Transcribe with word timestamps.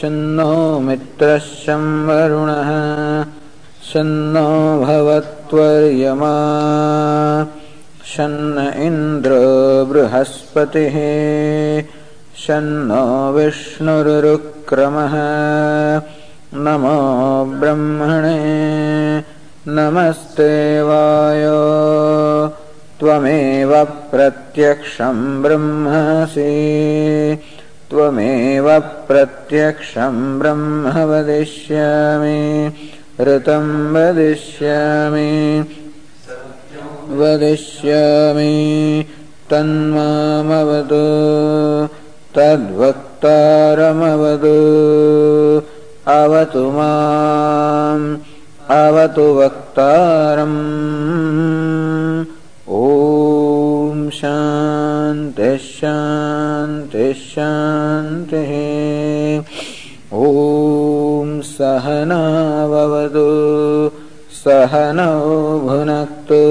शन्नो 0.00 0.52
मित्रः 0.80 1.38
शं 1.38 1.82
वरुणः 2.06 2.68
शन्नो 3.88 4.44
भवत्वर्यमा 4.84 6.30
शन्न 8.12 8.64
इन्द्रो 8.86 9.42
बृहस्पतिः 9.90 10.96
शन्नो 12.44 13.02
विष्णुरुक्रमः 13.36 15.16
नमो 16.64 16.96
ब्रह्मणे 17.60 18.38
नमस्ते 19.76 20.50
वायो 20.88 21.60
त्वमेव 23.00 23.72
प्रत्यक्षं 24.10 25.20
ब्रह्मसि 25.42 26.50
त्वमेव 27.90 28.66
प्रत्यक्षं 29.06 30.16
ब्रह्म 30.38 30.90
वदिष्यामि 31.10 32.40
ऋतं 33.28 33.66
वदिष्यामि 33.94 35.30
वदिष्यामि 37.20 38.54
तन्मामवतु 39.50 41.04
तद्वक्तारमवतु 42.36 43.26
अवतु 46.18 46.64
माम् 46.76 48.06
अवतु 48.82 49.26
वक्तारम् 49.38 50.60
ॐ 52.82 53.19
शान्तिः 54.18 55.56
शान्तिः 57.32 58.52
ॐ 60.20 60.22
सहनाववतु 61.48 63.26
सहनौ 64.42 65.18
भुनक्तु 65.66 66.44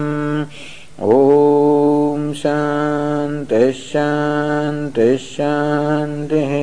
ॐ 1.04 2.34
शान्तिः 2.42 3.72
शान्तिः 3.72 5.16
शान्तिः। 5.18 6.54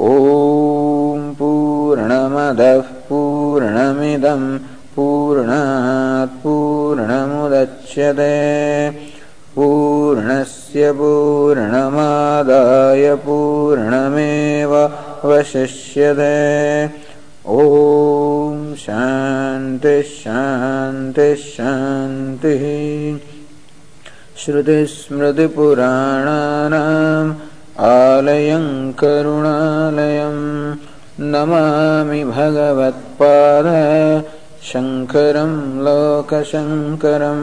ॐ 0.00 1.32
पूर्णमदः 1.38 2.80
पूर्णमिदं 3.08 4.42
पूर्णात् 4.96 6.36
पूर्णमुदच्यते 6.42 8.34
पूर्णस्य 9.56 10.82
पूर्णमादाय 10.98 13.04
पूर्णमेव 13.26 14.72
वशिष्यते 15.24 16.36
ॐ 17.50 18.74
शान्तिः 18.76 20.08
शान्तिः 21.42 22.64
श्रुतिस्मृतिपुराणानाम् 24.40 27.30
आलयं 27.90 28.66
करुणालयं 29.00 30.36
नमामि 31.32 32.20
भगवत्पाद 32.32 33.68
शङ्करं 34.72 35.54
लोकशङ्करं 35.86 37.40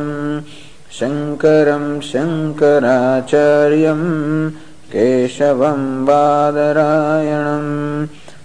शङ्करं 0.99 1.87
शङ्कराचार्यं 2.11 4.03
केशवं 4.93 5.81
बादरायणम् 6.05 7.73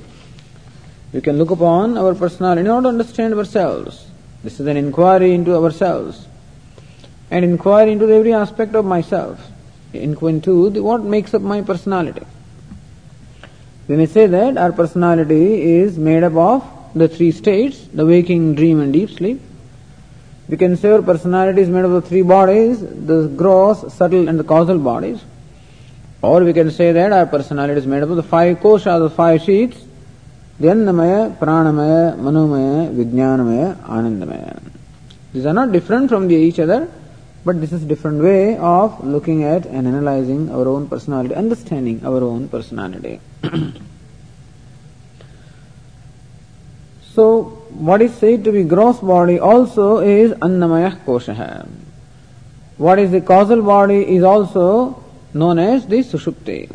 We 1.14 1.22
can 1.22 1.38
look 1.38 1.50
upon 1.50 1.96
our 1.96 2.14
personality 2.14 2.60
in 2.60 2.68
order 2.68 2.84
to 2.84 2.88
understand 2.88 3.32
ourselves. 3.32 4.06
This 4.44 4.60
is 4.60 4.66
an 4.66 4.76
inquiry 4.76 5.32
into 5.32 5.56
ourselves. 5.56 6.26
and 7.30 7.46
inquiry 7.46 7.92
into 7.92 8.10
every 8.10 8.34
aspect 8.34 8.74
of 8.74 8.84
myself. 8.84 9.40
Inquiry 9.94 10.34
into 10.34 10.68
the, 10.68 10.82
what 10.82 11.02
makes 11.02 11.32
up 11.32 11.40
my 11.40 11.62
personality. 11.62 12.26
We 13.88 13.96
may 13.96 14.06
say 14.06 14.26
that 14.26 14.56
our 14.56 14.72
personality 14.72 15.76
is 15.76 15.98
made 15.98 16.22
up 16.22 16.34
of 16.34 16.64
the 16.94 17.08
three 17.08 17.32
states, 17.32 17.86
the 17.92 18.06
waking, 18.06 18.54
dream 18.54 18.80
and 18.80 18.92
deep 18.92 19.10
sleep. 19.10 19.40
We 20.48 20.56
can 20.56 20.76
say 20.76 20.90
our 20.90 21.02
personality 21.02 21.62
is 21.62 21.68
made 21.68 21.84
up 21.84 21.92
of 21.92 22.02
the 22.02 22.08
three 22.08 22.22
bodies, 22.22 22.80
the 22.80 23.28
gross, 23.36 23.92
subtle 23.94 24.28
and 24.28 24.38
the 24.38 24.44
causal 24.44 24.78
bodies. 24.78 25.20
Or 26.20 26.44
we 26.44 26.52
can 26.52 26.70
say 26.70 26.92
that 26.92 27.12
our 27.12 27.26
personality 27.26 27.80
is 27.80 27.86
made 27.86 28.02
up 28.02 28.10
of 28.10 28.16
the 28.16 28.22
five 28.22 28.58
koshas, 28.58 29.00
the 29.00 29.10
five 29.10 29.42
sheets, 29.42 29.76
the 30.60 30.68
Annamaya, 30.68 31.36
Pranamaya, 31.36 32.16
Manomaya, 32.16 32.94
Vijnanamaya, 32.94 33.74
Anandamaya. 33.86 34.62
These 35.32 35.46
are 35.46 35.54
not 35.54 35.72
different 35.72 36.08
from 36.08 36.30
each 36.30 36.60
other, 36.60 36.88
but 37.44 37.60
this 37.60 37.72
is 37.72 37.82
a 37.82 37.86
different 37.86 38.22
way 38.22 38.56
of 38.56 39.04
looking 39.04 39.44
at 39.44 39.66
and 39.66 39.86
analyzing 39.86 40.50
our 40.50 40.68
own 40.68 40.88
personality, 40.88 41.34
understanding 41.34 42.04
our 42.04 42.22
own 42.22 42.48
personality. 42.48 43.20
so, 47.14 47.42
what 47.70 48.00
is 48.02 48.14
said 48.14 48.44
to 48.44 48.52
be 48.52 48.62
gross 48.64 49.00
body 49.00 49.38
also 49.40 49.98
is 49.98 50.32
Annamaya 50.32 50.96
Kosha. 51.04 51.66
What 52.78 52.98
is 52.98 53.10
the 53.10 53.20
causal 53.20 53.62
body 53.62 54.16
is 54.16 54.22
also 54.22 55.02
known 55.34 55.58
as 55.58 55.86
the 55.86 55.98
Sushupti. 55.98 56.70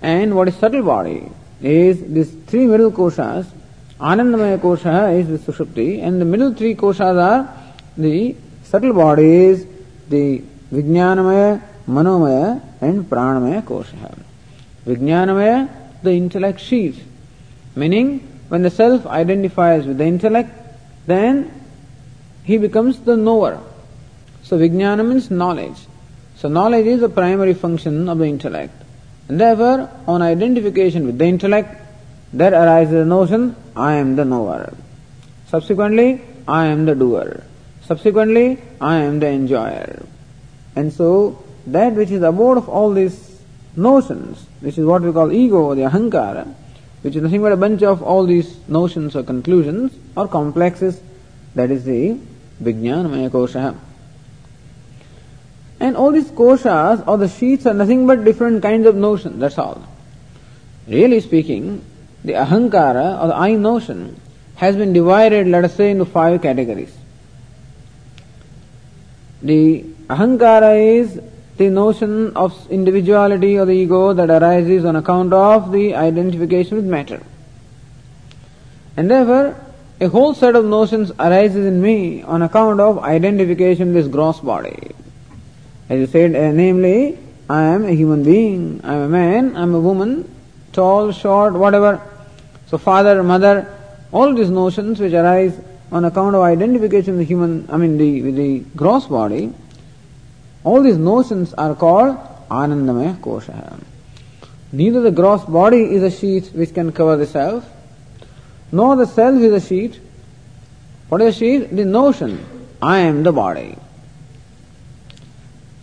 And 0.00 0.34
what 0.34 0.48
is 0.48 0.56
subtle 0.56 0.82
body 0.82 1.30
is 1.60 2.00
these 2.12 2.30
three 2.46 2.66
middle 2.66 2.90
koshas. 2.90 3.46
Anandamaya 4.00 4.58
kosha 4.58 5.18
is 5.18 5.28
the 5.28 5.52
Sushupti, 5.52 6.02
and 6.02 6.20
the 6.20 6.24
middle 6.24 6.52
three 6.54 6.74
koshas 6.74 7.20
are 7.22 7.56
the 7.96 8.34
subtle 8.72 8.94
bodies, 8.94 9.66
the 10.08 10.42
Vijnanamaya, 10.72 11.62
Manomaya, 11.86 12.62
and 12.80 13.04
Pranamaya 13.04 13.62
kosha. 13.62 14.18
Vijnanamaya, 14.86 15.68
the 16.02 16.12
intellect 16.12 16.58
sheath, 16.58 16.98
meaning 17.76 18.20
when 18.48 18.62
the 18.62 18.70
self 18.70 19.06
identifies 19.06 19.84
with 19.84 19.98
the 19.98 20.06
intellect, 20.06 20.50
then 21.06 21.52
he 22.44 22.56
becomes 22.56 22.98
the 23.00 23.14
knower. 23.14 23.60
So 24.42 24.58
Vijnana 24.58 25.06
means 25.06 25.30
knowledge. 25.30 25.76
So 26.36 26.48
knowledge 26.48 26.86
is 26.86 27.00
the 27.02 27.10
primary 27.10 27.52
function 27.52 28.08
of 28.08 28.16
the 28.16 28.24
intellect. 28.24 28.72
And 29.28 29.38
therefore, 29.38 29.90
on 30.08 30.22
identification 30.22 31.04
with 31.04 31.18
the 31.18 31.26
intellect, 31.26 31.78
there 32.32 32.54
arises 32.54 32.94
the 32.94 33.04
notion, 33.04 33.54
I 33.76 33.96
am 33.96 34.16
the 34.16 34.24
knower. 34.24 34.72
Subsequently, 35.48 36.22
I 36.48 36.68
am 36.68 36.86
the 36.86 36.94
doer. 36.94 37.44
Subsequently, 37.92 38.56
I 38.80 39.00
am 39.00 39.20
the 39.20 39.26
enjoyer. 39.26 40.06
And 40.74 40.90
so, 40.90 41.44
that 41.66 41.92
which 41.92 42.10
is 42.10 42.20
the 42.20 42.28
abode 42.28 42.56
of 42.56 42.66
all 42.66 42.90
these 42.90 43.38
notions, 43.76 44.46
which 44.60 44.78
is 44.78 44.86
what 44.86 45.02
we 45.02 45.12
call 45.12 45.30
ego 45.30 45.74
the 45.74 45.82
ahankara, 45.82 46.54
which 47.02 47.16
is 47.16 47.22
nothing 47.22 47.42
but 47.42 47.52
a 47.52 47.56
bunch 47.58 47.82
of 47.82 48.02
all 48.02 48.24
these 48.24 48.56
notions 48.66 49.14
or 49.14 49.22
conclusions 49.22 49.92
or 50.16 50.26
complexes, 50.26 51.02
that 51.54 51.70
is 51.70 51.84
the 51.84 52.18
Vijnanamaya 52.62 53.28
Kosha. 53.28 53.76
And 55.78 55.94
all 55.94 56.12
these 56.12 56.30
koshas 56.30 57.06
or 57.06 57.18
the 57.18 57.28
sheets 57.28 57.66
are 57.66 57.74
nothing 57.74 58.06
but 58.06 58.24
different 58.24 58.62
kinds 58.62 58.86
of 58.86 58.96
notions, 58.96 59.38
that's 59.38 59.58
all. 59.58 59.86
Really 60.88 61.20
speaking, 61.20 61.84
the 62.24 62.32
ahankara 62.32 63.22
or 63.22 63.26
the 63.26 63.36
I 63.36 63.56
notion 63.56 64.18
has 64.56 64.76
been 64.76 64.94
divided, 64.94 65.46
let 65.46 65.66
us 65.66 65.74
say, 65.74 65.90
into 65.90 66.06
five 66.06 66.40
categories. 66.40 66.96
The 69.42 69.82
ahankara 70.08 71.00
is 71.00 71.20
the 71.56 71.68
notion 71.68 72.36
of 72.36 72.70
individuality 72.70 73.58
or 73.58 73.66
the 73.66 73.72
ego 73.72 74.12
that 74.12 74.30
arises 74.30 74.84
on 74.84 74.96
account 74.96 75.32
of 75.32 75.72
the 75.72 75.94
identification 75.94 76.76
with 76.76 76.86
matter. 76.86 77.22
And 78.96 79.10
therefore, 79.10 79.56
a 80.00 80.08
whole 80.08 80.34
set 80.34 80.56
of 80.56 80.64
notions 80.64 81.12
arises 81.18 81.66
in 81.66 81.80
me 81.80 82.22
on 82.22 82.42
account 82.42 82.80
of 82.80 82.98
identification 83.00 83.94
with 83.94 84.04
this 84.04 84.12
gross 84.12 84.40
body. 84.40 84.90
As 85.88 85.98
you 86.00 86.06
said, 86.06 86.34
uh, 86.34 86.52
namely, 86.52 87.18
I 87.48 87.62
am 87.62 87.84
a 87.84 87.92
human 87.92 88.22
being, 88.22 88.80
I 88.82 88.94
am 88.94 89.02
a 89.02 89.08
man, 89.08 89.56
I 89.56 89.62
am 89.62 89.74
a 89.74 89.80
woman, 89.80 90.32
tall, 90.72 91.12
short, 91.12 91.52
whatever. 91.52 92.00
So 92.66 92.78
father, 92.78 93.22
mother, 93.22 93.72
all 94.12 94.34
these 94.34 94.50
notions 94.50 95.00
which 95.00 95.12
arise 95.12 95.58
on 95.92 96.06
account 96.06 96.34
of 96.34 96.40
identification 96.40 97.18
with 97.18 97.20
the 97.20 97.24
human, 97.26 97.68
I 97.70 97.76
mean 97.76 97.98
the, 97.98 98.30
the 98.30 98.60
gross 98.74 99.06
body, 99.06 99.52
all 100.64 100.82
these 100.82 100.96
notions 100.96 101.52
are 101.54 101.74
called 101.74 102.16
Anandamaya 102.48 103.20
Kosha. 103.20 103.78
Neither 104.72 105.02
the 105.02 105.10
gross 105.10 105.44
body 105.44 105.82
is 105.94 106.02
a 106.02 106.10
sheet 106.10 106.46
which 106.54 106.72
can 106.72 106.92
cover 106.92 107.16
the 107.16 107.26
self, 107.26 107.68
nor 108.72 108.96
the 108.96 109.06
self 109.06 109.38
is 109.40 109.52
a 109.52 109.66
sheet. 109.66 110.00
What 111.10 111.20
is 111.20 111.36
a 111.36 111.38
sheet? 111.38 111.76
The 111.76 111.84
notion, 111.84 112.42
I 112.80 113.00
am 113.00 113.22
the 113.22 113.32
body. 113.32 113.76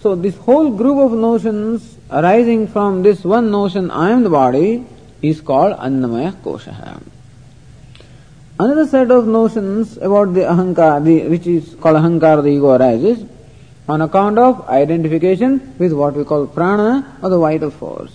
So 0.02 0.16
this 0.16 0.36
whole 0.38 0.72
group 0.72 0.98
of 0.98 1.12
notions 1.12 1.98
arising 2.10 2.68
from 2.68 3.04
this 3.04 3.24
one 3.24 3.52
notion, 3.52 3.92
I 3.92 4.10
am 4.10 4.24
the 4.24 4.30
body, 4.32 4.86
is 5.22 5.40
called 5.42 5.78
Annamaya 5.78 6.32
Kosha. 6.32 7.00
Another 8.62 8.86
set 8.86 9.10
of 9.10 9.26
notions 9.26 9.96
about 9.96 10.34
the 10.34 10.42
ahankar, 10.42 11.02
the, 11.02 11.30
which 11.30 11.48
is 11.48 11.76
called 11.76 11.96
ahankar, 11.96 12.44
the 12.44 12.50
ego 12.50 12.76
arises 12.76 13.26
on 13.88 14.02
account 14.02 14.38
of 14.38 14.68
identification 14.68 15.76
with 15.80 15.94
what 15.94 16.14
we 16.14 16.26
call 16.26 16.46
prana 16.46 17.18
or 17.24 17.30
the 17.30 17.40
vital 17.40 17.72
force. 17.72 18.12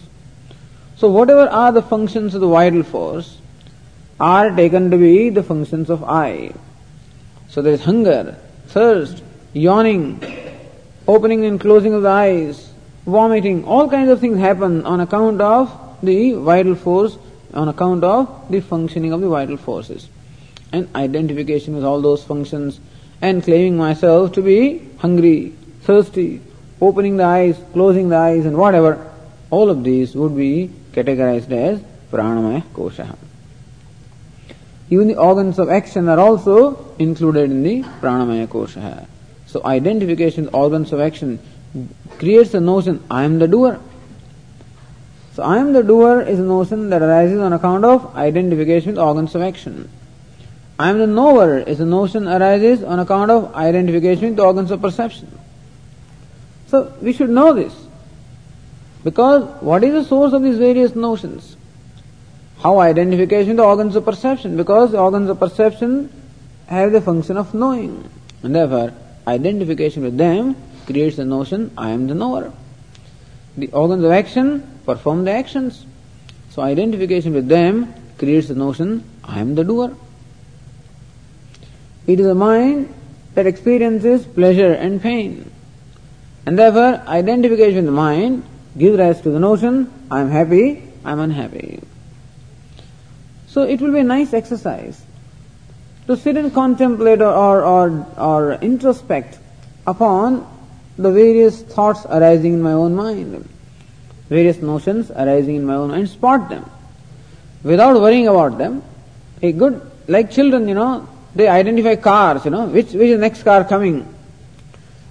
So 0.99 1.11
whatever 1.11 1.49
are 1.49 1.73
the 1.73 1.81
functions 1.81 2.35
of 2.35 2.43
the 2.43 2.47
vital 2.47 2.83
force 2.83 3.39
are 4.21 4.55
taken 4.55 4.91
to 4.91 4.99
be 4.99 5.31
the 5.31 5.43
functions 5.43 5.89
of 5.89 6.05
I. 6.05 6.53
So 7.49 7.63
there 7.63 7.73
is 7.73 7.83
hunger, 7.83 8.37
thirst, 8.67 9.23
yawning, 9.55 10.23
opening 11.09 11.47
and 11.47 11.59
closing 11.59 11.95
of 11.95 12.03
the 12.03 12.11
eyes, 12.11 12.71
vomiting, 13.07 13.65
all 13.65 13.89
kinds 13.89 14.11
of 14.11 14.21
things 14.21 14.39
happen 14.39 14.85
on 14.85 15.01
account 15.01 15.41
of 15.41 15.73
the 16.03 16.35
vital 16.35 16.75
force, 16.75 17.17
on 17.55 17.69
account 17.69 18.05
of 18.05 18.51
the 18.51 18.61
functioning 18.61 19.15
of 19.15 19.23
the 19.23 19.29
vital 19.29 19.57
forces. 19.57 20.11
And 20.75 20.89
identification 20.97 21.77
with 21.77 21.85
all 21.85 22.01
those 22.01 22.25
functions 22.25 22.81
and 23.23 23.45
claiming 23.45 23.77
myself 23.77 24.33
to 24.33 24.43
be 24.43 24.83
hungry, 24.99 25.53
thirsty, 25.83 26.41
opening 26.81 27.17
the 27.17 27.23
eyes, 27.23 27.57
closing 27.73 28.09
the 28.09 28.17
eyes 28.17 28.45
and 28.45 28.57
whatever, 28.57 29.09
all 29.51 29.71
of 29.71 29.85
these 29.85 30.17
would 30.17 30.37
be 30.37 30.73
categorized 30.93 31.53
as 31.53 31.81
pranamaya 32.11 32.63
kosha. 32.75 33.17
Even 34.91 35.07
the 35.07 35.17
organs 35.17 35.61
of 35.61 35.71
action 35.71 36.09
are 36.09 36.19
also 36.19 36.93
included 36.99 37.53
in 37.53 37.63
the 37.63 37.83
pranamaya 38.03 38.49
kosha. 38.49 39.07
So 39.47 39.65
identification 39.65 40.47
with 40.47 40.55
organs 40.55 40.93
of 40.93 40.99
action 40.99 41.39
creates 42.19 42.51
the 42.51 42.61
notion, 42.61 43.01
I 43.09 43.23
am 43.23 43.39
the 43.39 43.47
doer. 43.47 43.79
So 45.35 45.45
I 45.45 45.59
am 45.59 45.73
the 45.73 45.85
doer 45.85 46.23
is 46.23 46.41
a 46.41 46.43
notion 46.43 46.91
that 46.91 47.01
arises 47.01 47.39
on 47.39 47.53
account 47.53 47.85
of 47.85 48.17
identification 48.17 48.93
with 48.95 48.99
organs 48.99 49.37
of 49.37 49.43
action. 49.43 49.89
I 50.79 50.91
am 50.91 50.99
the 50.99 51.07
knower 51.07 51.59
is 51.59 51.81
a 51.81 51.87
notion 51.87 52.27
arises 52.27 52.83
on 52.83 52.99
account 52.99 53.31
of 53.31 53.55
identification 53.55 54.29
with 54.31 54.37
the 54.37 54.45
organs 54.45 54.71
of 54.71 54.83
perception. 54.83 55.39
So 56.67 56.93
we 57.01 57.13
should 57.13 57.31
know 57.31 57.53
this. 57.55 57.73
Because 59.05 59.45
what 59.63 59.85
is 59.85 59.93
the 59.93 60.05
source 60.05 60.33
of 60.33 60.43
these 60.43 60.59
various 60.59 60.97
notions? 60.97 61.57
How 62.59 62.81
identification 62.81 63.49
with 63.49 63.57
the 63.59 63.65
organs 63.65 63.95
of 63.95 64.05
perception? 64.05 64.57
Because 64.57 64.93
the 64.93 64.99
organs 64.99 65.29
of 65.29 65.39
perception 65.39 66.11
have 66.67 66.93
the 66.93 67.01
function 67.01 67.37
of 67.37 67.55
knowing. 67.55 68.11
And 68.43 68.55
therefore, 68.55 68.95
identification 69.27 70.03
with 70.03 70.17
them 70.17 70.57
creates 70.87 71.17
the 71.17 71.25
notion, 71.25 71.71
I 71.77 71.91
am 71.91 72.07
the 72.07 72.15
knower. 72.15 72.53
the 73.57 73.71
organs 73.71 74.05
of 74.05 74.11
action 74.11 74.81
perform 74.85 75.25
the 75.25 75.31
actions. 75.31 75.87
So 76.51 76.63
identification 76.63 77.33
with 77.35 77.49
them 77.49 77.95
creates 78.19 78.49
the 78.49 78.55
notion, 78.55 79.05
I 79.23 79.41
am 79.41 79.55
the 79.55 79.65
doer. 79.65 79.97
It 82.07 82.21
is 82.21 82.27
the 82.27 82.35
mind 82.35 82.93
that 83.35 83.47
experiences 83.47 84.27
pleasure 84.27 84.73
and 84.73 85.01
pain. 85.01 85.51
And 86.47 86.59
therefore, 86.59 87.03
identification 87.07 87.77
with 87.77 87.87
the 87.87 87.93
mind 87.93 88.45
gives 88.77 88.99
rise 88.99 89.21
to 89.23 89.31
the 89.31 89.39
notion, 89.41 89.91
I 90.11 90.21
am 90.21 90.31
happy, 90.31 90.83
I 91.05 91.13
am 91.13 91.21
unhappy. 91.21 91.81
So 93.47 93.63
it 93.63 93.81
will 93.81 93.93
be 93.93 94.01
a 94.01 94.05
nice 94.05 94.35
exercise 94.35 95.03
to 96.07 96.17
sit 96.17 96.37
and 96.37 96.53
contemplate 96.53 97.23
or, 97.23 97.33
or, 97.33 97.63
or, 97.63 98.07
or 98.19 98.59
introspect 98.61 99.39
upon 99.87 100.47
the 100.99 101.11
various 101.11 101.63
thoughts 101.63 102.05
arising 102.07 102.55
in 102.55 102.63
my 102.63 102.73
own 102.73 102.95
mind, 102.95 103.49
various 104.29 104.59
notions 104.59 105.11
arising 105.11 105.57
in 105.57 105.65
my 105.65 105.75
own 105.75 105.91
mind, 105.91 106.09
spot 106.09 106.49
them 106.49 106.69
without 107.63 107.95
worrying 108.01 108.29
about 108.29 108.59
them. 108.59 108.83
A 109.43 109.53
good, 109.53 109.81
like 110.09 110.31
children, 110.31 110.69
you 110.69 110.75
know, 110.75 111.09
they 111.35 111.49
identify 111.49 111.97
cars, 111.97 112.45
you 112.45 112.51
know, 112.51 112.67
which, 112.67 112.87
which 112.87 113.09
is 113.09 113.17
the 113.17 113.19
next 113.19 113.43
car 113.43 113.65
coming. 113.65 114.09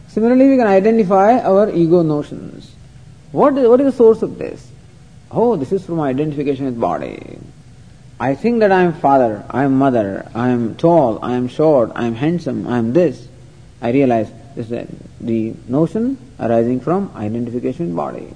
Similarly, 0.08 0.50
we 0.50 0.58
can 0.58 0.68
identify 0.68 1.40
our 1.40 1.70
ego 1.70 2.04
notions. 2.04 2.74
What 3.32 3.58
is, 3.58 3.68
what 3.68 3.82
is 3.82 3.88
the 3.88 3.98
source 3.98 4.22
of 4.22 4.38
this? 4.38 4.70
Oh, 5.32 5.56
this 5.56 5.72
is 5.72 5.86
from 5.86 6.00
identification 6.00 6.66
with 6.66 6.80
body. 6.80 7.40
I 8.20 8.36
think 8.36 8.60
that 8.60 8.72
I 8.72 8.84
am 8.84 8.94
father, 8.94 9.44
I 9.50 9.64
am 9.64 9.78
mother, 9.78 10.30
I 10.36 10.50
am 10.50 10.76
tall, 10.76 11.20
I 11.24 11.34
am 11.34 11.48
short, 11.48 11.92
I 11.96 12.06
am 12.06 12.16
handsome, 12.16 12.68
I 12.68 12.78
am 12.78 12.94
this. 12.94 13.28
I 13.82 13.92
realize 13.92 14.32
this 14.56 14.70
is 14.72 14.88
the 15.20 15.56
notion 15.68 16.18
arising 16.40 16.80
from 16.80 17.12
identification 17.16 17.88
with 17.88 17.96
body. 17.96 18.28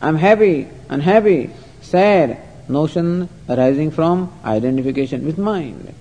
I 0.00 0.08
am 0.08 0.16
happy, 0.16 0.68
unhappy, 0.88 1.50
sad, 1.82 2.38
notion 2.68 3.28
arising 3.48 3.90
from 3.90 4.32
identification 4.44 5.26
with 5.26 5.36
mind. 5.36 5.92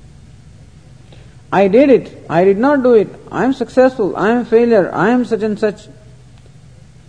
I 1.51 1.69
did 1.69 1.89
it, 1.89 2.25
I 2.29 2.43
did 2.43 2.57
not 2.57 2.83
do 2.83 2.93
it, 2.93 3.07
I 3.31 3.45
am 3.45 3.53
successful, 3.53 4.17
I 4.17 4.31
am 4.31 4.45
failure, 4.45 4.93
I 4.93 5.09
am 5.09 5.23
such 5.23 5.43
and 5.43 5.57
such. 5.57 5.87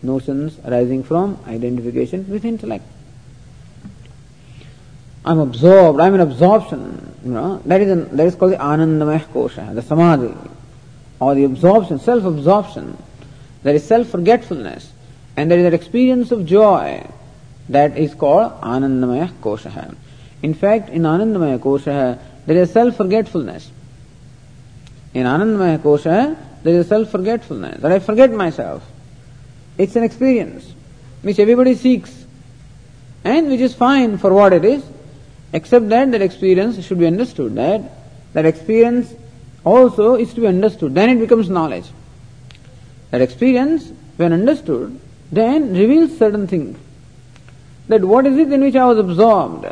Notions 0.01 0.57
arising 0.65 1.03
from 1.03 1.39
identification 1.47 2.29
with 2.31 2.45
intellect. 2.45 2.85
I'm 5.25 5.41
absorbed, 5.41 5.99
I'm 6.01 6.15
in 6.15 6.21
absorption, 6.21 7.15
you 7.25 7.33
know, 7.33 7.61
that 7.67 7.81
is, 7.81 7.91
an, 7.91 8.17
that 8.17 8.27
is 8.27 8.37
called 8.37 8.53
the 8.53 8.59
Anandamaya 8.59 9.25
Kosha, 9.27 9.75
the 9.75 9.83
Samadhi, 9.83 10.35
or 11.19 11.35
the 11.35 11.45
absorption, 11.45 11.99
self-absorption. 11.99 12.97
There 13.65 13.75
is 13.75 13.85
self-forgetfulness, 13.85 14.93
and 15.37 15.51
there 15.51 15.59
is 15.59 15.65
that 15.65 15.75
experience 15.75 16.31
of 16.31 16.47
joy 16.47 17.05
that 17.69 17.99
is 17.99 18.15
called 18.15 18.53
Anandamaya 18.61 19.33
Kosha. 19.41 19.97
In 20.43 20.55
fact, 20.55 20.91
in 20.91 21.03
Anandamaya 21.03 21.59
Kosha, 21.59 22.21
there 22.47 22.57
is 22.57 22.71
self-forgetfulness. 22.71 23.73
In 25.15 25.25
Anandamaya 25.27 25.79
Kosha, 25.79 26.37
there 26.63 26.81
is 26.81 26.89
self-forgetfulness, 26.89 27.81
that 27.81 27.93
I 27.93 27.99
forget 27.99 28.31
myself. 28.33 28.85
It's 29.77 29.97
an 29.97 30.03
experience 30.03 30.73
which 31.23 31.39
everybody 31.39 31.75
seeks, 31.75 32.27
and 33.25 33.49
which 33.49 33.61
is 33.61 33.75
fine 33.75 34.19
for 34.19 34.33
what 34.33 34.53
it 34.53 34.65
is, 34.65 34.83
Except 35.53 35.89
that 35.89 36.11
that 36.13 36.21
experience 36.23 36.85
should 36.85 36.99
be 36.99 37.07
understood. 37.07 37.55
That 37.55 37.83
that 38.35 38.45
experience 38.45 39.15
also 39.65 40.15
is 40.15 40.35
to 40.35 40.43
be 40.43 40.47
understood. 40.47 40.95
Then 40.95 41.09
it 41.09 41.21
becomes 41.21 41.49
knowledge. 41.49 41.87
That 43.11 43.23
experience, 43.23 43.91
when 44.17 44.33
understood, 44.33 45.01
then 45.33 45.73
reveals 45.73 46.19
certain 46.19 46.47
things. 46.47 46.79
That 47.89 48.05
what 48.05 48.27
is 48.27 48.37
it 48.37 48.53
in 48.53 48.61
which 48.61 48.77
I 48.77 48.85
was 48.85 48.99
absorbed? 48.99 49.65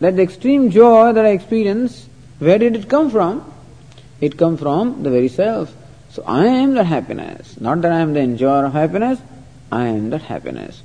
That 0.00 0.16
the 0.16 0.22
extreme 0.22 0.70
joy 0.70 1.12
that 1.12 1.24
I 1.24 1.28
experienced, 1.28 2.08
where 2.40 2.58
did 2.58 2.74
it 2.74 2.88
come 2.88 3.08
from? 3.08 3.44
It 4.22 4.38
comes 4.38 4.60
from 4.60 5.02
the 5.02 5.10
very 5.10 5.28
self. 5.28 5.74
So 6.10 6.22
I 6.24 6.46
am 6.46 6.74
that 6.74 6.86
happiness. 6.86 7.60
Not 7.60 7.82
that 7.82 7.90
I 7.90 7.98
am 7.98 8.14
the 8.14 8.20
enjoyer 8.20 8.66
of 8.66 8.72
happiness, 8.72 9.18
I 9.70 9.88
am 9.88 10.10
that 10.10 10.22
happiness. 10.22 10.80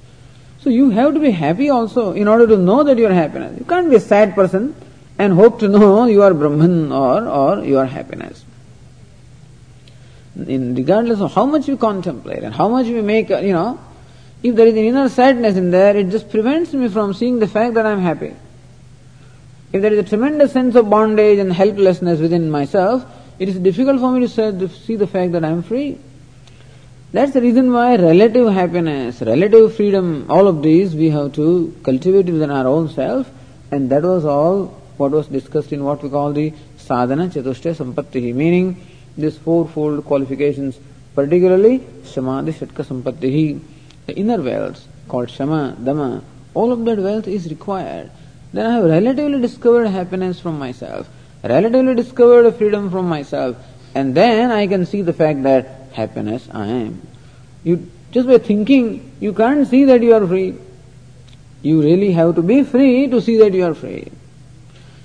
So 0.61 0.71
you 0.71 0.89
have 0.89 1.13
to 1.13 1.19
be 1.19 1.29
happy 1.29 1.69
also 1.69 2.13
in 2.13 2.27
order 2.27 2.47
to 2.47 2.57
know 2.57 2.83
that 2.83 2.97
you 2.97 3.05
are 3.05 3.13
happiness. 3.13 3.57
You 3.59 3.65
can't 3.65 3.91
be 3.91 3.97
a 3.97 3.99
sad 3.99 4.33
person 4.33 4.75
and 5.19 5.33
hope 5.33 5.59
to 5.59 5.67
know 5.67 6.05
you 6.15 6.23
are 6.23 6.33
Brahman 6.33 6.91
or, 6.91 7.27
or 7.27 7.63
you 7.63 7.77
are 7.77 7.85
happiness. 7.85 8.43
In 10.35 10.73
regardless 10.73 11.19
of 11.19 11.33
how 11.33 11.45
much 11.45 11.67
we 11.67 11.77
contemplate 11.77 12.43
and 12.43 12.55
how 12.55 12.69
much 12.69 12.87
we 12.87 13.01
make, 13.01 13.29
you 13.29 13.53
know, 13.53 13.79
if 14.41 14.55
there 14.55 14.65
is 14.65 14.73
an 14.73 14.83
inner 14.83 15.09
sadness 15.09 15.57
in 15.57 15.69
there, 15.69 15.95
it 15.95 16.09
just 16.09 16.31
prevents 16.31 16.73
me 16.73 16.87
from 16.87 17.13
seeing 17.13 17.37
the 17.37 17.47
fact 17.47 17.75
that 17.75 17.85
I 17.85 17.91
am 17.91 18.01
happy. 18.01 18.35
If 19.73 19.81
there 19.81 19.93
is 19.93 19.99
a 19.99 20.09
tremendous 20.09 20.53
sense 20.53 20.75
of 20.75 20.89
bondage 20.89 21.37
and 21.37 21.53
helplessness 21.53 22.19
within 22.19 22.49
myself, 22.49 23.05
it 23.39 23.49
is 23.49 23.59
difficult 23.59 23.99
for 23.99 24.11
me 24.11 24.27
to 24.27 24.69
see 24.69 24.95
the 24.95 25.07
fact 25.07 25.31
that 25.33 25.43
I 25.43 25.49
am 25.49 25.63
free. 25.63 25.97
That's 27.11 27.31
the 27.31 27.41
reason 27.41 27.71
why 27.71 27.95
relative 27.95 28.51
happiness, 28.53 29.21
relative 29.21 29.75
freedom, 29.75 30.25
all 30.29 30.47
of 30.47 30.61
these 30.61 30.93
we 30.93 31.09
have 31.09 31.33
to 31.33 31.73
cultivate 31.83 32.25
within 32.25 32.51
our 32.51 32.67
own 32.67 32.89
self, 32.89 33.29
and 33.71 33.89
that 33.91 34.03
was 34.03 34.25
all 34.25 34.65
what 34.97 35.11
was 35.11 35.27
discussed 35.27 35.71
in 35.71 35.83
what 35.83 36.03
we 36.03 36.09
call 36.09 36.33
the 36.33 36.53
sadhana 36.77 37.27
chatushta 37.27 37.75
sampatti, 37.75 38.33
meaning 38.33 38.75
these 39.17 39.37
fourfold 39.37 40.03
qualifications, 40.03 40.79
particularly 41.15 41.79
shamadi 42.03 42.53
shatka 42.53 42.83
sampatti, 42.83 43.59
the 44.05 44.15
inner 44.15 44.41
wealth 44.41 44.85
called 45.07 45.29
shama, 45.29 45.77
dama, 45.81 46.23
all 46.53 46.71
of 46.71 46.83
that 46.85 46.97
wealth 46.97 47.27
is 47.27 47.49
required. 47.49 48.11
Then 48.51 48.65
I 48.65 48.73
have 48.75 48.83
relatively 48.83 49.39
discovered 49.39 49.87
happiness 49.87 50.39
from 50.39 50.59
myself, 50.59 51.07
relatively 51.43 51.95
discovered 51.95 52.51
freedom 52.55 52.89
from 52.89 53.07
myself, 53.07 53.57
and 53.95 54.15
then 54.15 54.51
I 54.51 54.67
can 54.67 54.85
see 54.85 55.01
the 55.01 55.13
fact 55.13 55.43
that 55.43 55.89
happiness 55.93 56.47
I 56.51 56.67
am. 56.67 57.01
You 57.63 57.89
just 58.11 58.27
by 58.27 58.37
thinking, 58.37 59.11
you 59.19 59.33
can't 59.33 59.67
see 59.67 59.85
that 59.85 60.01
you 60.01 60.13
are 60.13 60.25
free. 60.25 60.55
You 61.61 61.81
really 61.81 62.11
have 62.11 62.35
to 62.35 62.41
be 62.41 62.63
free 62.63 63.07
to 63.07 63.21
see 63.21 63.37
that 63.37 63.53
you 63.53 63.65
are 63.65 63.73
free. 63.73 64.11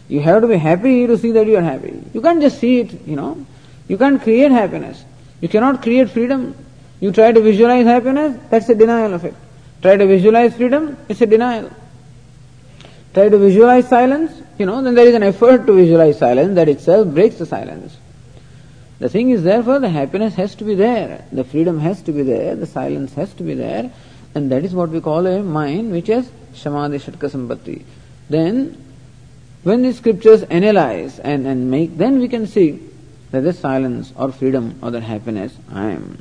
You 0.09 0.21
have 0.21 0.43
to 0.43 0.49
be 0.49 0.57
happy 0.57 1.07
to 1.07 1.17
see 1.19 1.33
that 1.33 1.47
you 1.47 1.57
are 1.57 1.63
happy. 1.63 2.01
You 2.13 2.21
can't 2.21 2.41
just 2.41 2.59
see 2.59 2.81
it, 2.81 3.07
you 3.07 3.17
know. 3.17 3.45
You 3.89 3.99
can't 3.99 4.23
create 4.23 4.53
happiness. 4.53 5.05
You 5.41 5.49
cannot 5.49 5.83
create 5.83 6.11
freedom. 6.11 6.55
You 7.01 7.11
try 7.11 7.33
to 7.33 7.41
visualize 7.41 7.85
happiness, 7.85 8.39
that's 8.49 8.69
a 8.69 8.75
denial 8.75 9.15
of 9.15 9.25
it. 9.25 9.35
Try 9.81 9.97
to 9.97 10.07
visualize 10.07 10.55
freedom, 10.55 10.97
it's 11.09 11.21
a 11.21 11.27
denial. 11.27 11.71
Try 13.15 13.29
to 13.29 13.39
visualize 13.39 13.89
silence, 13.89 14.33
you 14.59 14.67
know, 14.67 14.81
then 14.83 14.95
there 14.95 15.07
is 15.07 15.15
an 15.15 15.23
effort 15.23 15.67
to 15.67 15.75
visualize 15.75 16.19
silence 16.19 16.55
that 16.55 16.69
itself 16.69 17.09
breaks 17.09 17.37
the 17.37 17.47
silence. 17.47 17.97
The 19.01 19.09
thing 19.09 19.31
is, 19.31 19.43
therefore, 19.43 19.81
the 19.81 19.89
happiness 19.89 20.35
has 20.35 20.55
to 20.57 20.65
be 20.65 20.75
there, 20.75 21.25
the 21.33 21.45
freedom 21.45 21.81
has 21.81 22.01
to 22.03 22.13
be 22.13 22.23
there, 22.23 22.55
the 22.55 22.67
silence 22.67 23.13
has 23.15 23.35
to 23.35 23.43
be 23.43 23.55
there, 23.55 23.91
and 24.35 24.51
that 24.51 24.65
is 24.65 24.75
what 24.75 24.91
we 24.91 25.01
call 25.01 25.27
a 25.27 25.43
mind 25.43 25.93
which 25.93 26.09
is 26.09 26.31
Shamadi 26.55 27.01
Shatka 27.03 27.31
Sampatti. 27.31 27.85
Then, 28.31 28.83
when 29.63 29.83
the 29.83 29.93
scriptures 29.93 30.43
analyze 30.45 31.19
and, 31.19 31.47
and 31.47 31.71
make, 31.71 31.99
then 31.99 32.19
we 32.19 32.29
can 32.29 32.47
see 32.47 32.81
that 33.31 33.43
the 33.43 33.53
silence 33.53 34.13
or 34.17 34.33
freedom 34.33 34.79
or 34.83 34.91
that 34.91 35.03
happiness 35.03 35.55
I 35.71 35.91
am. 35.91 36.19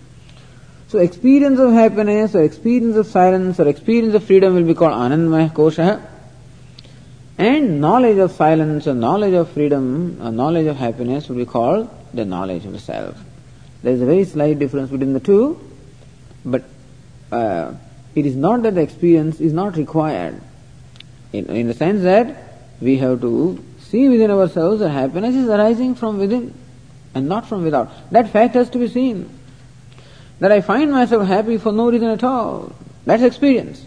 So 0.90 1.00
experience 1.00 1.60
of 1.60 1.72
happiness 1.72 2.36
or 2.36 2.44
experience 2.44 2.98
of 2.98 3.08
silence 3.08 3.60
or 3.60 3.68
experience 3.68 4.14
of 4.14 4.24
freedom 4.26 4.56
will 4.56 4.66
be 4.66 4.74
called 4.74 4.94
Anandmaya 4.94 5.54
Kosha. 5.54 6.06
And 7.42 7.82
knowledge 7.82 8.20
of 8.20 8.34
silence 8.34 8.86
or 8.86 8.94
knowledge 8.94 9.34
of 9.34 9.50
freedom 9.50 10.20
or 10.22 10.32
knowledge 10.32 10.68
of 10.68 10.76
happiness 10.76 11.28
will 11.28 11.38
be 11.38 11.46
called 11.48 11.90
the 12.14 12.24
knowledge 12.24 12.66
of 12.66 12.80
self. 12.80 13.18
There 13.82 13.92
is 13.92 14.00
a 14.00 14.06
very 14.06 14.26
slight 14.26 14.60
difference 14.60 14.92
between 14.92 15.14
the 15.14 15.20
two, 15.20 15.60
but 16.46 16.64
uh, 17.32 17.74
it 18.14 18.28
is 18.28 18.36
not 18.36 18.62
that 18.62 18.76
the 18.76 18.82
experience 18.82 19.42
is 19.42 19.54
not 19.54 19.76
required. 19.76 20.40
In, 21.34 21.48
in 21.48 21.68
the 21.68 21.74
sense 21.74 22.04
that 22.04 22.60
we 22.80 22.98
have 22.98 23.22
to 23.22 23.58
see 23.80 24.08
within 24.08 24.30
ourselves 24.30 24.82
that 24.82 24.90
happiness 24.90 25.34
is 25.34 25.50
arising 25.50 25.96
from 25.96 26.20
within 26.20 26.54
and 27.16 27.28
not 27.28 27.48
from 27.48 27.64
without. 27.64 27.90
That 28.12 28.30
fact 28.30 28.54
has 28.54 28.70
to 28.70 28.78
be 28.78 28.88
seen. 28.88 29.28
That 30.42 30.52
I 30.52 30.62
find 30.62 30.92
myself 30.92 31.26
happy 31.26 31.58
for 31.58 31.72
no 31.72 31.90
reason 31.90 32.10
at 32.10 32.24
all. 32.24 32.72
That's 33.08 33.24
experience. 33.24 33.84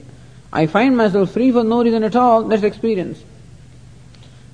I 0.52 0.66
find 0.66 0.96
myself 0.96 1.30
free 1.30 1.52
for 1.52 1.62
no 1.62 1.84
reason 1.84 2.02
at 2.02 2.16
all. 2.16 2.42
That's 2.42 2.64
experience. 2.64 3.22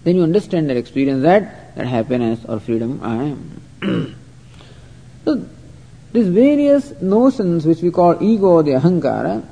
Then 0.04 0.16
you 0.16 0.22
understand 0.22 0.70
that 0.70 0.76
experience 0.76 1.22
that, 1.22 1.76
that 1.76 1.86
happiness 1.86 2.40
or 2.48 2.60
freedom 2.60 3.00
I 3.02 3.14
am. 3.24 3.60
so, 5.24 5.46
these 6.12 6.28
various 6.28 7.00
notions 7.00 7.66
which 7.66 7.82
we 7.82 7.90
call 7.90 8.22
ego 8.22 8.46
or 8.46 8.62
the 8.62 8.72
ahankara 8.72 9.44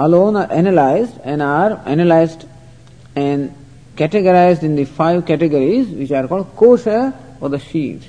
alone 0.00 0.36
are 0.36 0.50
analyzed 0.50 1.18
and 1.22 1.42
are 1.42 1.80
analyzed 1.86 2.46
and 3.14 3.54
categorized 3.96 4.62
in 4.62 4.74
the 4.74 4.84
five 4.84 5.26
categories 5.26 5.88
which 5.88 6.10
are 6.10 6.26
called 6.26 6.56
kosha 6.56 7.14
or 7.40 7.50
the 7.50 7.58
sheath. 7.58 8.08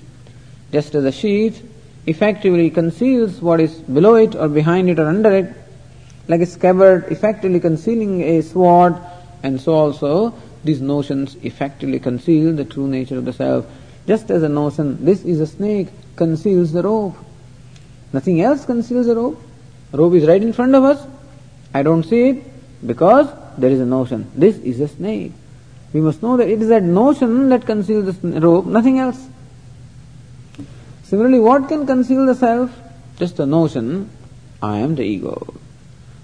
Just 0.72 0.96
as 0.96 1.04
the 1.04 1.12
sheath 1.12 1.62
effectively 2.08 2.70
conceals 2.70 3.42
what 3.42 3.60
is 3.60 3.74
below 3.76 4.16
it 4.16 4.36
or 4.36 4.48
behind 4.48 4.90
it 4.90 5.00
or 5.00 5.08
under 5.08 5.32
it, 5.32 5.54
like 6.28 6.42
a 6.42 6.46
scabbard 6.46 7.06
effectively 7.12 7.60
concealing 7.60 8.22
a 8.22 8.42
sword, 8.42 8.96
and 9.44 9.60
so 9.60 9.74
also 9.74 10.34
these 10.64 10.82
notions 10.82 11.36
effectively 11.44 12.00
conceal 12.00 12.54
the 12.54 12.66
true 12.66 12.88
nature 12.88 13.18
of 13.18 13.26
the 13.26 13.34
self. 13.34 13.66
Just 14.08 14.32
as 14.32 14.44
a 14.44 14.50
notion, 14.50 15.04
this 15.04 15.24
is 15.24 15.40
a 15.40 15.48
snake, 15.48 15.88
conceals 16.16 16.72
the 16.72 16.84
rope. 16.84 17.16
Nothing 18.12 18.42
else 18.42 18.66
conceals 18.66 19.08
the 19.08 19.16
rope. 19.16 19.42
Rope 19.92 20.14
is 20.14 20.28
right 20.28 20.42
in 20.42 20.54
front 20.54 20.76
of 20.76 20.84
us. 20.84 21.06
I 21.74 21.84
don't 21.84 22.04
see 22.04 22.30
it 22.30 22.86
because 22.86 23.28
there 23.58 23.72
is 23.72 23.80
a 23.80 23.86
notion. 23.86 24.32
This 24.36 24.58
is 24.58 24.80
a 24.80 24.88
snake. 24.88 25.32
We 25.94 26.02
must 26.02 26.24
know 26.24 26.38
that 26.38 26.50
it 26.50 26.62
is 26.62 26.70
that 26.70 26.84
notion 26.84 27.50
that 27.50 27.66
conceals 27.66 28.18
the 28.18 28.42
rope, 28.42 28.66
nothing 28.66 29.00
else. 29.00 29.28
Similarly, 31.04 31.40
what 31.40 31.68
can 31.68 31.86
conceal 31.86 32.26
the 32.26 32.36
self? 32.36 32.72
Just 33.18 33.38
the 33.38 33.46
notion, 33.46 34.10
I 34.62 34.78
am 34.78 34.96
the 34.96 35.04
ego. 35.04 35.54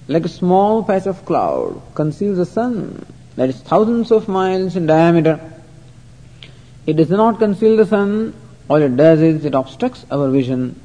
Like 0.08 0.26
a 0.26 0.30
small 0.30 0.84
patch 0.84 1.06
of 1.06 1.24
cloud 1.26 1.82
conceals 1.94 2.38
the 2.38 2.46
sun 2.46 3.06
that 3.40 3.48
is 3.48 3.62
thousands 3.62 4.12
of 4.12 4.28
miles 4.28 4.76
in 4.76 4.86
diameter. 4.86 5.40
It 6.86 6.98
does 6.98 7.10
not 7.10 7.40
conceal 7.40 7.78
the 7.78 7.86
sun, 7.86 8.34
all 8.68 8.82
it 8.82 8.98
does 8.98 9.22
is 9.22 9.46
it 9.46 9.56
obstructs 9.56 10.06
our 10.12 10.30
vision. 10.30 10.78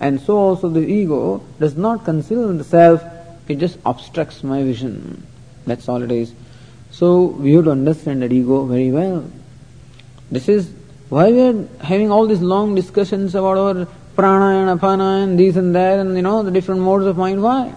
And 0.00 0.18
so 0.18 0.38
also 0.38 0.70
the 0.70 0.80
ego 0.80 1.44
does 1.60 1.76
not 1.76 2.06
conceal 2.06 2.50
the 2.54 2.64
self, 2.64 3.04
it 3.46 3.56
just 3.56 3.78
obstructs 3.84 4.42
my 4.42 4.62
vision. 4.62 5.26
That's 5.66 5.86
all 5.86 6.00
it 6.02 6.10
is. 6.10 6.32
So 6.92 7.26
we 7.26 7.52
have 7.52 7.64
to 7.64 7.72
understand 7.72 8.22
that 8.22 8.32
ego 8.32 8.64
very 8.64 8.90
well. 8.90 9.30
This 10.30 10.48
is 10.48 10.72
why 11.10 11.30
we 11.30 11.42
are 11.42 11.68
having 11.82 12.10
all 12.10 12.26
these 12.26 12.40
long 12.40 12.74
discussions 12.74 13.34
about 13.34 13.58
our 13.58 13.86
prana 14.16 14.70
and 14.70 14.80
apana 14.80 15.24
and 15.24 15.38
this 15.38 15.56
and 15.56 15.74
that 15.74 15.98
and 15.98 16.16
you 16.16 16.22
know 16.22 16.42
the 16.42 16.50
different 16.50 16.80
modes 16.80 17.04
of 17.04 17.18
mind. 17.18 17.42
Why? 17.42 17.74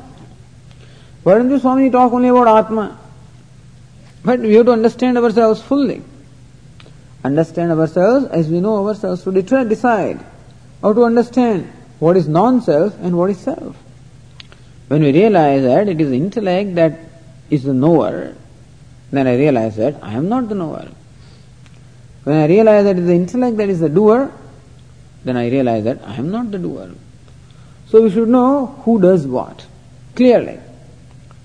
Why 1.24 1.34
don't 1.34 1.50
you 1.50 1.60
Swami 1.60 1.90
talk 1.90 2.14
only 2.14 2.30
about 2.30 2.48
Atma? 2.48 2.98
But 4.24 4.40
we 4.40 4.54
have 4.56 4.68
to 4.68 4.72
understand 4.72 5.18
ourselves 5.18 5.62
fully. 5.62 6.04
Understand 7.24 7.72
ourselves 7.72 8.28
as 8.28 8.48
we 8.48 8.60
know 8.60 8.88
ourselves 8.88 9.24
to 9.24 9.32
decide 9.32 10.26
how 10.82 10.94
to 10.94 11.04
understand 11.04 11.72
what 12.00 12.18
is 12.18 12.28
non-self 12.28 12.98
and 13.02 13.18
what 13.18 13.30
is 13.30 13.40
self. 13.40 13.76
When 14.88 15.04
we 15.04 15.12
realize 15.12 15.64
that 15.64 15.88
it 15.88 16.02
is 16.02 16.12
intellect 16.12 16.76
that 16.76 17.00
is 17.50 17.64
the 17.64 17.74
knower, 17.74 18.36
then 19.12 19.28
I 19.28 19.36
realize 19.36 19.76
that 19.78 19.96
I 20.02 20.14
am 20.14 20.30
not 20.30 20.50
the 20.50 20.56
knower. 20.56 20.88
When 22.24 22.38
I 22.38 22.46
realize 22.46 22.86
that 22.86 22.98
it 22.98 23.00
is 23.00 23.08
the 23.08 23.14
intellect 23.14 23.58
that 23.58 23.70
is 23.70 23.80
the 23.80 23.90
doer, 23.90 24.32
then 25.24 25.38
I 25.38 25.50
realize 25.50 25.84
that 25.84 26.02
I 26.06 26.16
am 26.16 26.32
not 26.32 26.52
the 26.52 26.60
doer. 26.60 26.92
So 27.90 28.02
we 28.02 28.10
should 28.10 28.30
know 28.30 28.68
who 28.84 29.00
does 29.00 29.28
what 29.28 29.66
clearly. 30.16 30.60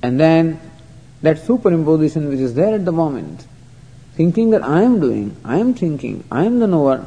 And 0.03 0.19
then 0.19 0.61
that 1.27 1.39
superimposition 1.39 2.29
which 2.31 2.39
is 2.39 2.55
there 2.55 2.75
at 2.77 2.85
the 2.85 2.93
moment, 2.93 3.47
thinking 4.15 4.51
that 4.51 4.63
I 4.63 4.83
am 4.83 5.01
doing, 5.01 5.37
I 5.45 5.59
am 5.59 5.75
thinking, 5.75 6.23
I 6.31 6.45
am 6.45 6.61
the 6.61 6.69
knower, 6.69 7.05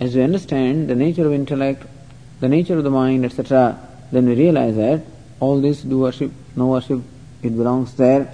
as 0.00 0.16
we 0.16 0.22
understand 0.22 0.88
the 0.88 0.94
nature 0.94 1.26
of 1.26 1.34
intellect, 1.34 1.82
the 2.40 2.48
nature 2.48 2.78
of 2.78 2.84
the 2.84 2.90
mind, 2.90 3.26
etc., 3.26 3.78
then 4.10 4.24
we 4.24 4.34
realize 4.34 4.76
that 4.76 5.02
all 5.38 5.60
this 5.60 5.82
doership, 5.82 6.32
knowership, 6.56 7.02
it 7.42 7.50
belongs 7.50 7.94
there, 7.96 8.32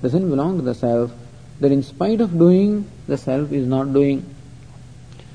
doesn't 0.00 0.30
belong 0.30 0.56
to 0.56 0.62
the 0.62 0.74
self, 0.74 1.12
that 1.60 1.70
in 1.70 1.82
spite 1.82 2.22
of 2.22 2.38
doing, 2.38 2.90
the 3.06 3.18
self 3.18 3.52
is 3.52 3.66
not 3.66 3.92
doing. 3.92 4.34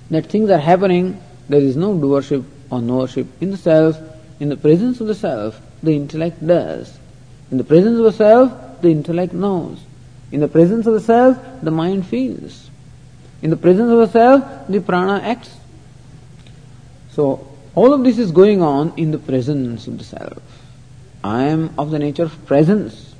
That 0.10 0.25
things 0.25 0.50
are 0.50 0.58
happening, 0.58 1.22
there 1.50 1.62
is 1.62 1.75
no 1.75 1.93
doership 1.93 2.43
or 2.72 2.79
knowership 2.79 3.27
in 3.41 3.51
the 3.51 3.58
self. 3.58 3.96
In 4.39 4.50
the 4.50 4.58
presence 4.58 5.00
of 5.01 5.08
the 5.08 5.15
self, 5.15 5.62
the 5.84 5.96
intellect 5.96 6.46
does. 6.46 6.98
In 7.51 7.60
the 7.60 7.63
presence 7.63 8.00
of 8.00 8.05
the 8.05 8.12
self, 8.12 8.73
the 8.83 8.91
intellect 8.91 9.33
knows. 9.33 9.79
In 10.31 10.39
the 10.39 10.48
presence 10.48 10.85
of 10.85 10.93
the 10.93 11.00
self, 11.00 11.37
the 11.61 11.72
mind 11.72 12.05
feels. 12.05 12.69
In 13.41 13.50
the 13.50 13.57
presence 13.57 13.91
of 13.91 13.98
the 13.98 14.07
self, 14.07 14.67
the 14.67 14.79
prana 14.79 15.19
acts. 15.24 15.55
So, 17.11 17.48
all 17.75 17.93
of 17.93 18.03
this 18.03 18.17
is 18.17 18.31
going 18.31 18.61
on 18.61 18.93
in 18.98 19.11
the 19.11 19.17
presence 19.17 19.87
of 19.87 19.98
the 19.98 20.03
self. 20.03 20.41
I 21.24 21.43
am 21.43 21.74
of 21.77 21.91
the 21.91 22.00
nature 22.00 22.24
of 22.24 22.46
presence, 22.46 23.15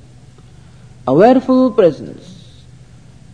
awareful 1.06 1.72
presence. 1.72 2.30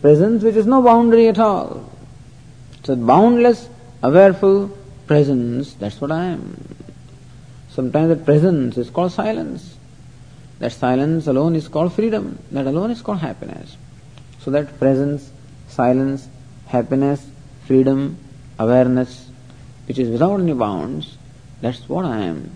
Presence 0.01 0.43
which 0.43 0.55
is 0.55 0.65
no 0.65 0.81
boundary 0.81 1.27
at 1.27 1.37
all. 1.37 1.91
It's 2.79 2.89
a 2.89 2.95
boundless, 2.95 3.69
awareful 4.01 4.75
presence. 5.05 5.73
That's 5.75 6.01
what 6.01 6.11
I 6.11 6.25
am. 6.25 6.75
Sometimes 7.69 8.09
that 8.09 8.25
presence 8.25 8.77
is 8.77 8.89
called 8.89 9.11
silence. 9.11 9.77
That 10.61 10.71
silence 10.71 11.25
alone 11.25 11.55
is 11.55 11.67
called 11.67 11.91
freedom. 11.93 12.37
That 12.51 12.67
alone 12.67 12.91
is 12.91 13.01
called 13.01 13.17
happiness. 13.17 13.75
So 14.39 14.51
that 14.51 14.77
presence, 14.79 15.31
silence, 15.67 16.27
happiness, 16.67 17.25
freedom, 17.65 18.17
awareness, 18.59 19.27
which 19.87 19.97
is 19.97 20.09
without 20.09 20.39
any 20.39 20.53
bounds, 20.53 21.17
that's 21.61 21.89
what 21.89 22.05
I 22.05 22.19
am. 22.19 22.51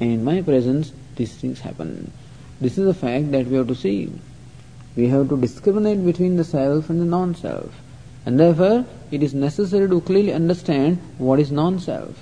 And 0.00 0.12
in 0.12 0.24
my 0.24 0.42
presence, 0.42 0.92
these 1.14 1.36
things 1.36 1.60
happen. 1.60 2.10
This 2.60 2.76
is 2.76 2.88
a 2.88 2.94
fact 2.94 3.30
that 3.30 3.46
we 3.46 3.56
have 3.56 3.68
to 3.68 3.74
see 3.76 4.10
we 4.98 5.06
have 5.06 5.28
to 5.28 5.36
discriminate 5.36 6.04
between 6.04 6.34
the 6.34 6.42
self 6.42 6.90
and 6.90 7.00
the 7.00 7.04
non-self. 7.04 7.72
And 8.26 8.40
therefore, 8.40 8.84
it 9.12 9.22
is 9.22 9.32
necessary 9.32 9.88
to 9.88 10.00
clearly 10.00 10.32
understand 10.32 10.98
what 11.18 11.38
is 11.38 11.52
non-self. 11.52 12.18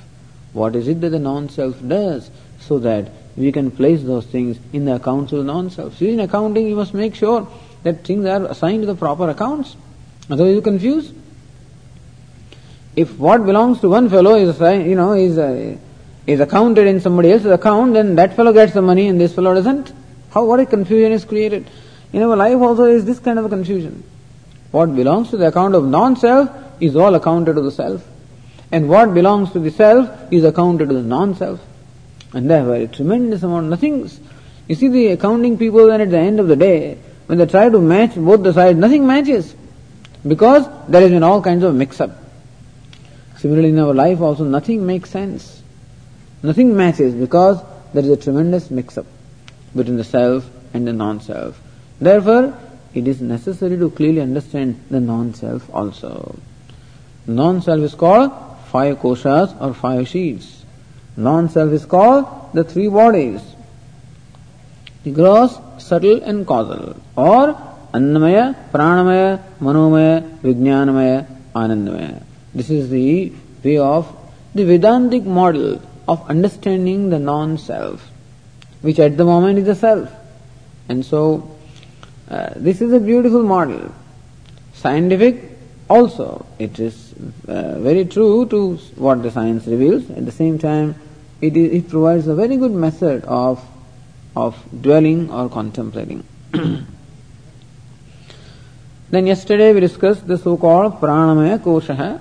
What 0.52 0.76
is 0.76 0.86
it 0.86 1.00
that 1.00 1.08
the 1.08 1.18
non-self 1.18 1.76
does 1.88 2.30
so 2.60 2.78
that 2.78 3.10
we 3.36 3.52
can 3.52 3.70
place 3.70 4.02
those 4.02 4.26
things 4.26 4.58
in 4.72 4.84
the 4.86 4.94
accounts 4.94 5.32
of 5.32 5.38
the 5.38 5.44
non-self. 5.44 5.96
See, 5.98 6.10
in 6.10 6.20
accounting, 6.20 6.66
you 6.66 6.76
must 6.76 6.94
make 6.94 7.14
sure 7.14 7.46
that 7.82 8.04
things 8.04 8.24
are 8.24 8.44
assigned 8.46 8.82
to 8.82 8.86
the 8.86 8.94
proper 8.94 9.28
accounts. 9.28 9.76
Otherwise, 10.30 10.54
you 10.54 10.62
confuse. 10.62 11.12
If 12.96 13.18
what 13.18 13.44
belongs 13.44 13.80
to 13.80 13.90
one 13.90 14.08
fellow 14.08 14.34
is, 14.36 14.58
you 14.60 14.94
know, 14.94 15.12
is, 15.12 15.36
uh, 15.36 15.76
is 16.26 16.40
accounted 16.40 16.86
in 16.86 17.00
somebody 17.00 17.30
else's 17.30 17.52
account, 17.52 17.92
then 17.92 18.14
that 18.16 18.34
fellow 18.34 18.52
gets 18.52 18.72
the 18.72 18.82
money 18.82 19.06
and 19.08 19.20
this 19.20 19.34
fellow 19.34 19.54
doesn't. 19.54 19.92
How, 20.30 20.44
what 20.44 20.60
a 20.60 20.66
confusion 20.66 21.12
is 21.12 21.24
created. 21.24 21.68
In 22.12 22.22
our 22.22 22.36
life 22.36 22.56
also 22.56 22.84
is 22.84 23.04
this 23.04 23.18
kind 23.18 23.38
of 23.38 23.44
a 23.44 23.48
confusion. 23.48 24.02
What 24.70 24.96
belongs 24.96 25.30
to 25.30 25.36
the 25.36 25.48
account 25.48 25.74
of 25.74 25.84
non-self 25.84 26.50
is 26.80 26.96
all 26.96 27.14
accounted 27.14 27.56
to 27.56 27.62
the 27.62 27.70
self. 27.70 28.06
And 28.72 28.88
what 28.88 29.14
belongs 29.14 29.52
to 29.52 29.58
the 29.58 29.70
self 29.70 30.32
is 30.32 30.44
accounted 30.44 30.88
to 30.88 30.94
the 30.94 31.02
non-self. 31.02 31.60
And 32.36 32.50
therefore 32.50 32.74
a 32.74 32.86
tremendous 32.86 33.42
amount, 33.42 33.70
nothing, 33.70 34.10
you 34.68 34.74
see 34.74 34.88
the 34.88 35.06
accounting 35.12 35.56
people 35.56 35.86
then 35.86 36.02
at 36.02 36.10
the 36.10 36.18
end 36.18 36.38
of 36.38 36.48
the 36.48 36.56
day, 36.56 36.98
when 37.24 37.38
they 37.38 37.46
try 37.46 37.70
to 37.70 37.80
match 37.80 38.14
both 38.14 38.42
the 38.42 38.52
sides, 38.52 38.78
nothing 38.78 39.06
matches. 39.06 39.56
Because 40.28 40.68
there 40.86 41.00
has 41.00 41.10
been 41.10 41.22
all 41.22 41.40
kinds 41.40 41.64
of 41.64 41.74
mix-up. 41.74 42.10
Similarly 43.38 43.70
in 43.70 43.78
our 43.78 43.94
life 43.94 44.20
also 44.20 44.44
nothing 44.44 44.84
makes 44.84 45.08
sense. 45.08 45.62
Nothing 46.42 46.76
matches 46.76 47.14
because 47.14 47.62
there 47.94 48.04
is 48.04 48.10
a 48.10 48.18
tremendous 48.18 48.70
mix-up 48.70 49.06
between 49.74 49.96
the 49.96 50.04
self 50.04 50.46
and 50.74 50.86
the 50.86 50.92
non-self. 50.92 51.58
Therefore, 51.98 52.54
it 52.92 53.08
is 53.08 53.22
necessary 53.22 53.78
to 53.78 53.88
clearly 53.88 54.20
understand 54.20 54.84
the 54.90 55.00
non-self 55.00 55.72
also. 55.74 56.38
Non-self 57.26 57.80
is 57.80 57.94
called 57.94 58.30
five 58.66 58.98
koshas 58.98 59.58
or 59.58 59.72
five 59.72 60.06
sheets. 60.06 60.55
Non-self 61.16 61.72
is 61.72 61.86
called 61.86 62.26
the 62.52 62.64
three 62.64 62.88
bodies. 62.88 63.40
The 65.04 65.12
gross, 65.12 65.58
subtle 65.78 66.22
and 66.22 66.46
causal. 66.46 66.96
Or 67.16 67.54
Annamaya, 67.94 68.54
Pranamaya, 68.70 69.42
Manomaya, 69.60 70.38
Vijnanamaya, 70.40 71.26
Anandamaya. 71.54 72.22
This 72.54 72.70
is 72.70 72.90
the 72.90 73.32
way 73.64 73.78
of 73.78 74.14
the 74.54 74.64
Vedantic 74.64 75.24
model 75.24 75.80
of 76.06 76.28
understanding 76.28 77.10
the 77.10 77.18
non-self, 77.18 78.10
which 78.82 78.98
at 78.98 79.16
the 79.16 79.24
moment 79.24 79.58
is 79.58 79.64
the 79.64 79.74
self. 79.74 80.10
And 80.88 81.04
so 81.04 81.56
uh, 82.28 82.50
this 82.56 82.80
is 82.80 82.92
a 82.92 83.00
beautiful 83.00 83.42
model. 83.42 83.94
Scientific 84.74 85.56
also, 85.88 86.44
it 86.58 86.78
is 86.78 87.14
uh, 87.48 87.78
very 87.78 88.04
true 88.04 88.46
to 88.46 88.76
what 88.96 89.22
the 89.22 89.30
science 89.30 89.66
reveals. 89.66 90.10
At 90.10 90.26
the 90.26 90.32
same 90.32 90.58
time, 90.58 90.96
it, 91.40 91.56
is, 91.56 91.72
it 91.72 91.88
provides 91.88 92.26
a 92.26 92.34
very 92.34 92.56
good 92.56 92.72
method 92.72 93.24
of, 93.24 93.64
of 94.34 94.56
dwelling 94.82 95.30
or 95.30 95.48
contemplating. 95.48 96.24
then 99.10 99.26
yesterday 99.26 99.72
we 99.72 99.80
discussed 99.80 100.26
the 100.26 100.38
so-called 100.38 101.00
pranamaya 101.00 101.58
kosha, 101.58 102.20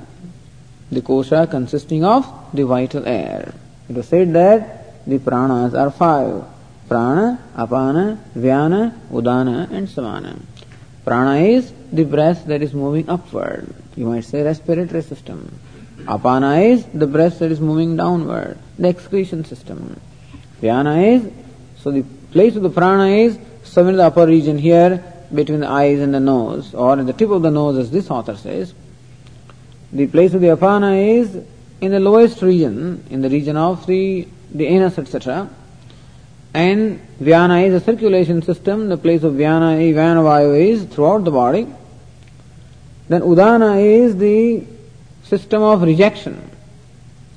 the 0.91 1.01
kosha 1.01 1.49
consisting 1.49 2.04
of 2.04 2.25
the 2.54 2.65
vital 2.65 3.06
air. 3.08 3.54
It 3.89 3.95
was 3.95 4.08
said 4.08 4.34
that 4.34 5.06
the 5.08 5.19
pranas 5.19 5.78
are 5.78 5.91
five. 5.91 6.43
Prana, 6.88 7.39
Apana, 7.56 8.17
Vyana, 8.36 8.93
Udana 9.12 9.71
and 9.71 9.89
Samana. 9.89 10.38
Prana 11.04 11.38
is 11.38 11.71
the 11.91 12.04
breath 12.04 12.45
that 12.45 12.62
is 12.62 12.73
moving 12.73 13.10
upward. 13.10 13.73
You 13.95 14.06
might 14.06 14.25
say 14.25 14.43
respiratory 14.43 15.01
system. 15.01 15.60
Apana 16.06 16.72
is 16.72 16.86
the 16.86 17.08
breath 17.08 17.39
that 17.39 17.52
is 17.52 17.60
moving 17.60 17.96
downward, 17.96 18.58
the 18.78 18.89
excretion 18.89 19.44
system. 19.44 20.00
Vyana 20.62 21.15
is, 21.15 21.32
so 21.78 21.91
the 21.91 22.04
place 22.32 22.56
of 22.56 22.63
the 22.63 22.70
prana 22.70 23.08
is 23.08 23.38
somewhere 23.63 23.91
in 23.91 23.98
the 23.98 24.06
upper 24.06 24.26
region 24.26 24.58
here 24.58 25.04
between 25.34 25.62
the 25.62 25.68
eyes 25.68 26.00
and 26.00 26.13
the 26.13 26.20
nose, 26.20 26.74
or 26.74 27.00
at 27.00 27.06
the 27.06 27.13
tip 27.13 27.30
of 27.30 27.41
the 27.41 27.52
nose, 27.52 27.78
as 27.78 27.91
this 27.91 28.10
author 28.10 28.38
says. 28.38 28.74
The 29.91 30.08
place 30.08 30.34
of 30.34 30.41
the 30.41 30.48
apana 30.48 31.20
is 31.20 31.44
in 31.82 31.91
the 31.91 32.00
lowest 32.00 32.41
region, 32.41 33.04
in 33.10 33.22
the 33.22 33.30
region 33.30 33.58
of 33.58 33.86
the, 33.88 34.28
the 34.54 34.68
anus, 34.68 34.98
etc. 34.98 35.50
And 36.54 37.02
Vyana 37.20 37.68
is 37.68 37.74
a 37.74 37.80
circulation 37.84 38.41
system, 38.41 38.89
the 38.89 38.98
place 38.98 39.24
of 39.24 39.34
Vyana, 39.34 39.78
Vyana 39.94 40.24
Vayu 40.24 40.70
is 40.72 40.86
throughout 40.86 41.24
the 41.24 41.32
body. 41.32 41.68
Then 43.08 43.22
Udana 43.22 43.82
is 43.82 44.18
the 44.18 44.65
system 45.26 45.62
of 45.62 45.82
rejection, 45.82 46.50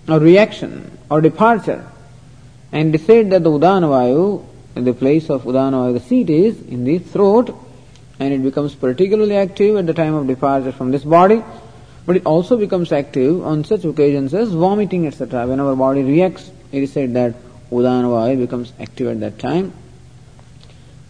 or 0.08 0.18
reaction, 0.18 0.98
or 1.10 1.20
departure. 1.20 1.86
And 2.70 2.98
said 3.00 3.30
that 3.30 3.42
the 3.42 3.50
Udana 3.50 3.88
Vayu, 3.88 4.44
the 4.74 4.92
place 4.92 5.30
of 5.30 5.44
Udana 5.44 5.72
Vayu, 5.72 5.94
the 5.94 6.00
seat 6.00 6.28
is 6.30 6.60
in 6.68 6.84
the 6.84 6.98
throat, 6.98 7.56
and 8.20 8.34
it 8.34 8.42
becomes 8.42 8.74
particularly 8.74 9.36
active 9.36 9.76
at 9.76 9.86
the 9.86 9.94
time 9.94 10.14
of 10.14 10.26
departure 10.26 10.72
from 10.72 10.90
this 10.90 11.04
body, 11.04 11.42
but 12.04 12.16
it 12.16 12.26
also 12.26 12.56
becomes 12.56 12.92
active 12.92 13.44
on 13.44 13.64
such 13.64 13.84
occasions 13.84 14.34
as 14.34 14.50
vomiting, 14.50 15.06
etc. 15.06 15.46
When 15.46 15.60
our 15.60 15.76
body 15.76 16.02
reacts, 16.02 16.50
it 16.72 16.82
is 16.82 16.92
said 16.92 17.14
that 17.14 17.34
Udana 17.70 18.04
Vayu 18.04 18.38
becomes 18.38 18.72
active 18.78 19.08
at 19.08 19.20
that 19.20 19.38
time. 19.38 19.72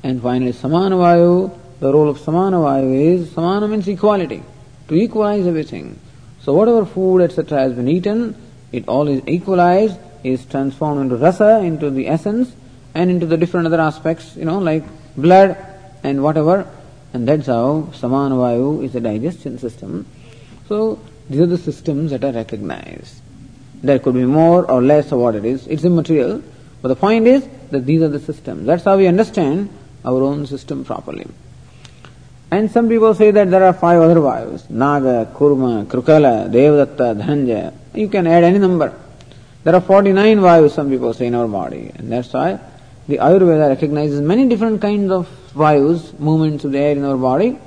And 0.03 0.23
finally, 0.23 0.53
Samana 0.53 0.97
Vayu, 0.97 1.57
the 1.81 1.93
role 1.93 2.09
of 2.09 2.19
Samana 2.19 2.59
Vayu 2.59 3.15
is, 3.15 3.33
Samana 3.33 3.67
means 3.67 3.89
equality, 3.89 4.43
to 4.89 4.95
equalize 4.95 5.47
everything. 5.47 5.99
So 6.49 6.55
whatever 6.55 6.87
food, 6.87 7.21
etc. 7.21 7.59
has 7.59 7.75
been 7.75 7.89
eaten, 7.89 8.35
it 8.73 8.89
all 8.89 9.07
is 9.07 9.21
equalized, 9.27 9.99
is 10.25 10.47
transformed 10.47 11.03
into 11.03 11.17
rasa, 11.17 11.59
into 11.59 11.91
the 11.91 12.09
essence, 12.09 12.51
and 12.95 13.11
into 13.11 13.27
the 13.27 13.37
different 13.37 13.67
other 13.67 13.79
aspects, 13.79 14.35
you 14.35 14.47
know, 14.47 14.59
like 14.59 14.83
blood 15.15 15.59
and 16.03 16.23
whatever, 16.23 16.67
and 17.13 17.29
that's 17.29 17.49
how 17.49 17.91
Samana 17.93 18.35
Vayu 18.35 18.83
is 18.83 18.95
a 18.95 19.01
digestion 19.01 19.59
system. 19.59 20.07
So 20.69 20.99
these 21.29 21.43
are 21.43 21.47
the 21.47 21.59
systems 21.59 22.13
that 22.13 22.25
are 22.25 22.33
recognized. 22.33 23.21
There 23.83 23.99
could 23.99 24.15
be 24.15 24.25
more 24.25 24.65
or 24.71 24.81
less 24.81 25.13
of 25.13 25.19
what 25.19 25.35
it 25.35 25.45
is. 25.45 25.67
It's 25.67 25.85
immaterial. 25.85 26.43
But 26.81 26.89
the 26.89 26.97
point 26.97 27.27
is 27.27 27.47
that 27.73 27.85
these 27.85 28.01
are 28.01 28.09
the 28.09 28.21
systems. 28.21 28.65
That's 28.65 28.85
how 28.85 28.97
we 28.97 29.07
understand 29.07 29.69
our 30.03 30.23
own 30.23 30.47
system 30.47 30.83
properly. 30.87 31.27
And 32.51 32.71
some 32.71 32.89
people 32.89 33.15
say 33.15 33.31
that 33.31 33.51
there 33.51 33.63
are 33.65 33.75
five 33.75 34.01
other 34.01 34.17
Vayus. 34.17 34.71
Naga, 34.71 35.31
Kurma, 35.35 35.85
Krukala, 35.85 36.51
Devadatta, 36.51 37.21
Dhananjaya. 37.21 37.75
You 37.95 38.09
can 38.09 38.27
add 38.27 38.43
any 38.43 38.59
number. 38.59 38.99
There 39.65 39.75
are 39.75 39.83
49 39.83 40.39
Vayus, 40.39 40.71
some 40.71 40.89
people 40.89 41.13
say, 41.13 41.27
in 41.27 41.35
our 41.35 41.47
body. 41.47 41.91
And 41.95 42.11
that's 42.11 42.33
why 42.33 42.59
the 43.07 43.19
Ayurveda 43.19 43.69
recognizes 43.69 44.21
many 44.23 44.49
different 44.49 44.81
kinds 44.81 45.11
of 45.11 45.29
Vayus, 45.55 46.19
movements 46.19 46.65
of 46.65 46.73
the 46.73 46.79
air 46.79 46.93
in 46.93 47.05
our 47.05 47.19
body, 47.19 47.59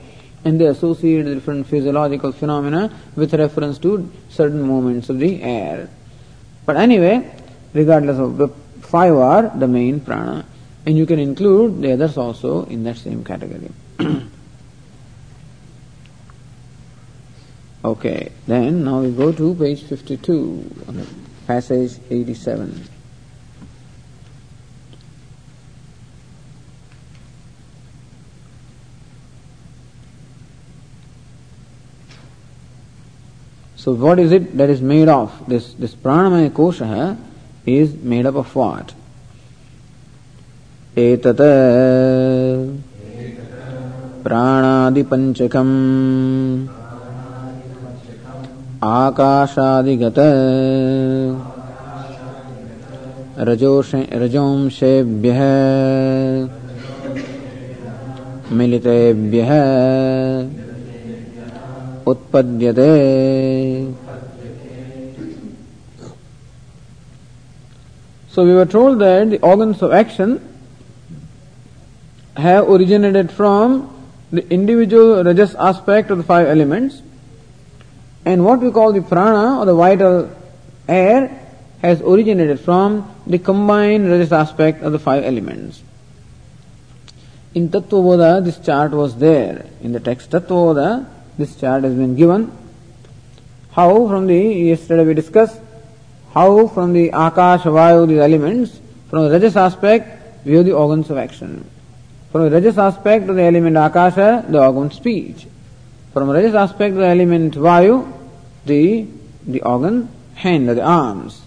and 0.44 0.60
they 0.60 0.66
associate 0.66 1.26
different 1.26 1.68
physiological 1.68 2.32
phenomena 2.32 2.92
with 3.16 3.34
reference 3.36 3.78
to 3.80 4.12
certain 4.30 4.64
movements 4.64 5.10
of 5.10 5.20
the 5.20 5.44
air. 5.44 5.90
But 6.66 6.78
anyway, 6.78 7.32
regardless 7.74 8.18
of 8.18 8.38
the 8.38 8.48
five 8.82 9.14
are 9.14 9.52
the 9.56 9.68
main 9.68 10.00
prana, 10.00 10.46
and 10.86 10.98
you 10.98 11.06
can 11.06 11.20
include 11.20 11.82
the 11.82 11.94
others 11.94 12.18
also 12.18 12.66
in 12.66 12.84
that 12.86 12.98
same 12.98 13.24
category. 13.24 13.70
okay, 17.85 18.33
then 18.47 18.85
now 18.85 19.01
we 19.01 19.13
go 19.13 19.33
to 19.33 19.55
page 19.55 19.83
52, 19.83 21.09
passage 21.47 21.99
87. 22.11 22.89
So 33.77 33.93
what 33.93 34.19
is 34.19 34.33
it 34.33 34.57
that 34.57 34.69
is 34.69 34.83
made 34.83 35.09
of? 35.09 35.31
This, 35.47 35.73
this 35.75 35.95
pranamaya 35.95 36.51
kosha 36.51 37.17
is 37.65 37.95
made 37.95 38.27
up 38.27 38.35
of 38.35 38.53
what? 38.55 38.93
एतत् 40.97 41.41
प्राणादिपञ्चकम् 44.25 45.75
आकाशादिगत 48.84 50.18
रजोंशेभ्यः 54.22 55.42
मिलितेभ्यः 58.58 59.52
उत्पद्यते 62.12 62.90
So 68.34 68.46
we 68.46 68.54
were 68.54 68.66
told 68.66 69.00
that 69.00 69.30
the 69.30 69.40
organs 69.42 69.82
of 69.84 69.92
action 69.92 70.42
have 72.38 72.68
originated 72.68 73.30
from 73.30 73.94
the 74.32 74.48
individual 74.50 75.24
rajas 75.24 75.54
aspect 75.56 76.10
of 76.10 76.18
the 76.18 76.24
five 76.24 76.48
elements 76.48 77.02
and 78.26 78.46
what 78.46 78.60
we 78.60 78.72
call 78.72 78.94
the 78.94 79.02
prana 79.02 79.60
or 79.60 79.66
the 79.66 79.74
vital 79.76 80.30
air 80.88 81.40
has 81.82 82.02
originated 82.02 82.60
from 82.60 83.14
the 83.26 83.40
combined 83.40 84.10
rajas 84.10 84.32
aspect 84.32 84.84
of 84.84 84.92
the 84.92 85.00
five 85.00 85.24
elements. 85.24 85.82
In 87.54 87.70
Tattvabodha, 87.70 88.44
this 88.44 88.60
chart 88.60 88.92
was 88.92 89.18
there. 89.18 89.66
In 89.82 89.92
the 89.92 90.00
text 90.00 90.30
Tattvabodha, 90.30 91.06
this 91.38 91.56
chart 91.56 91.84
has 91.84 91.94
been 91.94 92.16
given. 92.16 92.52
How 93.72 94.08
from 94.08 94.28
the, 94.28 94.38
yesterday 94.38 95.06
we 95.06 95.14
discussed, 95.14 95.60
how 96.34 96.68
from 96.68 96.94
the 96.94 97.10
Akash, 97.10 97.64
Vayu, 97.64 98.08
these 98.08 98.20
elements, 98.20 98.80
from 99.10 99.26
the 99.26 99.32
Rajas 99.32 99.58
aspect, 99.58 100.46
we 100.46 100.54
have 100.54 100.66
the 100.66 100.74
organs 100.74 101.10
of 101.10 101.18
action. 101.18 101.70
From 102.32 102.50
the 102.50 102.52
Rajas 102.52 102.78
aspect 102.78 103.30
of 103.30 103.36
the 103.36 103.44
element 103.44 103.76
Akasha, 103.76 104.46
the 104.48 104.62
organ 104.62 104.92
speech. 104.92 105.48
From 106.14 106.30
Rajas 106.30 106.56
aspect 106.56 106.96
the 106.96 107.06
element 107.06 107.54
Vayu, 107.54 108.12
the, 108.66 109.08
the 109.48 109.62
organ 109.62 110.10
hand 110.36 110.68
the 110.68 110.82
arms. 110.82 111.42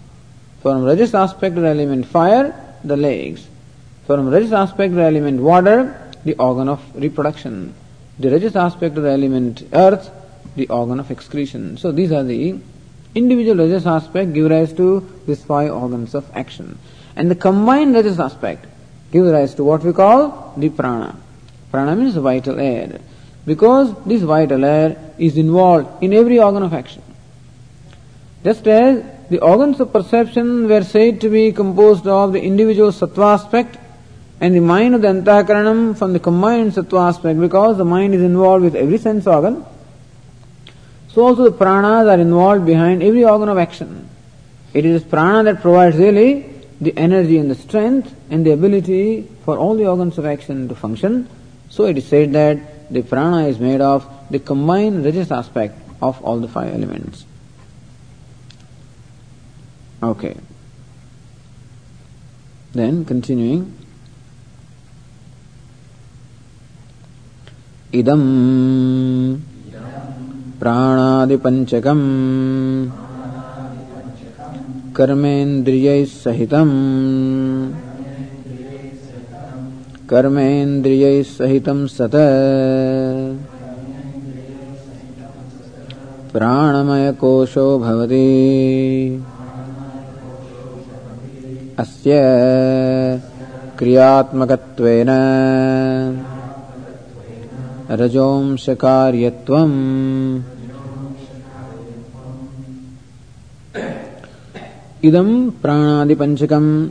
From 0.61 0.83
Rajas 0.83 1.13
aspect 1.13 1.55
the 1.55 1.67
element 1.67 2.07
fire, 2.07 2.77
the 2.83 2.97
legs. 2.97 3.47
From 4.07 4.27
Rajas 4.29 4.53
aspect 4.53 4.95
the 4.95 5.03
element 5.03 5.39
water, 5.39 6.11
the 6.23 6.33
organ 6.35 6.67
of 6.67 6.81
reproduction. 6.95 7.75
The 8.17 8.31
Rajas 8.31 8.55
aspect 8.55 8.97
of 8.97 9.03
the 9.03 9.11
element 9.11 9.67
earth, 9.71 10.09
the 10.55 10.67
organ 10.69 10.99
of 10.99 11.11
excretion. 11.11 11.77
So 11.77 11.91
these 11.91 12.11
are 12.11 12.23
the 12.23 12.57
individual 13.13 13.57
Rajas 13.57 13.85
aspect 13.85 14.33
give 14.33 14.49
rise 14.49 14.73
to 14.73 15.07
these 15.27 15.43
five 15.43 15.71
organs 15.71 16.15
of 16.15 16.29
action. 16.33 16.79
And 17.15 17.29
the 17.29 17.35
combined 17.35 17.93
Rajas 17.93 18.19
aspect 18.19 18.65
gives 19.11 19.31
rise 19.31 19.53
to 19.55 19.63
what 19.63 19.83
we 19.83 19.93
call 19.93 20.53
the 20.57 20.69
prana. 20.69 21.15
Prana 21.71 21.95
means 21.95 22.15
vital 22.15 22.59
air. 22.59 22.99
Because 23.45 23.93
this 24.05 24.21
vital 24.21 24.65
air 24.65 24.97
is 25.17 25.37
involved 25.37 26.03
in 26.03 26.13
every 26.13 26.39
organ 26.39 26.63
of 26.63 26.73
action. 26.73 27.03
Just 28.43 28.67
as 28.67 29.03
the 29.29 29.39
organs 29.39 29.79
of 29.79 29.91
perception 29.91 30.67
were 30.67 30.83
said 30.83 31.21
to 31.21 31.29
be 31.29 31.51
composed 31.51 32.07
of 32.07 32.33
the 32.33 32.41
individual 32.41 32.91
sattva 32.91 33.33
aspect 33.33 33.77
and 34.39 34.55
the 34.55 34.59
mind 34.59 34.93
of 34.95 35.01
the 35.01 35.07
antahakaranam 35.07 35.97
from 35.97 36.13
the 36.13 36.19
combined 36.19 36.73
sattva 36.73 37.09
aspect 37.09 37.39
because 37.39 37.77
the 37.77 37.85
mind 37.85 38.13
is 38.13 38.21
involved 38.21 38.63
with 38.63 38.75
every 38.75 38.97
sense 38.97 39.25
organ. 39.25 39.65
So 41.09 41.23
also 41.23 41.49
the 41.49 41.57
pranas 41.57 42.11
are 42.11 42.19
involved 42.19 42.65
behind 42.65 43.01
every 43.01 43.23
organ 43.23 43.49
of 43.49 43.57
action. 43.57 44.09
It 44.73 44.85
is 44.85 45.03
prana 45.03 45.43
that 45.43 45.61
provides 45.61 45.95
really 45.95 46.45
the 46.81 46.95
energy 46.97 47.37
and 47.37 47.49
the 47.49 47.55
strength 47.55 48.13
and 48.29 48.45
the 48.45 48.51
ability 48.51 49.27
for 49.45 49.57
all 49.57 49.75
the 49.75 49.87
organs 49.87 50.17
of 50.17 50.25
action 50.25 50.67
to 50.67 50.75
function. 50.75 51.29
So 51.69 51.85
it 51.85 51.97
is 51.97 52.05
said 52.05 52.33
that 52.33 52.59
the 52.89 53.01
prana 53.01 53.47
is 53.47 53.59
made 53.59 53.81
of 53.81 54.07
the 54.29 54.39
combined 54.39 55.03
rajasic 55.05 55.31
aspect 55.31 55.79
of 56.01 56.21
all 56.23 56.39
the 56.39 56.47
five 56.47 56.73
elements. 56.73 57.25
Okay. 60.03 60.35
Then 62.73 63.05
continuing. 63.05 63.85
idam 67.95 68.21
प्राणादिपञ्चकम् 70.59 72.03
कर्मेन्द्रियैः 74.97 76.05
सहितम् 76.23 76.75
कर्मेन्द्रियैः 80.09 81.23
सहितं 81.23 81.87
सत। 81.87 82.11
प्राणमयकोशो 86.33 87.79
भवति। 87.79 88.25
अस्य 91.79 92.11
क्रियात्मकत्वेन 93.79 95.07
रजोंशकार्यत्वम् 97.91 98.85
pranadi 105.05 106.15
panchakam 106.15 106.87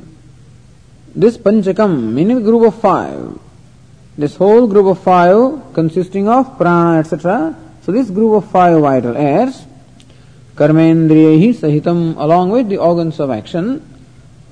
this 1.16 1.38
panchakam 1.38 2.14
meaning 2.14 2.44
group 2.44 2.64
of 2.68 2.80
five 2.80 3.40
this 4.18 4.36
whole 4.36 4.68
group 4.68 4.86
of 4.86 5.00
five 5.00 5.74
consisting 5.74 6.28
of 6.28 6.58
prana 6.58 7.00
etc 7.00 7.56
so 7.82 7.92
this 7.92 8.10
group 8.10 8.34
of 8.40 8.50
five 8.52 8.80
vital 8.82 9.16
airs 9.18 9.66
कर्मेन्द्रिय 10.56 11.54
sahitam 11.62 12.00
along 12.26 12.50
with 12.56 12.68
the 12.68 12.78
organs 12.78 13.20
of 13.20 13.32
action 13.32 13.66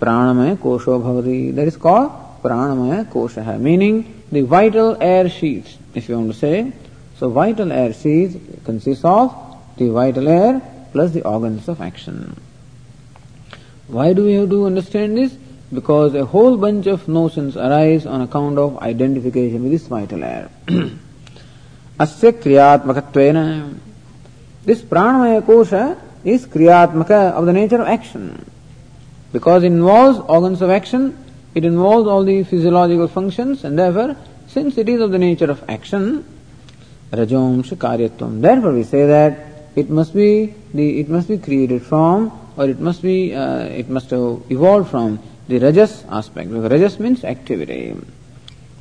pranamaya 0.02 0.56
kosho 0.65 0.96
bhavati 1.06 1.54
that 1.54 1.67
is 1.67 1.78
called 1.86 2.10
pranamaya 2.43 3.00
kosha 3.13 3.60
meaning 3.60 3.96
the 4.32 4.41
vital 4.41 4.96
air 5.02 5.28
sheaths 5.38 5.78
if 5.93 6.08
you 6.08 6.15
want 6.17 6.32
to 6.32 6.38
say 6.46 6.72
so 7.20 7.30
vital 7.30 7.72
air 7.82 7.91
sheaths 8.02 8.38
consists 8.63 9.04
of 9.04 9.28
the 9.78 9.89
vital 9.89 10.28
air 10.28 10.62
plus 10.93 11.12
the 11.12 11.24
organs 11.36 11.67
of 11.67 11.82
action 11.82 12.17
why 13.88 14.12
do 14.13 14.26
we 14.26 14.34
have 14.34 14.50
to 14.50 14.65
understand 14.65 15.17
this? 15.17 15.34
Because 15.73 16.15
a 16.15 16.25
whole 16.27 16.57
bunch 16.57 16.87
of 16.87 17.09
notions 17.09 17.57
arise 17.57 18.05
on 18.05 18.21
account 18.21 18.59
of 18.59 18.79
identification 18.79 19.63
with 19.63 19.73
this 19.73 19.87
vital 19.87 20.23
air. 20.23 20.51
Asya 20.67 22.33
kriyatmakattvena. 22.33 23.79
This 24.65 24.83
kosha 24.83 25.99
is 26.25 26.47
kriyatmaka 26.47 27.33
of 27.33 27.47
the 27.47 27.53
nature 27.53 27.81
of 27.81 27.89
action. 27.89 28.45
Because 29.33 29.63
it 29.63 29.69
involves 29.69 30.19
organs 30.19 30.61
of 30.61 30.69
action, 30.69 31.17
it 31.55 31.65
involves 31.65 32.07
all 32.07 32.23
the 32.23 32.45
physiological 32.45 33.09
functions, 33.09 33.65
and 33.65 33.79
therefore, 33.79 34.17
since 34.49 34.77
it 34.77 34.89
is 34.89 35.01
of 35.01 35.11
the 35.11 35.19
nature 35.19 35.51
of 35.51 35.65
action, 35.71 36.25
rajomsha 37.11 37.77
karyatvam. 37.77 38.43
Therefore, 38.43 38.75
we 38.75 38.83
say 38.85 39.07
that 39.07 39.39
it 39.75 39.89
must 39.89 40.15
be 40.15 40.55
the 40.75 41.01
it 41.01 41.09
must 41.09 41.29
be 41.29 41.39
created 41.39 41.83
from 41.83 42.31
or 42.57 42.69
it 42.69 42.79
must 42.79 43.03
be, 43.03 43.35
uh, 43.35 43.65
it 43.65 43.89
must 43.89 44.11
have 44.11 44.43
evolved 44.51 44.91
from 44.91 45.19
the 45.48 45.59
rajas 45.59 46.05
aspect. 46.09 46.50
Because 46.50 46.70
rajas 46.70 46.98
means 46.98 47.24
activity. 47.24 47.96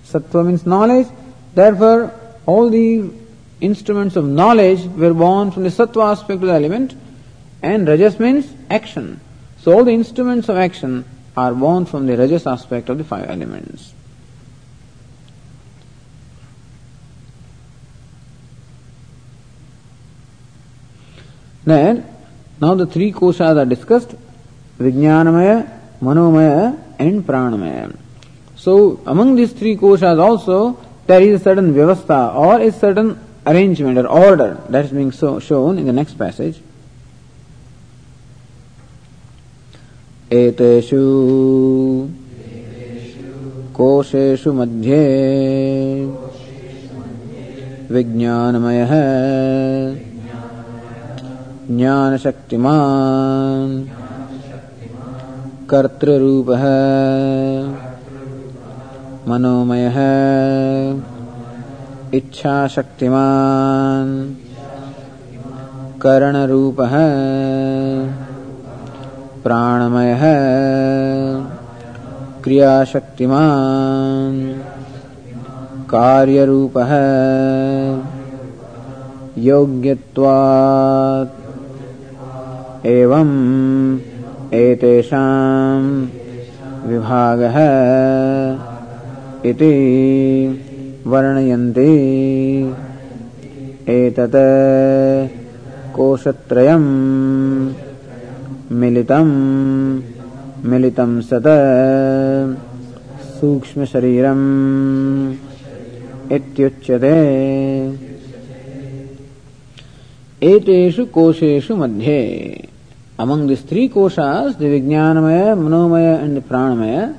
Sattva 0.05 0.45
means 0.45 0.65
knowledge. 0.65 1.07
Therefore, 1.53 2.13
all 2.45 2.69
the 2.69 3.09
instruments 3.59 4.15
of 4.15 4.25
knowledge 4.25 4.85
were 4.85 5.13
born 5.13 5.51
from 5.51 5.63
the 5.63 5.69
sattva 5.69 6.11
aspect 6.11 6.41
of 6.41 6.47
the 6.47 6.53
element, 6.53 6.95
and 7.61 7.87
rajas 7.87 8.19
means 8.19 8.51
action. 8.69 9.19
So 9.59 9.73
all 9.73 9.83
the 9.83 9.91
instruments 9.91 10.49
of 10.49 10.57
action 10.57 11.05
are 11.37 11.53
born 11.53 11.85
from 11.85 12.07
the 12.07 12.17
rajas 12.17 12.47
aspect 12.47 12.89
of 12.89 12.97
the 12.97 13.03
five 13.03 13.29
elements. 13.29 13.93
Then 21.63 22.11
Now 22.61 22.75
the 22.75 22.85
three 22.85 23.11
koshas 23.11 23.57
are 23.57 23.65
discussed 23.65 24.13
Vijnanamaya, 24.77 25.80
Manomaya, 26.00 26.78
and 26.98 27.26
Pranamaya. 27.26 27.96
So 28.56 29.00
among 29.06 29.36
these 29.36 29.52
three 29.52 29.76
koshas 29.76 30.18
also 30.18 30.78
there 31.06 31.22
is 31.22 31.40
a 31.40 31.44
certain 31.44 31.72
vyavastha 31.72 32.34
or 32.34 32.60
a 32.60 32.72
certain 32.72 33.18
arrangement 33.46 33.98
or 33.98 34.08
order 34.08 34.60
that 34.70 34.86
is 34.86 34.90
being 34.90 35.12
so 35.12 35.38
shown 35.38 35.78
in 35.78 35.86
the 35.86 35.92
next 35.92 36.18
passage. 36.18 36.60
एतेषु 40.30 41.02
कोशेषु 43.76 44.52
मध्ये 44.52 45.02
विज्ञानमयः 47.94 48.92
ज्ञानशक्तिमान् 51.70 53.99
कर्तृ 55.71 56.17
रूप 56.19 56.49
मनोमय। 59.29 59.87
इच्छाशक्ति 59.87 61.03
इच्छा 62.17 62.67
शक्तिमान 62.67 64.35
कर्ण 66.01 66.45
रूप 66.45 66.81
है 66.81 67.09
प्राणमय। 69.43 70.11
है 70.21 70.35
क्रिया 72.43 72.83
शक्तिमान 72.83 74.61
कार्य 75.89 76.45
रूप 76.45 76.77
है 76.77 78.03
एवं 82.85 83.29
एतेषाम् 84.53 86.07
विभागः 86.87 87.57
इति 89.49 89.73
वर्णयन्ति। 91.07 91.93
एतत् 93.89 94.35
कोशत्रयम् 95.95 96.89
मिलितम् 98.71 99.31
मिलितं 100.65 101.21
सत् 101.21 101.49
सूक्ष्मशरीरम् 103.39 104.45
इत्युच्यते। 106.31 107.15
एतेषु 110.43 111.05
कोशेषु 111.05 111.75
मध्ये 111.75 112.21
Among 113.21 113.45
these 113.45 113.61
three 113.61 113.87
koshas, 113.87 114.57
the 114.57 114.65
Vijnanamaya, 114.65 115.55
Manomaya 115.55 116.23
and 116.23 116.35
the 116.35 116.41
Pranamaya, 116.41 117.15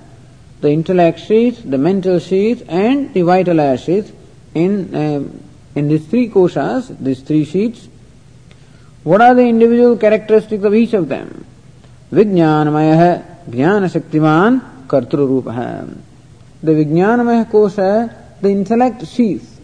the 0.61 0.69
intellect 0.69 1.21
sheath, 1.21 1.63
the 1.65 1.79
mental 1.79 2.19
sheath 2.19 2.65
and 2.69 3.15
the 3.15 3.23
vital 3.23 3.77
sheath, 3.77 4.13
in, 4.53 4.93
uh, 4.97 5.23
in 5.77 5.87
these 5.87 6.05
three 6.07 6.29
koshas, 6.29 6.99
these 6.99 7.21
three 7.21 7.45
sheaths, 7.45 7.89
what 9.05 9.21
are 9.21 9.33
the 9.37 9.43
individual 9.43 9.97
characteristics 9.97 10.65
of 10.65 10.75
each 10.75 10.93
of 10.93 11.09
them? 11.09 11.45
Vijnanamaya, 12.11 13.23
Jnana 13.49 13.89
Shaktiman, 13.89 14.89
Kartrurupaha. 14.89 15.97
The 16.65 16.73
Vijnanamaya 16.73 17.49
kosha, 17.49 18.13
the 18.41 18.49
intellect 18.49 19.07
sheath, 19.07 19.61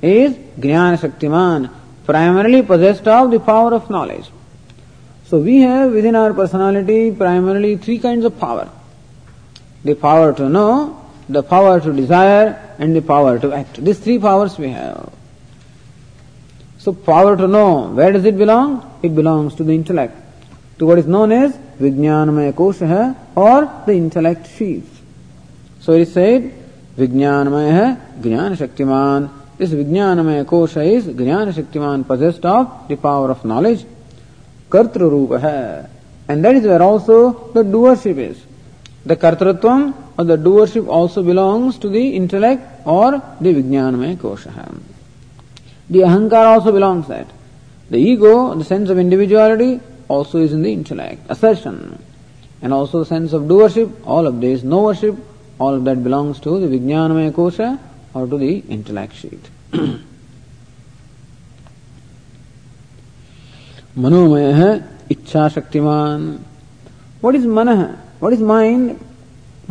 is 0.00 0.32
Jnana 0.60 1.70
primarily 2.04 2.62
possessed 2.62 3.08
of 3.08 3.32
the 3.32 3.40
power 3.40 3.74
of 3.74 3.90
knowledge. 3.90 4.30
So 5.32 5.38
we 5.38 5.60
have 5.60 5.92
within 5.92 6.14
our 6.14 6.34
personality 6.34 7.10
primarily 7.10 7.78
three 7.78 7.98
kinds 7.98 8.26
of 8.26 8.38
power. 8.38 8.68
The 9.82 9.94
power 9.94 10.34
to 10.34 10.46
know, 10.46 11.10
the 11.26 11.42
power 11.42 11.80
to 11.80 11.90
desire, 11.90 12.74
and 12.78 12.94
the 12.94 13.00
power 13.00 13.38
to 13.38 13.50
act. 13.50 13.82
These 13.82 14.00
three 14.00 14.18
powers 14.18 14.58
we 14.58 14.68
have. 14.68 15.10
So 16.76 16.92
power 16.92 17.34
to 17.34 17.48
know, 17.48 17.92
where 17.92 18.12
does 18.12 18.26
it 18.26 18.36
belong? 18.36 18.98
It 19.02 19.14
belongs 19.14 19.54
to 19.54 19.64
the 19.64 19.72
intellect. 19.72 20.14
To 20.80 20.84
what 20.84 20.98
is 20.98 21.06
known 21.06 21.32
as 21.32 21.56
Vijnanamaya 21.80 22.52
Kosha 22.52 23.16
or 23.34 23.84
the 23.86 23.94
intellect 23.94 24.50
sheath. 24.54 25.02
So 25.80 25.92
it 25.92 26.02
is 26.02 26.12
said, 26.12 26.52
Vijnanamaya 26.98 28.20
Jnana 28.20 28.54
Shaktiman. 28.54 29.30
This 29.56 29.70
Vijnanamaya 29.70 30.44
Kosha 30.44 30.84
is 30.86 31.06
Jnana 31.06 31.54
Shaktiman 31.54 32.06
possessed 32.06 32.44
of 32.44 32.86
the 32.86 32.96
power 32.96 33.30
of 33.30 33.42
knowledge 33.46 33.86
कर्तृ 34.72 35.08
रूप 35.10 35.32
है. 35.44 35.90
And 36.30 36.42
that 36.42 36.56
is 36.56 36.68
where 36.68 36.80
also 36.82 37.18
the 37.56 37.66
doership 37.72 38.18
is 38.18 38.36
the 39.08 39.14
कर्तृत्व 39.22 39.68
or 39.68 40.24
the 40.26 40.38
doership 40.42 40.88
also 40.98 41.22
belong 41.22 41.72
to 41.82 41.88
the 41.88 41.94
intellect 41.94 42.86
or 42.88 43.16
the 43.42 43.54
विज्ञान 43.56 43.94
में 43.94 44.16
कोश 44.16 44.46
है 44.48 44.66
the 45.90 46.02
अहंकार 46.02 46.46
also 46.46 46.72
belongs 46.72 47.08
that 47.08 47.26
the 47.90 47.96
ego 47.96 48.34
the 48.54 48.62
sense 48.64 48.90
of 48.90 48.98
individuality 48.98 49.78
also 50.10 50.40
is 50.40 50.54
in 50.54 50.62
the 50.62 50.66
intellect 50.66 51.30
assertion 51.30 51.80
and 52.64 52.72
also 52.72 53.02
sense 53.04 53.34
of 53.34 53.42
doership 53.48 54.06
all 54.06 54.26
of 54.26 54.34
this 54.46 54.64
knowership 54.64 55.18
all 55.60 55.74
of 55.74 55.84
that 55.84 55.98
belongs 56.04 56.40
to 56.44 56.58
the 56.60 56.70
विज्ञान 56.70 57.12
में 57.12 57.30
कोश 57.32 57.60
और 57.60 58.28
to 58.30 58.38
the 58.38 58.42
intellect 58.42 59.14
sheet 59.14 60.11
मनोमय 64.03 64.51
है 64.59 64.69
इच्छा 65.11 65.47
Shaktimaan 65.55 66.39
what 67.21 67.35
is 67.39 67.45
mana 67.57 67.75
what 68.19 68.33
is 68.33 68.41
mind 68.51 68.99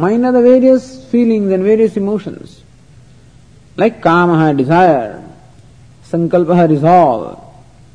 mind 0.05 0.27
are 0.29 0.33
the 0.33 0.43
various 0.43 1.05
feelings 1.11 1.53
and 1.53 1.63
various 1.63 1.97
emotions 1.97 2.61
like 3.77 4.03
kama 4.03 4.53
desire 4.61 5.23
sankalpa 6.11 6.69
resolve 6.75 7.25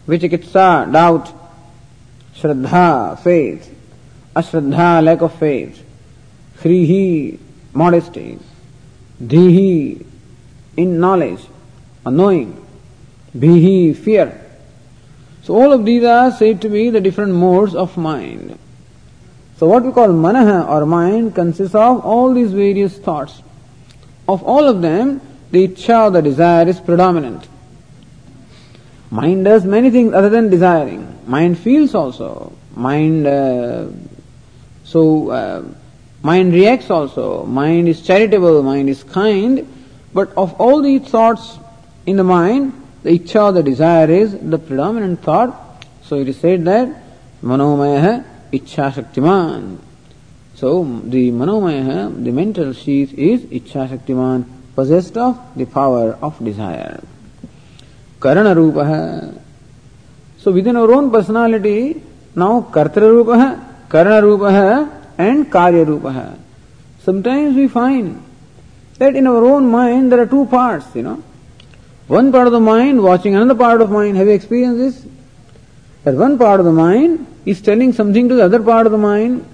vichikitsa 0.08 0.68
doubt 0.98 1.32
shraddha 2.40 2.88
faith 3.28 3.70
ashraddha 4.42 4.90
lack 5.10 5.22
of 5.30 5.34
faith 5.46 5.84
hrihi 6.64 7.06
modesty, 7.74 8.38
dhihi, 9.22 10.06
in 10.78 11.00
knowledge, 11.00 11.42
or 12.06 12.12
knowing, 12.12 12.66
bhihi, 13.36 13.96
fear. 13.96 14.38
So 15.47 15.55
all 15.55 15.73
of 15.73 15.85
these 15.85 16.03
are 16.03 16.33
said 16.33 16.61
to 16.63 16.69
be 16.69 16.91
the 16.91 17.01
different 17.01 17.33
modes 17.33 17.73
of 17.73 17.97
mind. 17.97 18.59
So 19.59 19.69
what 19.69 19.85
we 19.85 19.93
call 19.93 20.09
manaha 20.09 20.69
or 20.69 20.85
mind 20.85 21.37
consists 21.37 21.73
of 21.73 22.05
all 22.05 22.35
these 22.35 22.53
various 22.53 22.99
thoughts. 22.99 23.43
Of 24.27 24.43
all 24.43 24.67
of 24.69 24.83
them, 24.83 25.21
the 25.53 25.69
or 25.89 26.11
the 26.11 26.21
desire 26.21 26.67
is 26.67 26.81
predominant. 26.81 27.47
Mind 29.13 29.45
does 29.45 29.65
many 29.65 29.89
things 29.93 30.15
other 30.15 30.29
than 30.29 30.51
desiring. 30.51 31.17
Mind 31.29 31.57
feels 31.57 31.95
also. 31.95 32.53
Mind, 32.75 33.29
uh, 33.29 33.87
so, 34.83 35.31
uh, 35.31 35.63
mind 36.23 36.55
reacts 36.55 36.91
also. 36.91 37.45
Mind 37.45 37.87
is 37.87 38.03
charitable, 38.03 38.65
mind 38.65 38.89
is 38.89 39.05
kind. 39.05 39.65
But 40.13 40.37
of 40.37 40.61
all 40.61 40.83
these 40.83 41.03
thoughts 41.03 41.57
in 42.05 42.17
the 42.17 42.25
mind, 42.25 42.73
the 43.03 43.19
ichha, 43.19 43.53
the 43.55 43.63
desire 43.63 44.11
is 44.11 44.37
the 44.39 44.59
predominant 44.59 45.23
thought. 45.23 45.85
So 46.03 46.17
it 46.17 46.29
is 46.29 46.39
said 46.39 46.65
that 46.65 46.89
manomaya 47.43 48.25
ichha 48.53 48.93
shaktiman. 48.93 49.79
So 50.55 50.85
the 50.85 51.31
manomaya, 51.31 52.25
the 52.25 52.31
mental 52.33 52.73
sheath 52.73 53.13
is 53.15 53.43
ichha 53.43 53.89
shaktiman, 53.89 54.45
possessed 54.75 55.17
of 55.17 55.39
the 55.57 55.67
power 55.67 56.19
of 56.23 56.43
desire. 56.45 57.03
Karana 58.19 58.55
rupa. 58.55 59.35
So 60.39 60.53
within 60.53 60.77
our 60.77 60.91
own 60.93 61.11
personality, 61.11 62.03
now 62.35 62.63
kartara 62.73 63.11
rupa, 63.11 63.85
karana 63.89 64.23
rupa 64.23 65.13
and 65.19 65.47
karya 65.47 65.87
rupa. 65.87 66.39
Sometimes 67.01 67.55
we 67.55 67.69
find 67.69 68.23
that 68.99 69.15
in 69.15 69.27
our 69.27 69.45
own 69.45 69.71
mind 69.71 70.11
there 70.11 70.21
are 70.21 70.27
two 70.27 70.47
parts, 70.47 70.87
you 70.95 71.03
know. 71.03 71.23
One 72.09 72.31
part 72.31 72.47
of 72.47 72.53
the 72.53 72.61
mind 72.61 73.03
watching 73.03 73.35
another 73.35 73.55
part 73.55 73.81
of 73.81 73.91
mind. 73.91 74.17
Have 74.17 74.29
you 74.29 74.33
experienced 74.33 74.79
this? 74.79 75.13
That 76.05 76.15
one 76.15 76.39
part 76.39 76.61
of 76.61 76.67
the 76.67 76.73
mind 76.73 77.27
is 77.45 77.61
telling 77.61 77.93
something 77.93 78.29
to 78.29 78.35
the 78.37 78.45
other 78.45 78.63
part 78.63 78.87
of 78.87 78.93
the 78.93 78.99
mind. 78.99 79.45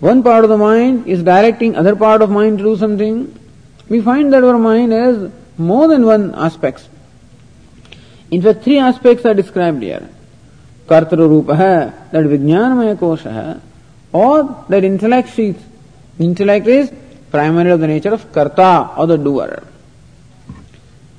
One 0.00 0.24
part 0.24 0.42
of 0.42 0.50
the 0.50 0.58
mind 0.58 1.06
is 1.06 1.22
directing 1.22 1.76
other 1.76 1.94
part 1.94 2.20
of 2.20 2.30
mind 2.30 2.58
to 2.58 2.64
do 2.64 2.76
something. 2.76 3.38
We 3.88 4.00
find 4.00 4.32
that 4.32 4.42
our 4.42 4.58
mind 4.58 4.90
has 4.90 5.30
more 5.56 5.86
than 5.86 6.04
one 6.04 6.34
aspects. 6.34 6.88
In 8.32 8.42
fact, 8.42 8.64
three 8.64 8.78
aspects 8.78 9.24
are 9.24 9.34
described 9.34 9.82
here. 9.82 10.08
Rupa, 10.88 11.54
hai, 11.54 11.92
that 12.10 12.24
Vijnanamaya 12.24 12.96
Kosha, 12.96 13.60
or 14.12 14.64
that 14.68 14.82
intellect 14.84 15.38
is 15.38 16.92
primarily 17.30 17.70
of 17.70 17.80
the 17.80 17.86
nature 17.86 18.12
of 18.12 18.32
Karta 18.32 18.90
or 18.96 19.06
the 19.06 19.16
doer. 19.16 19.62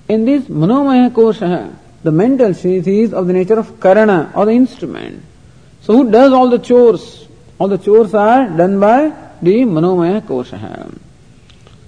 In 0.09 0.25
this 0.25 0.43
Manomaya 0.45 1.09
Kosha, 1.11 1.73
the 2.03 2.11
mental 2.11 2.53
sheath 2.53 2.87
is 2.87 3.13
of 3.13 3.27
the 3.27 3.33
nature 3.33 3.57
of 3.57 3.79
Karana 3.79 4.35
or 4.35 4.45
the 4.45 4.51
instrument. 4.51 5.23
So 5.81 5.93
who 5.97 6.11
does 6.11 6.33
all 6.33 6.49
the 6.49 6.59
chores? 6.59 7.27
All 7.57 7.69
the 7.69 7.77
chores 7.77 8.13
are 8.13 8.49
done 8.49 8.79
by 8.79 9.09
the 9.41 9.63
Manomaya 9.63 10.21
Kosha. 10.21 10.97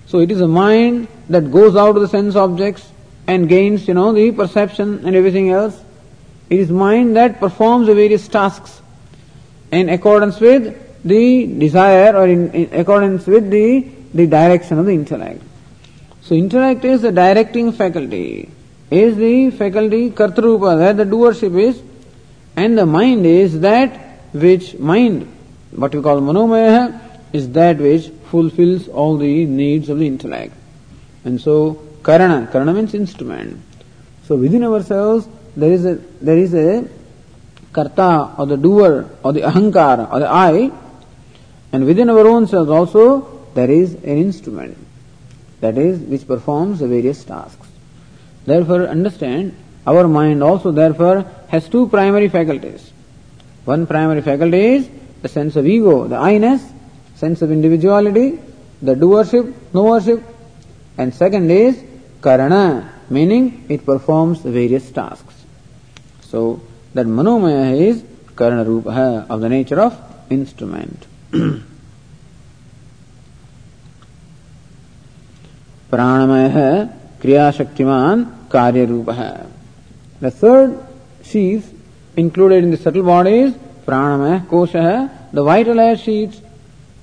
So 0.07 0.19
it 0.19 0.31
is 0.31 0.39
a 0.39 0.47
mind 0.47 1.07
that 1.29 1.51
goes 1.51 1.75
out 1.75 1.93
to 1.93 1.99
the 1.99 2.07
sense 2.07 2.35
objects 2.35 2.89
and 3.27 3.49
gains, 3.49 3.87
you 3.87 3.93
know, 3.93 4.13
the 4.13 4.31
perception 4.31 5.05
and 5.05 5.15
everything 5.15 5.49
else. 5.49 5.77
It 6.49 6.59
is 6.59 6.69
mind 6.69 7.15
that 7.17 7.39
performs 7.39 7.87
the 7.87 7.95
various 7.95 8.27
tasks 8.27 8.81
in 9.71 9.89
accordance 9.89 10.39
with 10.39 11.03
the 11.03 11.47
desire 11.47 12.15
or 12.15 12.27
in, 12.27 12.51
in 12.51 12.79
accordance 12.79 13.25
with 13.25 13.49
the, 13.49 13.87
the 14.13 14.27
direction 14.27 14.79
of 14.79 14.85
the 14.85 14.93
intellect. 14.93 15.41
So 16.25 16.33
intellect 16.33 16.83
is 16.83 17.03
the 17.03 17.11
directing 17.11 17.71
faculty, 17.71 18.49
is 18.89 19.15
the 19.15 19.51
faculty 19.51 20.09
kartrupa, 20.09 20.75
where 20.75 20.93
the 20.93 21.03
doership 21.03 21.55
is, 21.59 21.79
and 22.55 22.75
the 22.75 22.85
mind 22.87 23.27
is 23.27 23.59
that 23.59 23.95
which 24.33 24.75
mind, 24.79 25.31
what 25.69 25.93
we 25.93 26.01
call 26.01 26.19
manomaya, 26.21 26.99
is 27.31 27.51
that 27.51 27.77
which 27.77 28.07
fulfills 28.31 28.87
all 28.87 29.17
the 29.17 29.45
needs 29.45 29.87
of 29.87 29.99
the 29.99 30.07
intellect. 30.07 30.55
And 31.25 31.39
so 31.39 31.75
karana, 32.01 32.51
karana 32.51 32.73
means 32.73 32.95
instrument. 32.95 33.61
So 34.23 34.35
within 34.35 34.63
ourselves 34.63 35.27
there 35.55 35.71
is 35.71 35.85
a 35.85 35.95
there 36.21 36.39
is 36.39 36.55
a 36.55 36.89
karta 37.71 38.33
or 38.39 38.47
the 38.47 38.57
doer 38.57 39.07
or 39.21 39.31
the 39.31 39.41
ahankara 39.41 40.11
or 40.11 40.21
the 40.21 40.27
I, 40.27 40.71
and 41.71 41.85
within 41.85 42.09
our 42.09 42.25
own 42.25 42.47
selves 42.47 42.71
also 42.71 43.45
there 43.53 43.69
is 43.69 43.93
an 43.93 44.17
instrument 44.17 44.84
that 45.61 45.77
is 45.77 45.99
which 45.99 46.27
performs 46.27 46.79
various 46.79 47.23
tasks. 47.23 47.67
Therefore 48.45 48.87
understand 48.87 49.55
our 49.87 50.07
mind 50.07 50.43
also 50.43 50.71
therefore 50.71 51.25
has 51.49 51.69
two 51.69 51.87
primary 51.87 52.29
faculties. 52.29 52.91
One 53.65 53.87
primary 53.87 54.21
faculty 54.21 54.65
is 54.75 54.89
the 55.21 55.27
sense 55.27 55.55
of 55.55 55.65
ego, 55.65 56.07
the 56.07 56.17
I-ness, 56.17 56.63
sense 57.15 57.41
of 57.41 57.51
individuality, 57.51 58.39
the 58.81 58.95
doership, 58.95 59.51
knowership, 59.73 60.23
and 60.97 61.13
second 61.13 61.49
is 61.49 61.81
karana, 62.21 62.89
meaning 63.09 63.65
it 63.69 63.85
performs 63.85 64.39
various 64.39 64.91
tasks. 64.91 65.33
So 66.21 66.61
that 66.93 67.05
manomaya 67.05 67.79
is 67.79 68.01
karana 68.35 68.65
rupa 68.65 69.25
of 69.29 69.41
the 69.41 69.49
nature 69.49 69.81
of 69.81 69.99
instrument. 70.29 71.05
प्राणमय 75.95 76.47
है 76.55 76.71
क्रियाशक्तिमान 77.21 78.23
कार्य 78.51 78.85
रूप 78.85 79.09
है 79.19 79.33
the 80.21 80.31
third 80.43 80.73
sheath 81.31 82.19
included 82.19 82.63
in 82.63 82.71
the 82.71 82.83
subtle 82.83 83.01
bodies 83.01 83.53
प्राणमय, 83.85 84.39
कोश। 84.49 84.75
है 84.75 84.97
the 85.35 85.39
vital 85.47 85.79
air 85.79 85.95
sheets 85.97 86.41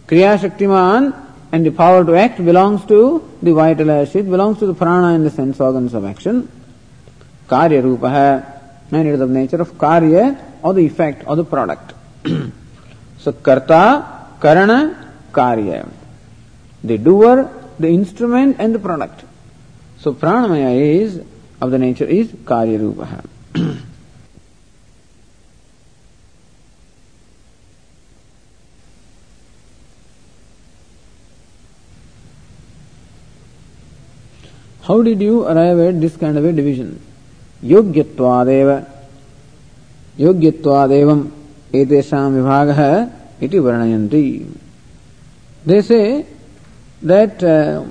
क्रियाशक्तिमान 0.09 1.13
and 1.55 1.69
the 1.69 1.73
power 1.75 2.05
to 2.07 2.15
act 2.15 2.41
belongs 2.41 2.87
to 2.89 3.01
the 3.45 3.55
vital 3.59 3.91
air 3.91 4.07
sheath 4.07 4.25
belongs 4.27 4.61
to 4.61 4.73
the 4.73 4.75
प्राण 4.77 5.15
in 5.15 5.27
the 5.27 5.33
sense 5.33 5.61
organs 5.61 5.95
of 5.95 6.05
action 6.07 6.41
कार्य 7.51 7.81
रूप 7.81 8.05
है 8.07 8.33
and 8.95 9.07
it 9.07 9.15
is 9.15 9.23
the 9.23 9.31
nature 9.31 9.61
of 9.61 9.77
कार्य 9.81 10.35
or 10.65 10.75
the 10.75 10.79
effect 10.79 11.27
or 11.27 11.41
the 11.41 11.45
product 11.51 11.93
so 13.25 13.33
कर्ता 13.45 13.83
करण 14.43 14.71
कार्य 15.35 15.85
the 16.85 16.99
doer 17.05 17.45
the 17.79 17.89
instrument 17.89 18.57
and 18.59 18.75
the 18.75 18.79
product. 18.79 19.25
So 20.01 20.13
pranamaya 20.13 21.01
is 21.01 21.21
of 21.61 21.71
the 21.71 21.79
nature 21.79 22.05
is 22.05 22.29
karya 22.29 22.79
rupa. 22.81 23.25
How 34.83 35.01
did 35.03 35.21
you 35.21 35.47
arrive 35.47 35.79
at 35.79 36.01
this 36.01 36.17
kind 36.17 36.37
of 36.37 36.45
a 36.45 36.53
division? 36.53 37.01
योग्यत्वादेव 37.65 38.71
योग्यत्वादेवम 40.21 41.21
एतेषां 41.81 42.31
विभागः 42.33 42.81
इति 43.47 43.59
वर्णयन्ति 43.67 44.25
they 45.65 45.81
say 45.81 46.27
that 47.03 47.43
uh, 47.43 47.85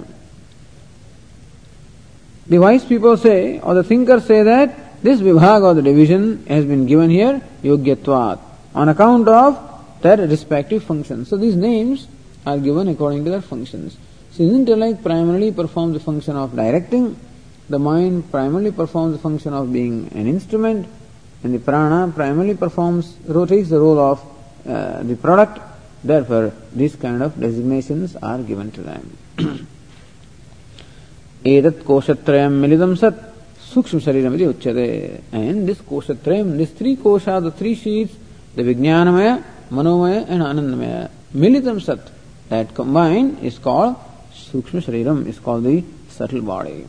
the 2.47 2.58
wise 2.58 2.86
people 2.86 3.17
say 3.17 3.60
or 3.60 3.74
the 3.74 3.84
thinkers 3.84 4.26
say 4.26 4.43
that 4.43 5.04
this 5.04 5.19
vibhag 5.19 5.63
or 5.63 5.74
the 5.74 5.82
division 5.82 6.45
has 6.47 6.65
been 6.65 6.86
given 6.86 7.10
here 7.10 7.41
yogyatvat 7.63 8.39
on 8.76 8.89
account 8.89 9.28
of 9.28 10.01
their 10.01 10.18
respective 10.18 10.84
functions. 10.84 11.30
So 11.30 11.38
these 11.38 11.55
names 11.55 12.07
are 12.45 12.57
given 12.57 12.88
according 12.88 13.26
to 13.26 13.32
their 13.32 13.41
functions. 13.41 13.97
So 14.32 14.43
intellect 14.43 15.03
primarily 15.03 15.51
performs 15.51 15.93
the 15.93 15.99
function 15.99 16.36
of 16.36 16.55
directing? 16.55 17.20
The 17.70 17.80
mind 17.80 18.32
primarily 18.32 18.72
performs 18.72 19.14
the 19.16 19.20
function 19.22 19.53
of 19.53 19.72
being 19.72 20.12
an 20.14 20.28
instrument, 20.28 20.88
and 21.43 21.53
the 21.53 21.59
prana 21.59 22.12
primarily 22.12 22.55
performs, 22.55 23.16
rotates 23.26 23.70
the 23.70 23.80
role 23.80 23.99
of 23.99 24.20
uh, 24.68 25.03
the 25.03 25.16
product. 25.16 25.59
Therefore, 26.04 26.54
these 26.74 26.95
kind 26.95 27.22
of 27.22 27.39
designations 27.39 28.16
are 28.16 28.39
given 28.39 28.72
to 28.72 28.82
them. 28.82 29.18
Edat 31.45 31.84
koshatrayam 31.84 32.60
milidam 32.60 32.97
sat 32.97 33.14
sukshma 33.58 34.02
shariram 34.02 34.34
iti 34.36 34.45
uchyate. 34.45 35.22
And 35.32 35.68
this 35.68 35.80
koshatrayam, 35.80 36.58
these 36.58 36.72
three 36.72 36.95
kosha, 36.95 37.41
the 37.41 37.52
three 37.52 37.76
sheets, 37.76 38.16
the 38.56 38.64
vijnanamaya, 38.64 39.43
manomaya 39.70 40.26
and 40.28 40.41
anandamaya, 40.41 41.10
milidam 41.34 41.82
sat, 41.82 42.10
that 42.49 42.74
combined 42.74 43.39
is 43.39 43.60
called 43.60 43.95
sukshma 44.34 44.82
shariram, 44.82 45.28
is 45.28 45.39
called 45.39 45.64
the 45.64 45.84
subtle 46.10 46.41
body. 46.41 46.86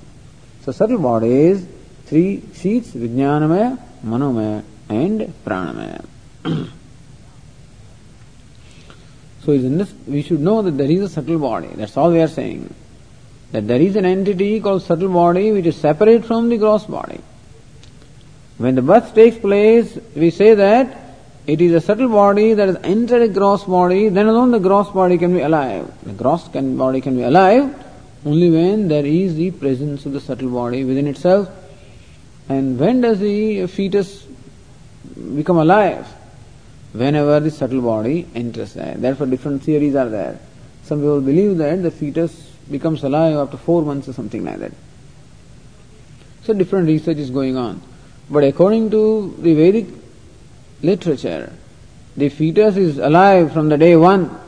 So 0.63 0.71
subtle 0.71 0.99
body 0.99 1.33
is 1.33 1.67
three 2.07 2.43
sheets, 2.55 2.91
Vijnanamaya, 2.91 3.79
Manomaya 4.05 4.63
and 4.89 5.21
Pranamaya. 5.45 6.05
So 9.45 9.53
in 9.53 9.79
this, 9.79 9.93
we 10.07 10.23
should 10.23 10.41
know 10.41 10.63
that 10.63 10.79
there 10.79 10.91
is 10.91 11.01
a 11.01 11.09
subtle 11.09 11.39
body. 11.39 11.69
That's 11.75 11.97
all 11.97 12.13
we 12.13 12.21
are 12.21 12.29
saying. 12.29 12.73
That 13.51 13.67
there 13.67 13.81
is 13.81 13.97
an 13.97 14.05
entity 14.05 14.61
called 14.61 14.83
subtle 14.83 15.09
body 15.09 15.51
which 15.53 15.67
is 15.67 15.77
separate 15.77 16.25
from 16.25 16.49
the 16.49 16.57
gross 16.57 16.85
body. 16.85 17.21
When 18.59 18.77
the 18.77 18.83
birth 18.83 19.15
takes 19.15 19.37
place, 19.39 19.99
we 20.15 20.31
say 20.31 20.55
that 20.55 20.97
it 21.47 21.61
is 21.61 21.73
a 21.73 21.81
subtle 21.81 22.09
body 22.09 22.55
that 22.55 22.69
has 22.69 22.77
entered 22.85 23.23
a 23.23 23.29
gross 23.29 23.65
body, 23.65 24.09
then 24.09 24.27
alone 24.27 24.53
the 24.53 24.61
gross 24.61 24.89
body 24.91 25.19
can 25.19 25.35
be 25.35 25.41
alive. 25.41 25.93
The 26.05 26.13
gross 26.13 26.47
can, 26.49 26.77
body 26.77 27.01
can 27.01 27.17
be 27.17 27.25
alive 27.25 27.75
only 28.25 28.51
when 28.51 28.87
there 28.87 29.05
is 29.05 29.35
the 29.35 29.51
presence 29.51 30.07
of 30.07 30.13
the 30.13 30.21
subtle 30.21 30.51
body 30.51 30.85
within 30.85 31.09
itself. 31.09 31.49
And 32.49 32.79
when 32.79 33.01
does 33.01 33.19
the 33.19 33.67
fetus 33.67 34.25
become 35.35 35.59
alive? 35.59 36.07
Whenever 36.93 37.41
the 37.41 37.51
subtle 37.51 37.81
body 37.81 38.29
enters 38.35 38.75
there. 38.75 38.95
Therefore, 38.95 39.27
different 39.27 39.63
theories 39.63 39.95
are 39.95 40.09
there. 40.09 40.39
Some 40.85 40.99
people 40.99 41.21
believe 41.21 41.59
that 41.59 41.83
the 41.83 41.91
fetus 41.91 42.51
becomes 42.71 43.03
alive 43.03 43.37
after 43.37 43.57
four 43.57 43.83
months 43.83 44.09
or 44.09 44.13
something 44.13 44.45
like 44.45 44.59
that. 44.59 44.73
So, 46.43 46.53
different 46.53 46.89
research 46.89 47.17
is 47.19 47.31
going 47.31 47.57
on. 47.57 47.81
But 48.29 48.45
according 48.45 48.91
to 48.91 49.35
the 49.39 49.55
Vedic 49.55 49.87
literature, 50.83 51.53
the 52.17 52.29
fetus 52.29 52.77
is 52.77 52.99
alive 52.99 53.53
from 53.53 53.69
the 53.69 53.79
day 53.79 53.97
one, 53.97 54.39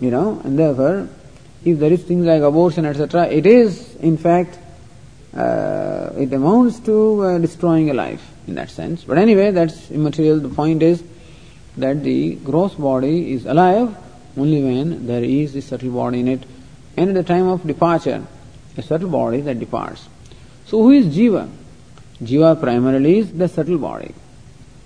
you 0.00 0.10
know, 0.10 0.40
and 0.44 0.58
therefore, 0.58 1.08
if 1.64 1.78
there 1.78 1.92
is 1.92 2.02
things 2.02 2.26
like 2.26 2.42
abortion, 2.42 2.84
etc., 2.86 3.28
it 3.28 3.46
is, 3.46 3.94
in 3.96 4.16
fact, 4.16 4.58
uh, 5.36 6.10
it 6.16 6.32
amounts 6.32 6.80
to 6.80 7.22
uh, 7.22 7.38
destroying 7.38 7.90
a 7.90 7.94
life 7.94 8.24
in 8.46 8.54
that 8.54 8.70
sense. 8.70 9.04
But 9.04 9.18
anyway, 9.18 9.50
that's 9.50 9.90
immaterial. 9.90 10.40
The 10.40 10.48
point 10.48 10.82
is 10.82 11.02
that 11.76 12.02
the 12.02 12.36
gross 12.36 12.74
body 12.74 13.32
is 13.32 13.46
alive 13.46 13.96
only 14.36 14.62
when 14.62 15.06
there 15.06 15.24
is 15.24 15.54
a 15.54 15.62
subtle 15.62 15.90
body 15.90 16.20
in 16.20 16.28
it, 16.28 16.42
and 16.96 17.10
at 17.10 17.14
the 17.14 17.22
time 17.22 17.46
of 17.48 17.66
departure, 17.66 18.24
a 18.76 18.82
subtle 18.82 19.08
body 19.08 19.40
that 19.40 19.58
departs. 19.58 20.08
So, 20.66 20.82
who 20.82 20.90
is 20.90 21.06
Jiva? 21.06 21.48
Jiva 22.22 22.60
primarily 22.60 23.18
is 23.18 23.32
the 23.32 23.48
subtle 23.48 23.78
body. 23.78 24.14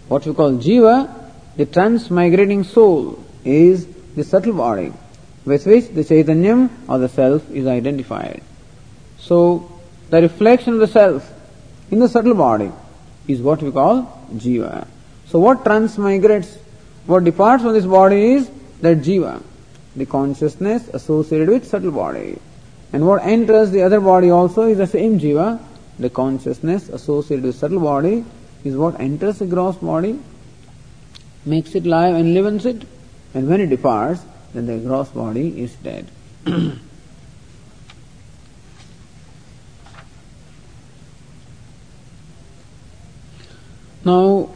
What 0.09 0.27
we 0.27 0.35
call 0.35 0.53
Jiva, 0.53 1.31
the 1.57 1.67
transmigrating 1.67 2.65
soul, 2.65 3.25
is 3.45 3.87
the 4.15 4.25
subtle 4.25 4.55
body 4.55 4.93
with 5.45 5.67
which 5.67 5.89
the 5.89 6.03
Chaitanyam 6.03 6.71
or 6.89 6.99
the 6.99 7.09
self 7.09 7.51
is 7.51 7.67
identified. 7.67 8.43
So, 9.19 9.71
the 10.11 10.23
reflection 10.23 10.75
of 10.75 10.81
the 10.81 10.89
self 10.89 11.31
in 11.91 11.99
the 11.99 12.09
subtle 12.09 12.35
body 12.35 12.71
is 13.27 13.41
what 13.41 13.63
we 13.63 13.71
call 13.71 14.27
Jiva. 14.35 14.87
So, 15.27 15.39
what 15.39 15.65
transmigrates, 15.65 16.59
what 17.09 17.25
departs 17.25 17.63
from 17.63 17.73
this 17.73 17.87
body 17.87 18.33
is 18.35 18.51
that 18.83 18.99
Jiva, 18.99 19.43
the 19.97 20.05
consciousness 20.05 20.89
associated 20.89 21.49
with 21.49 21.67
subtle 21.67 21.91
body. 21.91 22.39
And 22.93 23.07
what 23.07 23.23
enters 23.23 23.71
the 23.71 23.81
other 23.83 23.99
body 23.99 24.29
also 24.29 24.65
is 24.65 24.77
the 24.77 24.87
same 24.87 25.19
Jiva, 25.19 25.59
the 25.99 26.11
consciousness 26.11 26.91
associated 26.91 27.47
with 27.47 27.55
subtle 27.55 27.81
body 27.81 28.27
is 28.63 28.77
what 28.77 29.01
enters 29.01 29.39
the 29.39 29.47
gross 29.47 29.77
body, 29.77 30.21
makes 31.47 31.75
it 31.75 31.87
live, 31.87 32.15
and 32.15 32.29
enlivens 32.29 32.67
it, 32.67 32.85
and 33.33 33.49
when 33.49 33.63
it 33.63 33.69
departs, 33.69 34.21
then 34.53 34.67
the 34.67 34.77
gross 34.77 35.09
body 35.09 35.63
is 35.63 35.75
dead. 35.77 36.11
now, 44.05 44.51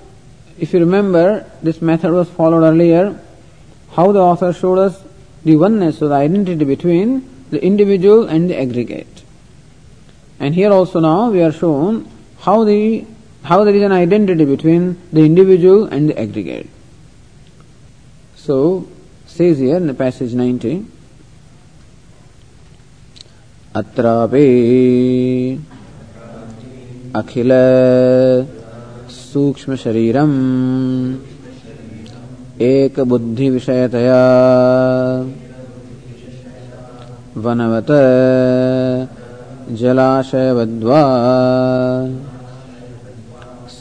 if 0.62 0.74
you 0.74 0.80
remember, 0.80 1.50
this 1.62 1.82
method 1.82 2.12
was 2.12 2.30
followed 2.30 2.64
earlier. 2.64 3.20
How 3.91 4.12
the 4.12 4.20
author 4.20 4.54
showed 4.54 4.80
us 4.80 5.04
the 5.43 5.56
oneness 5.56 6.02
or 6.02 6.10
the 6.10 6.16
identity 6.16 6.66
between 6.66 7.28
the 7.50 7.64
individual 7.64 8.28
and 8.28 8.50
the 8.50 8.60
aggregate. 8.60 9.24
And 10.39 10.54
here 10.54 10.72
also 10.72 11.00
now 11.00 11.30
we 11.30 11.41
are 11.41 11.52
shown 11.52 12.10
how 12.39 12.64
the 12.64 13.06
how 13.43 13.64
there 13.64 13.74
is 13.74 13.82
an 13.82 13.91
identity 13.91 14.45
between 14.45 15.02
the 15.14 15.22
individual 15.22 15.86
and 15.86 16.10
the 16.10 16.20
aggregate. 16.20 16.68
So 18.36 18.88
says 19.26 19.60
here 19.60 19.78
in 19.78 19.88
the 19.88 19.93
passage 19.93 20.34
90 20.34 20.86
अत्रापि 23.76 24.45
अखिल 27.16 27.52
सूक्ष्म 29.33 29.76
शरीरम 29.76 30.30
एक 32.61 33.01
बुद्धि 33.01 33.51
विषयतया 33.51 34.24
वनवत 37.37 37.87
जलाशयवद्वा। 39.76 41.03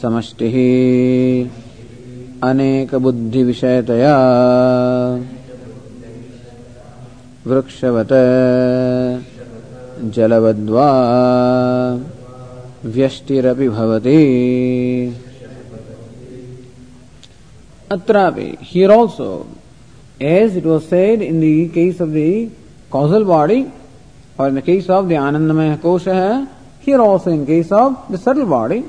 समष्टिः 0.02 0.54
अनेकबुद्धिविषयतया। 2.48 4.16
वृक्षवत 7.46 8.08
जलवद्वा। 10.14 10.88
व्यष्टिरपि 12.84 13.68
भवति 13.68 14.18
Atrapi. 17.96 18.58
Here 18.58 18.90
also, 18.90 19.46
as 20.20 20.56
it 20.56 20.64
was 20.64 20.88
said 20.88 21.22
in 21.22 21.40
the 21.40 21.68
case 21.68 22.00
of 22.00 22.12
the 22.12 22.50
causal 22.90 23.24
body, 23.24 23.70
or 24.38 24.48
in 24.48 24.54
the 24.54 24.62
case 24.62 24.88
of 24.88 25.08
the 25.08 25.14
Anandamaya 25.16 25.76
Kosha, 25.78 26.48
here 26.80 27.00
also 27.00 27.30
in 27.30 27.46
case 27.46 27.70
of 27.70 28.10
the 28.10 28.18
subtle 28.18 28.46
body, 28.46 28.84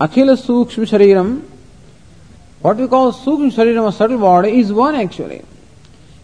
Akhila 0.00 0.36
Sukshma 0.36 0.86
Shariram, 0.86 1.42
what 2.60 2.76
we 2.76 2.88
call 2.88 3.12
Sukshma 3.12 3.52
Shariram 3.52 3.84
or 3.84 3.92
subtle 3.92 4.18
body 4.18 4.58
is 4.58 4.72
one 4.72 4.94
actually. 4.94 5.42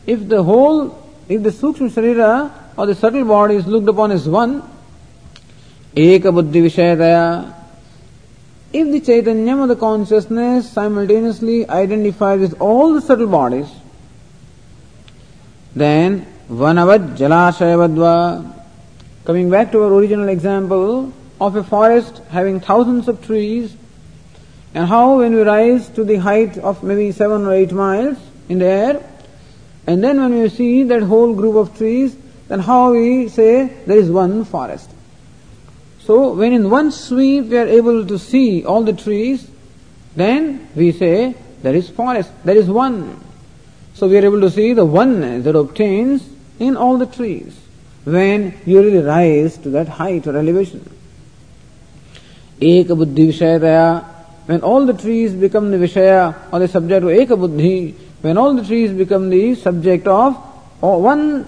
If 0.07 0.29
the 0.29 0.43
whole, 0.43 0.99
if 1.29 1.43
the 1.43 1.51
Sukshma 1.51 1.91
Sharira 1.91 2.51
or 2.77 2.87
the 2.87 2.95
subtle 2.95 3.25
body 3.25 3.57
is 3.57 3.67
looked 3.67 3.89
upon 3.89 4.11
as 4.11 4.29
one, 4.29 4.63
ekabuddhi 5.95 6.63
बुद्धि 6.63 7.60
if 8.73 8.91
the 8.93 9.01
Chaitanyam 9.01 9.61
or 9.61 9.67
the 9.67 9.77
consciousness 9.77 10.71
simultaneously 10.71 11.69
identifies 11.69 12.41
with 12.41 12.61
all 12.61 12.95
the 12.95 13.01
subtle 13.01 13.27
bodies, 13.27 13.69
then 15.75 16.27
Vanavad 16.49 17.17
Jalasayavadva. 17.17 18.57
Coming 19.25 19.51
back 19.51 19.71
to 19.73 19.83
our 19.83 19.93
original 19.93 20.29
example 20.29 21.13
of 21.41 21.57
a 21.57 21.65
forest 21.65 22.21
having 22.31 22.61
thousands 22.61 23.09
of 23.09 23.25
trees, 23.25 23.77
and 24.75 24.87
how 24.87 25.19
when 25.19 25.35
we 25.35 25.43
rise 25.43 25.89
to 25.91 26.05
the 26.05 26.17
height 26.17 26.57
of 26.59 26.83
maybe 26.83 27.13
seven 27.13 27.47
or 27.47 27.53
eight 27.53 27.73
miles 27.73 28.19
in 28.49 28.59
the 28.59 28.67
air, 28.67 29.03
and 29.87 30.03
then 30.03 30.21
when 30.21 30.41
we 30.41 30.49
see 30.49 30.85
that 30.85 31.03
whole 31.03 31.35
group 31.35 31.57
of 31.57 31.77
trees, 31.77 32.17
then 32.49 32.61
how 32.61 32.93
we 32.93 33.29
say 33.29 33.67
there 33.87 33.97
is 33.97 34.11
one 34.11 34.45
forest. 34.45 34.91
So 36.05 36.33
when 36.33 36.53
in 36.53 36.71
one 36.71 36.91
sweep 36.93 37.47
we 37.47 37.59
are 37.59 37.67
able 37.67 38.07
to 38.07 38.19
see 38.19 38.65
all 38.65 38.83
the 38.83 38.93
trees, 38.93 39.49
then 40.17 40.69
we 40.75 40.93
say 40.93 41.35
there 41.63 41.75
is 41.75 41.89
forest, 41.91 42.31
there 42.45 42.57
is 42.57 42.69
one. 42.69 43.23
So 43.95 44.09
we 44.09 44.17
are 44.19 44.25
able 44.25 44.41
to 44.41 44.51
see 44.51 44.73
the 44.73 44.85
oneness 44.85 45.45
that 45.45 45.55
obtains 45.57 46.29
in 46.59 46.77
all 46.77 46.99
the 46.99 47.07
trees 47.07 47.59
when 48.05 48.55
you 48.65 48.81
really 48.81 49.05
rise 49.05 49.59
to 49.59 49.71
that 49.71 49.89
height 49.89 50.27
or 50.27 50.37
elevation. 50.37 50.89
Eka 52.61 52.97
buddhi 52.97 53.29
vishayataya, 53.29 54.05
when 54.47 54.63
all 54.63 54.87
the 54.87 54.95
trees 54.95 55.33
become 55.35 55.71
the 55.71 55.77
vishaya 55.77 56.35
or 56.53 56.59
the 56.59 56.69
subject 56.69 57.05
of 57.05 57.11
eka 57.11 57.39
buddhi, 57.39 57.95
when 58.23 58.37
all 58.37 58.55
the 58.55 58.65
trees 58.65 58.91
become 58.93 59.31
the 59.31 59.55
subject 59.55 60.07
of 60.07 60.35
one 60.81 61.47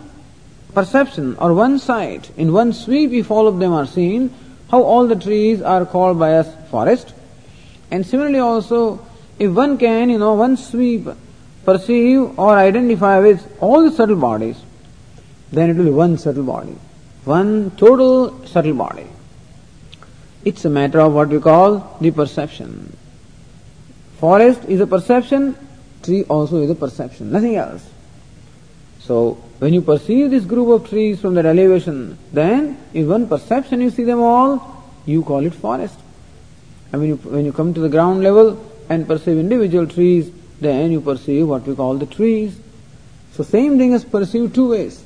perception 0.75 1.37
or 1.37 1.55
one 1.55 1.79
sight, 1.79 2.31
in 2.37 2.53
one 2.53 2.73
sweep 2.73 3.12
if 3.12 3.31
all 3.31 3.47
of 3.47 3.59
them 3.59 3.73
are 3.73 3.87
seen, 3.87 4.33
how 4.70 4.83
all 4.83 5.07
the 5.07 5.16
trees 5.16 5.61
are 5.61 5.85
called 5.85 6.18
by 6.18 6.35
us 6.35 6.49
forest. 6.70 7.12
And 7.91 8.07
similarly 8.07 8.39
also, 8.39 9.07
if 9.39 9.51
one 9.53 9.77
can, 9.79 10.11
you 10.11 10.18
know, 10.18 10.35
one 10.35 10.57
sweep 10.57 11.07
perceive 11.64 12.39
or 12.39 12.57
identify 12.57 13.20
with 13.20 13.57
all 13.61 13.83
the 13.83 13.91
subtle 13.91 14.16
bodies, 14.16 14.61
then 15.53 15.70
it 15.70 15.77
will 15.77 15.85
be 15.85 15.91
one 15.91 16.16
subtle 16.18 16.45
body, 16.45 16.77
one 17.25 17.70
total 17.73 18.45
subtle 18.47 18.75
body. 18.75 19.07
It's 20.45 20.64
a 20.64 20.70
matter 20.70 21.01
of 21.01 21.12
what 21.12 21.29
we 21.29 21.39
call 21.39 21.97
the 22.01 22.11
perception. 22.11 22.97
Forest 24.18 24.64
is 24.64 24.81
a 24.81 24.87
perception, 24.87 25.57
tree 26.03 26.25
also 26.25 26.62
is 26.62 26.70
a 26.70 26.75
perception, 26.75 27.31
nothing 27.31 27.57
else. 27.57 27.89
So, 29.07 29.35
when 29.59 29.75
you 29.75 29.83
perceive 29.83 30.31
this 30.31 30.45
group 30.45 30.69
of 30.69 30.89
trees 30.89 31.21
from 31.21 31.35
that 31.35 31.47
elevation, 31.47 32.19
then 32.33 32.79
in 32.95 33.09
one 33.09 33.29
perception 33.29 33.81
you 33.81 33.91
see 33.91 34.05
them 34.05 34.21
all, 34.21 34.85
you 35.07 35.25
call 35.25 35.45
it 35.45 35.55
forest. 35.55 35.99
And 36.93 37.01
when 37.01 37.11
you, 37.11 37.17
when 37.17 37.45
you 37.45 37.53
come 37.53 37.75
to 37.75 37.81
the 37.81 37.89
ground 37.89 38.23
level 38.23 38.65
and 38.89 39.07
perceive 39.07 39.39
individual 39.39 39.87
trees, 39.87 40.31
then 40.61 40.93
you 40.93 41.01
perceive 41.01 41.49
what 41.49 41.67
we 41.67 41.75
call 41.75 41.97
the 41.97 42.07
trees. 42.07 42.57
So 43.33 43.43
same 43.43 43.79
thing 43.79 43.93
is 43.93 44.05
perceived 44.05 44.55
two 44.55 44.69
ways. 44.71 45.03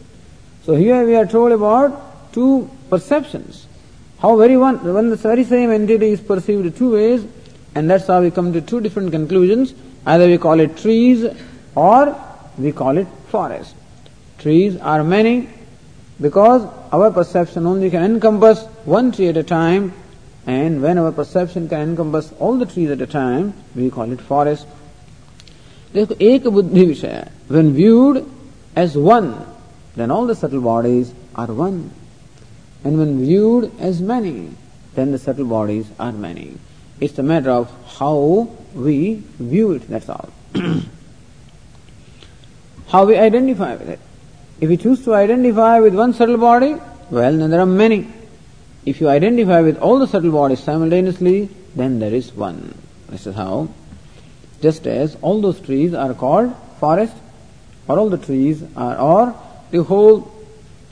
So 0.65 0.75
here 0.75 1.07
we 1.07 1.15
are 1.15 1.27
told 1.27 1.53
about 1.53 2.33
two 2.35 2.69
perceptions. 2.91 3.67
How 4.19 4.37
very 4.37 4.57
one, 4.57 4.83
when 4.93 5.09
the 5.09 5.17
very 5.17 5.45
same 5.45 5.71
entity 5.71 6.11
is 6.11 6.21
perceived 6.21 6.77
two 6.77 6.93
ways, 6.93 7.25
and 7.75 7.89
that's 7.89 8.07
how 8.09 8.21
we 8.21 8.31
come 8.31 8.53
to 8.53 8.61
two 8.61 8.81
different 8.81 9.11
conclusions. 9.13 9.75
Either 10.05 10.27
we 10.27 10.37
call 10.37 10.61
it 10.61 10.77
trees 10.77 11.25
or 11.75 12.15
we 12.59 12.73
call 12.73 12.99
it 12.99 13.07
forest. 13.29 13.75
Trees 14.40 14.78
are 14.78 15.04
many 15.04 15.50
because 16.20 16.68
our 16.92 17.12
perception 17.12 17.66
only 17.66 17.90
can 17.90 18.04
encompass 18.04 18.64
one 18.86 19.12
tree 19.12 19.28
at 19.28 19.38
a 19.38 19.44
time, 19.44 19.94
and 20.46 20.82
when 20.82 20.98
our 20.98 21.12
perception 21.12 21.70
can 21.70 21.82
encompass 21.82 22.32
all 22.40 22.58
the 22.58 22.66
trees 22.66 22.90
at 22.90 23.02
a 23.02 23.08
time, 23.08 23.54
we 23.76 23.90
call 23.90 24.12
it 24.12 24.22
forest. 24.22 24.68
देखो 25.94 26.16
एक 26.22 26.48
बुद्धि 26.48 26.86
विषय 26.86 27.28
when 27.50 27.74
viewed 27.74 28.26
as 28.76 28.96
one 28.98 29.46
then 29.96 30.10
all 30.10 30.26
the 30.26 30.36
subtle 30.36 30.62
bodies 30.62 31.14
are 31.36 31.48
one 31.48 31.92
and 32.84 32.98
when 32.98 33.20
viewed 33.20 33.72
as 33.80 34.00
many 34.02 34.52
then 34.96 35.12
the 35.12 35.20
subtle 35.20 35.46
bodies 35.46 35.90
are 36.00 36.14
many 36.14 36.54
it's 37.02 37.20
a 37.20 37.24
matter 37.24 37.52
of 37.52 37.74
how 37.98 38.48
we 38.74 39.22
view 39.38 39.74
it 39.74 39.90
that's 39.90 40.08
all 40.08 40.30
how 42.94 43.06
we 43.06 43.18
identify 43.18 43.74
with 43.76 43.90
it 43.90 44.00
if 44.61 44.71
you 44.71 44.77
choose 44.77 45.05
to 45.05 45.15
identify 45.15 45.81
with 45.81 45.95
one 45.95 46.13
subtle 46.13 46.39
body 46.39 46.75
well 47.11 47.37
then 47.37 47.51
there 47.51 47.61
are 47.61 47.73
many 47.85 48.07
if 48.85 49.01
you 49.01 49.09
identify 49.09 49.61
with 49.61 49.79
all 49.79 49.99
the 49.99 50.07
subtle 50.07 50.33
bodies 50.33 50.61
simultaneously 50.61 51.49
then 51.75 51.99
there 51.99 52.15
is 52.15 52.33
one 52.33 52.61
this 53.09 53.27
is 53.27 53.35
how 53.35 53.69
just 54.61 54.87
as 54.87 55.17
all 55.21 55.41
those 55.41 55.61
trees 55.61 55.93
are 55.95 56.15
called 56.15 56.55
forest, 56.81 57.15
or 57.89 57.99
all 57.99 58.09
the 58.09 58.19
trees 58.19 58.63
are, 58.77 58.97
or 58.99 59.35
the 59.71 59.83
whole, 59.83 60.33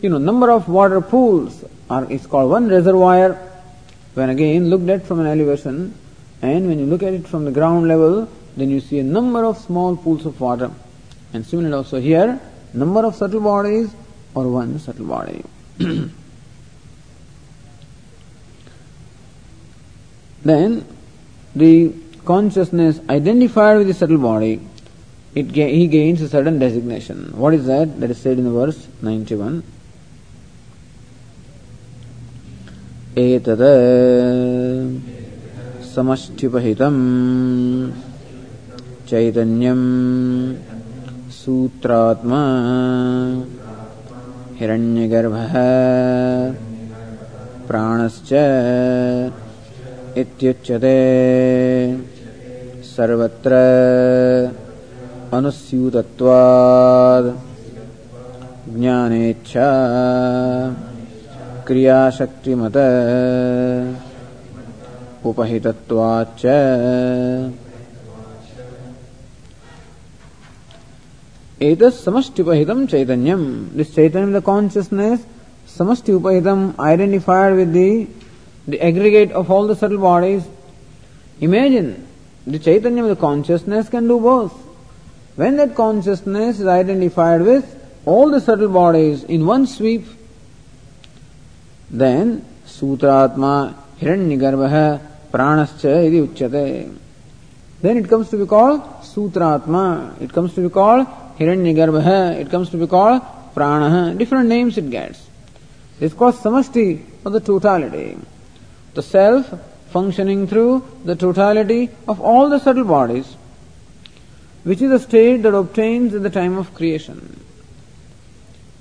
you 0.00 0.08
know, 0.08 0.18
number 0.18 0.50
of 0.50 0.68
water 0.68 1.00
pools 1.00 1.64
are, 1.90 2.10
is 2.10 2.26
called 2.26 2.50
one 2.50 2.68
reservoir. 2.68 3.34
When 4.14 4.30
again 4.30 4.70
looked 4.70 4.88
at 4.88 5.06
from 5.06 5.20
an 5.20 5.26
elevation, 5.26 5.94
and 6.40 6.68
when 6.68 6.78
you 6.78 6.86
look 6.86 7.02
at 7.02 7.14
it 7.14 7.26
from 7.26 7.44
the 7.44 7.50
ground 7.50 7.88
level, 7.88 8.28
then 8.56 8.70
you 8.70 8.80
see 8.80 9.00
a 9.00 9.04
number 9.04 9.44
of 9.44 9.58
small 9.58 9.96
pools 9.96 10.24
of 10.26 10.40
water. 10.40 10.70
And 11.32 11.44
similarly 11.44 11.74
also 11.74 12.00
here, 12.00 12.40
number 12.73 13.05
of 13.05 13.15
subtle 13.15 13.41
bodies 13.41 13.89
or 14.35 14.47
one 14.47 14.79
subtle 14.79 15.05
body. 15.05 15.43
then 20.43 20.85
the 21.55 21.93
consciousness 22.25 22.99
identified 23.09 23.77
with 23.77 23.87
the 23.87 23.93
subtle 23.93 24.17
body, 24.17 24.61
it 25.35 25.51
ga- 25.51 25.73
he 25.73 25.87
gains 25.87 26.21
a 26.21 26.29
certain 26.29 26.59
designation. 26.59 27.33
What 27.35 27.53
is 27.53 27.65
that? 27.65 27.99
That 27.99 28.11
is 28.11 28.19
said 28.21 28.37
in 28.37 28.43
the 28.45 28.51
verse 28.51 28.87
91. 29.01 29.63
एतद् 33.17 33.61
समष्टिपहितं 35.93 36.97
चैतन्यं 39.09 39.81
सूत्रात्मा। 41.44 42.42
हिरण्यगर्भः 44.56 45.52
प्राणश्च 47.68 48.32
इत्युच्यते। 50.18 50.98
सर्वत्र 52.82 53.52
अनुस्यूतत्वाद् 55.32 56.00
ज्ञानेच्छा 58.78 59.68
क्रियाशक्तिमत। 61.66 62.76
उपहितत्वाच्च 65.26 66.42
Etas 71.64 71.94
samasti 72.04 72.44
upahidam 72.44 72.86
chaitanyam. 72.86 73.72
This 73.72 73.94
chaitanyam, 73.94 74.32
the 74.32 74.42
consciousness, 74.42 75.24
samasti 75.66 76.18
upahidam, 76.18 76.78
identified 76.78 77.54
with 77.54 77.72
the, 77.72 78.06
the 78.68 78.78
aggregate 78.82 79.32
of 79.32 79.50
all 79.50 79.66
the 79.66 79.74
subtle 79.74 79.96
bodies. 79.96 80.44
Imagine, 81.40 82.06
the 82.46 82.58
chaitanyam, 82.58 83.08
the 83.08 83.16
consciousness 83.16 83.88
can 83.88 84.06
do 84.06 84.20
both. 84.20 84.52
When 85.36 85.56
that 85.56 85.74
consciousness 85.74 86.60
is 86.60 86.66
identified 86.66 87.40
with 87.40 87.64
all 88.04 88.30
the 88.30 88.42
subtle 88.42 88.68
bodies 88.68 89.24
in 89.24 89.46
one 89.46 89.66
sweep, 89.66 90.04
then 91.90 92.44
sutratma 92.66 93.74
hiranyagarbha 94.00 95.00
pranascha 95.32 96.06
iti 96.06 96.20
uchyate. 96.20 96.94
Then 97.80 97.96
it 97.96 98.08
comes 98.08 98.28
to 98.30 98.36
be 98.36 98.44
called 98.44 98.82
sutratma. 99.00 100.20
It 100.20 100.30
comes 100.30 100.54
to 100.54 100.60
be 100.60 100.68
called 100.68 101.06
Hiranyagarbha, 101.38 102.40
it 102.40 102.50
comes 102.50 102.70
to 102.70 102.76
be 102.76 102.86
called 102.86 103.22
Pranaha, 103.54 104.16
different 104.16 104.48
names 104.48 104.78
it 104.78 104.90
gets. 104.90 105.26
It's 106.00 106.14
called 106.14 106.34
Samasti 106.34 107.04
of 107.24 107.32
the 107.32 107.40
totality. 107.40 108.16
The 108.94 109.02
self 109.02 109.52
functioning 109.90 110.46
through 110.46 110.84
the 111.04 111.14
totality 111.14 111.90
of 112.08 112.20
all 112.20 112.48
the 112.48 112.58
subtle 112.58 112.84
bodies, 112.84 113.36
which 114.64 114.82
is 114.82 114.90
a 114.90 114.98
state 114.98 115.42
that 115.42 115.54
obtains 115.54 116.14
at 116.14 116.22
the 116.22 116.30
time 116.30 116.58
of 116.58 116.74
creation. 116.74 117.40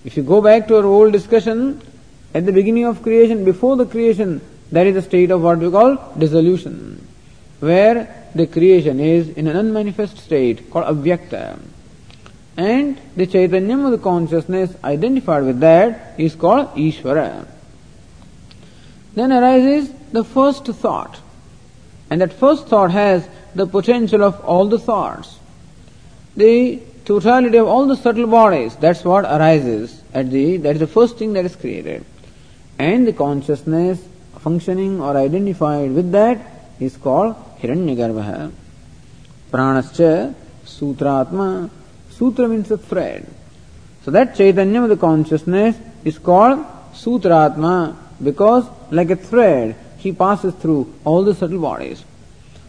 If 0.06 0.18
you 0.18 0.24
go 0.24 0.42
back 0.42 0.68
to 0.68 0.78
our 0.78 0.86
old 0.86 1.14
discussion, 1.14 1.82
at 2.34 2.46
the 2.46 2.52
beginning 2.52 2.86
of 2.86 3.04
creation, 3.04 3.46
before 3.46 3.78
the 3.78 3.86
creation, 3.86 4.42
there 4.72 4.88
is 4.88 4.96
a 4.96 5.02
state 5.02 5.30
of 5.30 5.42
what 5.44 5.60
we 5.60 5.70
call 5.70 5.98
dissolution, 6.18 7.08
where 7.60 8.30
the 8.34 8.48
creation 8.48 9.00
is 9.00 9.30
in 9.30 9.48
an 9.48 9.56
unmanifest 9.56 10.18
state 10.18 10.72
called 10.72 10.86
avyakta. 10.86 11.60
And 12.56 13.00
the 13.16 13.26
Chaitanyam 13.26 13.86
of 13.86 13.92
the 13.92 13.98
consciousness 13.98 14.76
identified 14.84 15.44
with 15.44 15.60
that 15.62 16.20
is 16.20 16.36
called 16.36 16.76
Ishvara. 16.76 17.48
Then 19.16 19.32
arises 19.32 19.92
the 20.12 20.24
first 20.24 20.66
thought. 20.66 21.20
And 22.10 22.22
that 22.22 22.34
first 22.34 22.68
thought 22.68 22.92
has 22.92 23.28
the 23.56 23.66
potential 23.66 24.24
of 24.24 24.40
all 24.42 24.68
the 24.68 24.80
thoughts. 24.80 25.40
The 26.36 26.82
totality 27.06 27.58
of 27.58 27.68
all 27.68 27.88
the 27.88 27.96
subtle 27.96 28.28
bodies, 28.28 28.76
that's 28.76 29.04
what 29.04 29.26
arises 29.26 30.02
at 30.14 30.30
the, 30.30 30.58
that 30.58 30.76
is 30.76 30.80
the 30.80 30.88
first 30.88 31.18
thing 31.18 31.34
that 31.34 31.46
is 31.46 31.56
created. 31.56 32.06
And 32.78 33.08
the 33.08 33.14
consciousness 33.14 34.04
functioning 34.40 35.00
or 35.02 35.16
identified 35.18 35.92
with 35.92 36.12
that 36.12 36.40
is 36.80 36.98
called 36.98 37.36
Hiranyagarbha. 37.60 38.52
Pranascha 39.52 40.34
Sutratma. 40.66 41.70
Sutra 42.18 42.48
means 42.48 42.70
a 42.72 42.78
thread. 42.78 43.28
So 44.04 44.12
that 44.12 44.36
Chaitanya 44.36 44.84
of 44.84 44.90
the 44.90 44.98
consciousness 44.98 45.76
is 46.04 46.18
called 46.20 46.66
Sutratma 46.94 47.96
because 48.22 48.66
like 48.92 49.10
a 49.10 49.16
thread 49.16 49.76
he 49.98 50.12
passes 50.12 50.54
through 50.56 50.94
all 51.06 51.24
the 51.24 51.34
subtle 51.34 51.62
bodies. 51.62 52.04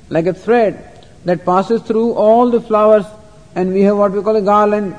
Like 0.08 0.26
a 0.26 0.34
thread 0.34 1.06
that 1.24 1.44
passes 1.44 1.82
through 1.82 2.12
all 2.12 2.50
the 2.50 2.60
flowers 2.60 3.04
and 3.54 3.72
we 3.72 3.82
have 3.82 3.96
what 3.96 4.12
we 4.12 4.22
call 4.22 4.36
a 4.36 4.42
garland. 4.42 4.96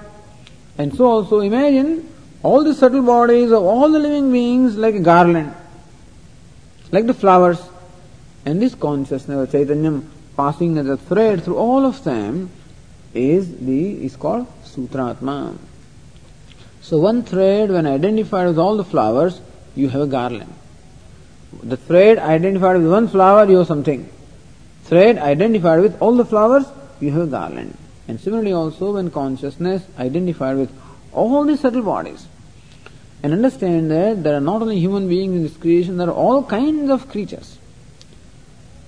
And 0.78 0.94
so 0.94 1.06
also 1.06 1.40
imagine 1.40 2.10
all 2.44 2.64
the 2.64 2.74
subtle 2.74 3.02
bodies 3.02 3.52
of 3.52 3.64
all 3.64 3.90
the 3.90 4.00
living 4.00 4.32
beings 4.32 4.76
like 4.76 4.96
a 4.96 5.00
garland, 5.00 5.54
like 6.92 7.06
the 7.08 7.14
flowers. 7.14 7.62
And 8.46 8.62
this 8.62 8.76
consciousness 8.76 9.44
of 9.44 9.52
Chaitanya 9.52 10.02
passing 10.38 10.78
as 10.78 10.88
a 10.88 10.98
thread 10.98 11.44
through 11.44 11.58
all 11.58 11.86
of 11.86 12.04
them 12.04 12.52
is 13.16 13.58
the 13.58 14.06
is 14.06 14.16
called 14.16 14.48
Sutratma. 14.64 15.58
So 16.82 17.00
one 17.00 17.24
thread 17.24 17.72
when 17.72 17.88
identified 17.88 18.48
with 18.48 18.60
all 18.60 18.78
the 18.78 18.84
flowers, 18.84 19.42
you 19.76 19.90
have 19.90 20.02
a 20.02 20.08
garland. 20.08 20.54
The 21.64 21.78
thread 21.78 22.20
identified 22.20 22.78
with 22.78 22.92
one 22.92 23.08
flower, 23.08 23.50
you 23.50 23.58
have 23.58 23.68
something. 23.68 24.10
Thread 24.84 25.18
identified 25.18 25.82
with 25.82 26.00
all 26.02 26.16
the 26.16 26.26
flowers, 26.26 26.66
you 27.00 27.12
have 27.12 27.22
a 27.22 27.28
garland. 27.28 27.78
And 28.08 28.20
similarly 28.20 28.52
also 28.52 28.94
when 28.94 29.10
consciousness 29.10 29.84
identified 29.98 30.58
with 30.58 30.72
all 31.12 31.44
the 31.46 31.58
subtle 31.58 31.82
bodies. 31.82 32.28
And 33.24 33.34
understand 33.34 33.90
that 33.90 34.24
there 34.24 34.36
are 34.36 34.42
not 34.42 34.62
only 34.62 34.80
human 34.80 35.08
beings 35.08 35.36
in 35.36 35.44
this 35.44 35.58
creation, 35.58 35.98
there 35.98 36.10
are 36.10 36.14
all 36.14 36.44
kinds 36.44 36.92
of 36.92 37.10
creatures. 37.10 37.58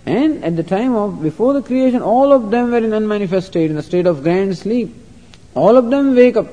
And 0.08 0.46
at 0.46 0.56
the 0.56 0.64
time 0.64 0.96
of, 0.96 1.22
before 1.22 1.52
the 1.52 1.62
creation, 1.62 2.02
all 2.02 2.32
of 2.32 2.50
them 2.50 2.72
were 2.72 2.78
in 2.78 2.94
unmanifest 2.94 3.48
state, 3.48 3.70
in 3.70 3.78
a 3.78 3.84
state 3.84 4.06
of 4.08 4.24
grand 4.24 4.58
sleep. 4.58 4.96
All 5.54 5.76
of 5.76 5.90
them 5.90 6.16
wake 6.16 6.38
up, 6.38 6.48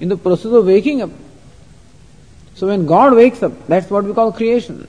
in 0.00 0.08
the 0.08 0.16
process 0.16 0.52
of 0.52 0.64
waking 0.64 1.02
up. 1.02 1.10
So 2.54 2.68
when 2.68 2.86
God 2.86 3.12
wakes 3.12 3.42
up, 3.42 3.66
that's 3.66 3.90
what 3.90 4.04
we 4.04 4.14
call 4.14 4.32
creation. 4.32 4.88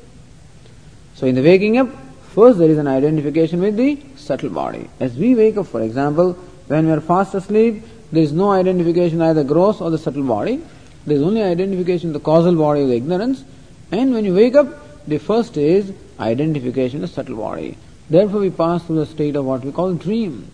So 1.16 1.28
in 1.28 1.36
the 1.36 1.44
waking 1.44 1.78
up, 1.78 1.90
first 2.30 2.58
there 2.58 2.70
is 2.70 2.78
an 2.78 2.88
identification 2.88 3.60
with 3.60 3.76
the 3.76 4.02
subtle 4.16 4.50
body. 4.50 4.90
As 5.02 5.18
we 5.18 5.36
wake 5.36 5.58
up, 5.58 5.68
for 5.68 5.82
example, 5.82 6.34
when 6.68 6.86
we 6.86 6.94
are 6.94 7.02
fast 7.02 7.36
asleep, 7.36 7.84
there 8.14 8.24
is 8.24 8.32
no 8.32 8.52
identification 8.52 9.22
either 9.22 9.44
gross 9.44 9.82
or 9.82 9.92
the 9.92 9.98
subtle 9.98 10.24
body. 10.24 10.64
There 11.06 11.18
is 11.18 11.22
only 11.22 11.44
identification 11.44 12.14
the 12.14 12.22
causal 12.22 12.56
body 12.56 12.84
of 12.84 12.88
the 12.88 12.96
ignorance. 12.96 13.44
And 13.92 14.14
when 14.14 14.24
you 14.24 14.34
wake 14.34 14.56
up, 14.56 15.06
the 15.06 15.18
first 15.18 15.58
is 15.58 15.92
identification 16.18 17.04
of 17.04 17.10
the 17.10 17.14
subtle 17.14 17.36
body. 17.36 17.78
Therefore, 18.10 18.40
we 18.42 18.50
pass 18.50 18.84
through 18.84 18.98
the 18.98 19.06
state 19.06 19.36
of 19.36 19.46
what 19.46 19.64
we 19.64 19.72
call 19.72 19.94
dream. 19.94 20.52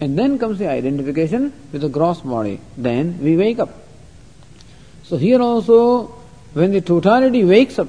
And 0.00 0.18
then 0.18 0.38
comes 0.38 0.58
the 0.58 0.68
identification 0.68 1.52
with 1.70 1.82
the 1.82 1.88
gross 1.88 2.20
body. 2.20 2.60
Then 2.76 3.22
we 3.22 3.36
wake 3.36 3.60
up. 3.60 3.70
So 5.04 5.16
here 5.16 5.40
also, 5.40 6.06
when 6.54 6.72
the 6.72 6.80
totality 6.80 7.44
wakes 7.44 7.78
up, 7.78 7.88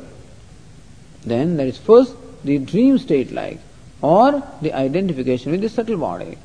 then 1.25 1.57
there 1.57 1.67
is 1.67 1.77
first 1.77 2.15
the 2.43 2.59
dream 2.59 2.97
state 2.99 3.31
like, 3.31 3.59
or 4.01 4.43
the 4.61 4.73
identification 4.73 5.51
with 5.51 5.61
the 5.61 5.69
subtle 5.69 5.97
body. 5.97 6.37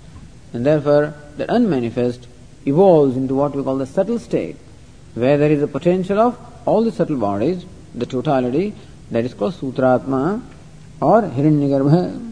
And 0.52 0.64
therefore, 0.64 1.14
the 1.36 1.52
unmanifest 1.52 2.26
evolves 2.64 3.16
into 3.16 3.34
what 3.34 3.54
we 3.54 3.62
call 3.62 3.76
the 3.76 3.86
subtle 3.86 4.18
state, 4.18 4.56
where 5.14 5.36
there 5.36 5.50
is 5.50 5.62
a 5.62 5.68
potential 5.68 6.18
of 6.18 6.38
all 6.64 6.82
the 6.84 6.92
subtle 6.92 7.18
bodies, 7.18 7.66
the 7.94 8.06
totality, 8.06 8.74
that 9.10 9.24
is 9.24 9.34
called 9.34 9.54
Sutratma 9.54 10.42
or 11.00 11.22
Hiranyagarbha. 11.22 12.27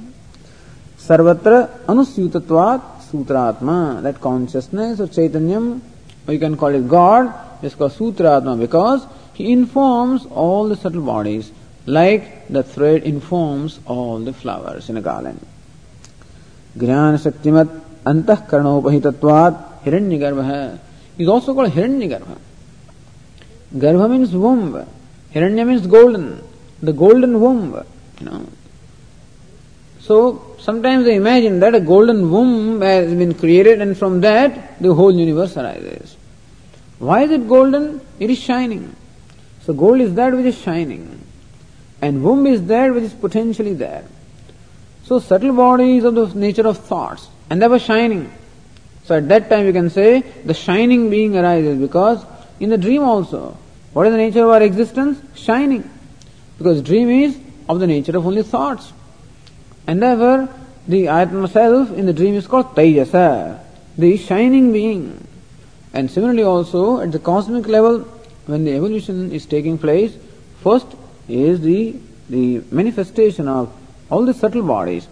सर्वत्र 1.08 1.56
अनुस्यूतत्वात् 1.90 3.02
सूत्रात्मा 3.10 3.76
that 4.04 4.16
consciousness 4.22 5.00
और 5.00 5.06
चैतन्यम 5.16 5.70
we 6.28 6.38
can 6.38 6.54
call 6.62 6.74
it 6.76 6.86
God 6.94 7.28
इसका 7.64 7.88
सूत्रात्मा 7.98 8.54
because 8.62 9.00
he 9.38 9.44
informs 9.52 10.26
all 10.44 10.72
the 10.72 10.76
subtle 10.78 10.98
bodies 11.10 11.50
like 11.88 12.24
the 12.52 12.64
thread 12.74 13.04
informs 13.12 13.78
all 13.90 14.24
the 14.24 14.32
flowers 14.40 14.90
in 14.90 15.00
garden 15.02 15.38
ज्ञान 16.80 17.16
शक्तिमत 17.24 17.82
अंतकरणोपहितत्वात् 18.06 19.62
हिरण्यगर्भः 19.84 20.52
is 21.20 21.30
also 21.30 21.54
called 21.54 21.72
हिरण्यगर्भः 21.74 23.78
गर्भ 23.80 24.02
means 24.10 24.32
womb 24.44 24.76
हिरण्य 25.34 25.64
means 25.64 25.86
golden 25.94 26.28
the 26.82 26.94
golden 26.96 27.34
womb 27.44 27.76
you 27.76 28.28
know 28.28 28.38
so 30.08 30.18
sometimes 30.66 31.04
they 31.04 31.14
imagine 31.14 31.60
that 31.60 31.76
a 31.76 31.80
golden 31.80 32.28
womb 32.28 32.80
has 32.80 33.14
been 33.14 33.32
created 33.42 33.80
and 33.80 33.96
from 33.96 34.20
that 34.22 34.80
the 34.82 34.92
whole 34.92 35.14
universe 35.14 35.56
arises. 35.56 36.16
Why 36.98 37.22
is 37.22 37.30
it 37.30 37.48
golden? 37.48 38.00
It 38.18 38.30
is 38.30 38.38
shining. 38.38 38.84
So 39.62 39.74
gold 39.74 40.00
is 40.00 40.14
that 40.14 40.34
which 40.34 40.46
is 40.46 40.58
shining. 40.58 41.04
And 42.02 42.24
womb 42.24 42.46
is 42.46 42.66
that 42.66 42.92
which 42.92 43.04
is 43.04 43.14
potentially 43.14 43.74
there. 43.74 44.04
So 45.04 45.20
subtle 45.20 45.52
body 45.52 45.98
is 45.98 46.04
of 46.04 46.16
the 46.16 46.26
nature 46.34 46.66
of 46.66 46.78
thoughts 46.78 47.28
and 47.48 47.62
they 47.62 47.68
were 47.68 47.78
shining. 47.78 48.32
So 49.04 49.14
at 49.14 49.28
that 49.28 49.48
time 49.48 49.66
you 49.66 49.72
can 49.72 49.88
say 49.88 50.22
the 50.44 50.54
shining 50.54 51.10
being 51.10 51.36
arises 51.36 51.78
because 51.78 52.24
in 52.58 52.70
the 52.70 52.78
dream 52.78 53.04
also, 53.04 53.56
what 53.92 54.08
is 54.08 54.12
the 54.12 54.18
nature 54.18 54.42
of 54.42 54.50
our 54.50 54.62
existence? 54.62 55.22
Shining. 55.36 55.88
Because 56.58 56.82
dream 56.82 57.08
is 57.08 57.38
of 57.68 57.78
the 57.78 57.86
nature 57.86 58.16
of 58.16 58.26
only 58.26 58.42
thoughts. 58.42 58.92
And 59.86 60.02
therefore, 60.02 60.48
the 60.88 61.08
Atma 61.08 61.48
self 61.48 61.90
in 61.92 62.06
the 62.06 62.12
dream 62.12 62.34
is 62.34 62.46
called 62.46 62.74
Tejasa, 62.74 63.60
the 63.96 64.16
shining 64.16 64.72
being. 64.72 65.26
And 65.92 66.10
similarly 66.10 66.42
also, 66.42 67.00
at 67.00 67.12
the 67.12 67.18
cosmic 67.18 67.66
level, 67.66 68.00
when 68.46 68.64
the 68.64 68.72
evolution 68.74 69.32
is 69.32 69.46
taking 69.46 69.78
place, 69.78 70.16
first 70.62 70.86
is 71.28 71.60
the, 71.60 71.96
the 72.28 72.62
manifestation 72.70 73.48
of 73.48 73.72
all 74.10 74.24
the 74.24 74.34
subtle 74.34 74.62
bodies. 74.62 75.08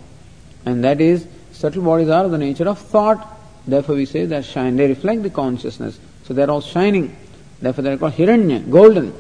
And 0.65 0.85
that 0.85 1.01
is, 1.01 1.27
subtle 1.53 1.83
bodies 1.83 2.09
are 2.09 2.25
of 2.25 2.31
the 2.31 2.39
nature 2.39 2.69
of 2.69 2.79
thought. 2.79 3.27
Therefore 3.67 3.97
we 3.97 4.07
say 4.07 4.27
that 4.27 4.45
shine, 4.45 4.77
they 4.77 4.89
reflect 4.89 5.23
the 5.23 5.31
consciousness. 5.31 5.99
So 6.25 6.35
they 6.35 6.43
are 6.43 6.51
all 6.51 6.61
shining. 6.61 7.17
Therefore 7.61 7.83
they 7.83 7.93
are 7.93 7.99
called 7.99 8.13
Hiranya, 8.13 8.71
golden. 8.71 9.15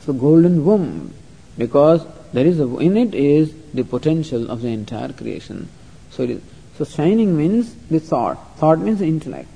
So 0.00 0.12
golden 0.12 0.64
womb, 0.64 1.14
because 1.56 2.06
there 2.32 2.46
is 2.46 2.60
a, 2.60 2.76
in 2.78 2.96
it 2.96 3.14
is 3.14 3.54
the 3.74 3.84
potential 3.84 4.50
of 4.50 4.62
the 4.62 4.68
entire 4.68 5.12
creation. 5.12 5.68
So 6.10 6.22
it 6.22 6.30
is, 6.30 6.42
so 6.78 6.84
shining 6.84 7.36
means 7.36 7.74
the 7.90 8.00
thought. 8.00 8.56
Thought 8.58 8.78
means 8.78 9.00
intellect. 9.00 9.48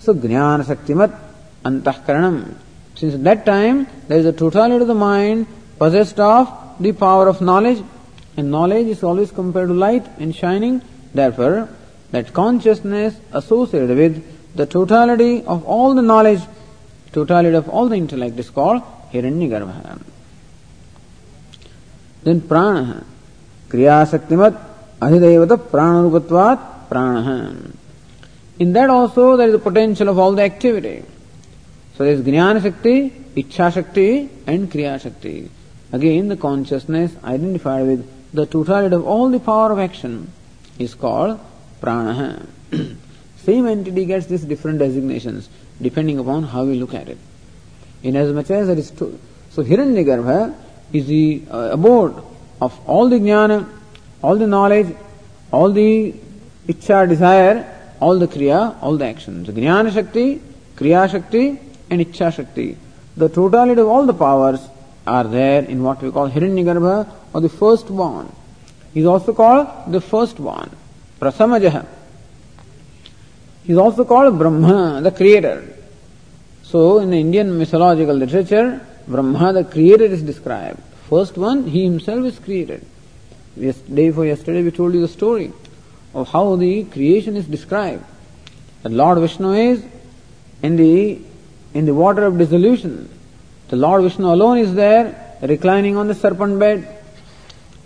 So 0.00 0.12
jnana 0.12 0.64
shaktimat 0.64 1.18
antahkaranam. 1.64 2.56
Since 2.96 3.14
at 3.14 3.24
that 3.24 3.46
time 3.46 3.86
there 4.08 4.18
is 4.18 4.26
a 4.26 4.32
totality 4.32 4.82
of 4.82 4.88
the 4.88 4.94
mind 4.94 5.46
possessed 5.78 6.20
of 6.20 6.76
the 6.80 6.92
power 6.92 7.28
of 7.28 7.40
knowledge, 7.40 7.82
and 8.36 8.50
knowledge 8.50 8.86
is 8.86 9.02
always 9.02 9.30
compared 9.30 9.68
to 9.68 9.74
light 9.74 10.06
and 10.18 10.34
shining. 10.34 10.82
Therefore, 11.12 11.68
that 12.10 12.32
consciousness 12.32 13.16
associated 13.32 13.96
with 13.96 14.56
the 14.56 14.66
totality 14.66 15.42
of 15.44 15.64
all 15.64 15.94
the 15.94 16.02
knowledge, 16.02 16.40
totality 17.12 17.56
of 17.56 17.68
all 17.68 17.88
the 17.88 17.96
intellect 17.96 18.38
is 18.38 18.50
called 18.50 18.82
Hiranyagarbha. 19.12 20.00
Then 22.22 22.40
prana, 22.42 23.04
kriya 23.70 23.96
shaktimat 24.12 24.58
adhidevata 25.00 25.56
pranarupatvat 25.56 26.88
prana. 26.88 27.56
In 28.58 28.72
that 28.74 28.90
also 28.90 29.36
there 29.36 29.48
is 29.48 29.54
a 29.54 29.58
potential 29.58 30.08
of 30.08 30.18
all 30.18 30.32
the 30.32 30.42
activity. 30.42 31.02
So 31.96 32.04
there 32.04 32.14
is 32.14 32.22
Jnana 32.22 32.62
Shakti, 32.62 33.10
Ichha 33.36 33.72
Shakti 33.72 34.28
and 34.46 34.70
Kriya 34.70 35.00
Shakti. 35.00 35.50
Again 35.92 36.28
the 36.28 36.36
consciousness 36.36 37.14
identified 37.24 37.86
with 37.86 38.34
the 38.34 38.46
totality 38.46 38.94
of 38.94 39.06
all 39.06 39.30
the 39.30 39.40
power 39.40 39.72
of 39.72 39.78
action 39.78 40.32
is 40.78 40.94
called 40.94 41.40
prana. 41.80 42.46
Same 43.44 43.66
entity 43.66 44.04
gets 44.04 44.26
these 44.26 44.44
different 44.44 44.78
designations 44.78 45.48
depending 45.80 46.18
upon 46.18 46.42
how 46.42 46.64
we 46.64 46.78
look 46.78 46.94
at 46.94 47.08
it. 47.08 47.18
Inasmuch 48.02 48.50
as 48.50 48.66
there 48.66 48.78
is 48.78 48.90
two. 48.90 49.18
So 49.50 49.62
Hiranyagarbha 49.62 50.54
is 50.92 51.06
the 51.06 51.42
uh, 51.50 51.70
abode 51.72 52.29
of 52.60 52.78
all 52.88 53.08
the 53.08 53.16
jnana, 53.16 53.66
all 54.22 54.36
the 54.36 54.46
knowledge, 54.46 54.94
all 55.52 55.72
the 55.72 56.14
ichcha, 56.66 57.08
desire, 57.08 57.66
all 58.00 58.18
the 58.18 58.26
kriya, 58.26 58.76
all 58.82 58.96
the 58.96 59.06
actions. 59.06 59.48
Jnana 59.48 59.92
Shakti, 59.92 60.40
Kriya 60.76 61.10
Shakti, 61.10 61.58
and 61.90 62.00
Ichcha 62.00 62.32
Shakti. 62.34 62.76
The 63.16 63.28
totality 63.28 63.80
of 63.80 63.88
all 63.88 64.06
the 64.06 64.14
powers 64.14 64.60
are 65.06 65.24
there 65.24 65.62
in 65.64 65.82
what 65.82 66.02
we 66.02 66.10
call 66.10 66.30
Hiranyagarbha 66.30 67.08
or 67.34 67.40
the 67.40 67.48
firstborn. 67.48 68.32
He 68.94 69.00
is 69.00 69.06
also 69.06 69.32
called 69.34 69.68
the 69.88 70.00
firstborn, 70.00 70.70
Prathamajaha. 71.20 71.86
He 73.64 73.72
is 73.72 73.78
also 73.78 74.04
called 74.04 74.38
Brahma, 74.38 75.00
the 75.02 75.10
creator. 75.10 75.76
So 76.62 76.98
in 76.98 77.10
the 77.10 77.20
Indian 77.20 77.58
mythological 77.58 78.14
literature, 78.14 78.80
Brahma, 79.06 79.52
the 79.52 79.64
creator, 79.64 80.04
is 80.04 80.22
described. 80.22 80.80
First 81.10 81.36
one, 81.36 81.66
he 81.66 81.82
himself 81.84 82.24
is 82.24 82.38
created. 82.38 82.86
Day 83.58 84.10
yesterday, 84.10 84.62
we 84.62 84.70
told 84.70 84.94
you 84.94 85.00
the 85.00 85.08
story 85.08 85.52
of 86.14 86.28
how 86.28 86.54
the 86.54 86.84
creation 86.84 87.36
is 87.36 87.46
described. 87.46 88.04
The 88.84 88.90
Lord 88.90 89.18
Vishnu 89.18 89.52
is 89.52 89.84
in 90.62 90.76
the 90.76 91.20
in 91.74 91.86
the 91.86 91.94
water 91.94 92.24
of 92.26 92.38
dissolution. 92.38 93.08
The 93.68 93.76
Lord 93.76 94.04
Vishnu 94.04 94.24
alone 94.24 94.58
is 94.58 94.74
there, 94.74 95.36
reclining 95.42 95.96
on 95.96 96.06
the 96.06 96.14
serpent 96.14 96.60
bed. 96.60 96.86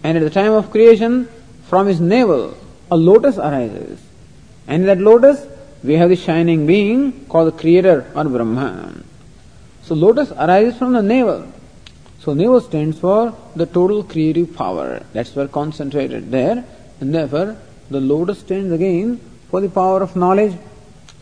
And 0.02 0.18
at 0.18 0.22
the 0.22 0.30
time 0.30 0.52
of 0.52 0.70
creation, 0.70 1.28
from 1.64 1.86
his 1.86 2.00
navel, 2.00 2.54
a 2.90 2.96
lotus 2.96 3.38
arises. 3.38 4.00
And 4.66 4.82
in 4.82 4.86
that 4.86 4.98
lotus, 4.98 5.46
we 5.82 5.94
have 5.94 6.10
the 6.10 6.16
shining 6.16 6.66
being 6.66 7.24
called 7.26 7.48
the 7.52 7.58
creator 7.58 8.10
or 8.14 8.24
Brahma. 8.24 9.02
So 9.82 9.94
lotus 9.94 10.30
arises 10.32 10.76
from 10.78 10.92
the 10.92 11.02
navel. 11.02 11.50
So 12.24 12.32
navel 12.32 12.62
stands 12.62 12.98
for 12.98 13.36
the 13.54 13.66
total 13.66 14.02
creative 14.02 14.56
power. 14.56 15.02
That's 15.12 15.36
where 15.36 15.46
concentrated 15.46 16.30
there. 16.30 16.64
And 17.00 17.14
therefore, 17.14 17.58
the 17.90 18.00
lotus 18.00 18.38
stands 18.38 18.72
again 18.72 19.20
for 19.50 19.60
the 19.60 19.68
power 19.68 20.02
of 20.02 20.16
knowledge. 20.16 20.56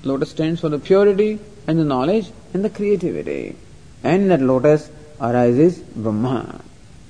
Lotus 0.04 0.30
stands 0.30 0.60
for 0.60 0.68
the 0.68 0.78
purity 0.78 1.40
and 1.66 1.76
the 1.76 1.84
knowledge 1.84 2.30
and 2.54 2.64
the 2.64 2.70
creativity. 2.70 3.56
And 4.04 4.30
that 4.30 4.40
lotus 4.40 4.90
arises 5.20 5.80
Brahma. 5.80 6.60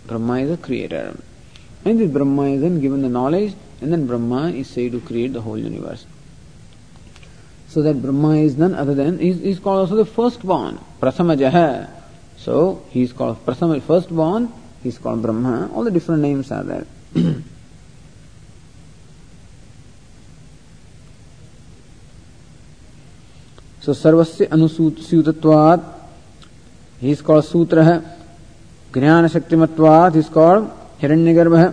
Brahma 0.07 0.38
is 0.38 0.51
a 0.53 0.57
creator. 0.57 1.14
And 1.84 2.01
this 2.01 2.11
Brahma 2.11 2.45
is 2.45 2.62
then 2.62 2.80
given 2.80 3.03
the 3.03 3.11
knowledge 3.11 3.55
and 3.82 3.93
then 3.93 4.07
Brahma 4.07 4.53
is 4.53 4.68
said 4.68 4.93
to 4.93 5.01
create 5.01 5.34
the 5.34 5.43
whole 5.43 5.59
universe. 5.59 6.07
So 7.68 7.82
that 7.82 8.01
Brahma 8.01 8.36
is 8.36 8.57
none 8.57 8.74
other 8.74 8.95
than, 8.95 9.20
is, 9.20 9.38
is 9.43 9.59
called 9.59 9.80
also 9.80 9.97
the 9.97 10.07
firstborn, 10.07 10.78
Prathamajaha. 10.99 12.01
So 12.45 12.82
he 12.90 13.03
is 13.03 13.12
called 13.12 13.45
Prasama, 13.47 13.80
firstborn, 13.80 14.53
he 14.82 14.88
is 14.88 14.99
called 14.99 15.22
Brahma. 15.22 15.70
All 15.72 15.84
the 15.84 15.93
different 15.93 16.22
names 16.22 16.51
are 16.51 16.64
there. 16.64 16.86
so 23.82 23.93
सर्वस्य 23.93 24.45
अनुसूतत्वात् 24.55 25.82
he 27.03 27.11
is 27.11 27.22
called 27.22 27.45
सूत्र 27.45 27.82
है 27.82 27.97
ज्ञान 28.95 29.28
शक्तिमत्वात् 29.28 30.16
is 30.16 30.30
called 30.34 30.64
हिरण्यगर्भ 31.03 31.55
है 31.57 31.68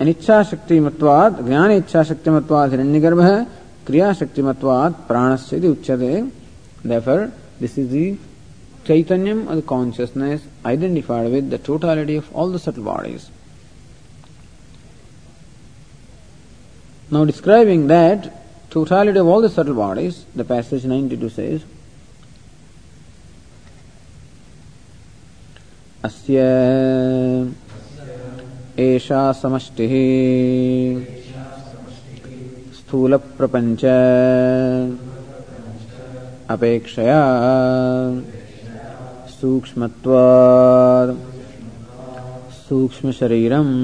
अनिच्छा 0.00 0.42
शक्तिमत्वात् 0.50 1.42
ज्ञान 1.46 1.70
इच्छा 1.70 2.02
शक्तिमत्वात् 2.10 2.70
हिरण्यगर्भ 2.72 3.20
है 3.20 3.36
क्रिया 3.86 4.12
शक्तिमत्वात् 4.20 4.94
प्राणस्य 5.08 5.56
इति 5.56 5.68
उच्यते 5.68 6.12
therefore 6.84 7.22
this 7.60 7.78
is 7.78 7.86
the 7.90 8.06
Chaitanyam 8.85 9.49
or 9.49 9.55
the 9.55 9.61
consciousness 9.61 10.41
identified 10.65 11.31
with 11.31 11.49
the 11.49 11.57
totality 11.57 12.15
of 12.15 12.33
all 12.35 12.49
the 12.49 12.59
subtle 12.59 12.83
bodies. 12.83 13.29
Now, 17.11 17.25
describing 17.25 17.87
that 17.87 18.71
totality 18.71 19.19
of 19.19 19.27
all 19.27 19.41
the 19.41 19.49
subtle 19.49 19.75
bodies, 19.75 20.25
the 20.33 20.45
passage 20.45 20.85
92 20.85 21.29
says, 21.29 21.63
अस्य 26.03 26.37
एषा 28.83 29.21
समष्टिः 29.41 29.93
स्थूलप्रपञ्च 32.77 33.83
अपेक्षया 36.55 37.21
सूक्ष्मत्वात् 39.40 41.10
सूक्ष्मशरीरम् 42.58 43.74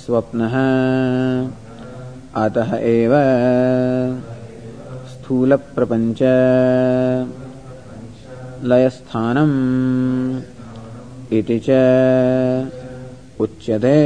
स्वप्नः 0.00 0.56
अतः 2.42 2.70
एव 2.92 3.14
स्थूलप्रपञ्च 5.14 6.22
लयस्थानम् 8.70 9.58
इति 11.32 11.58
च 11.64 11.70
उच्यते। 13.40 13.96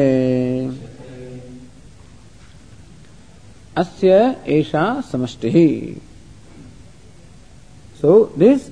अस्य 3.76 4.36
एषा 4.48 4.84
समष्टिः। 5.12 5.56
सो 8.00 8.12
दिस् 8.38 8.70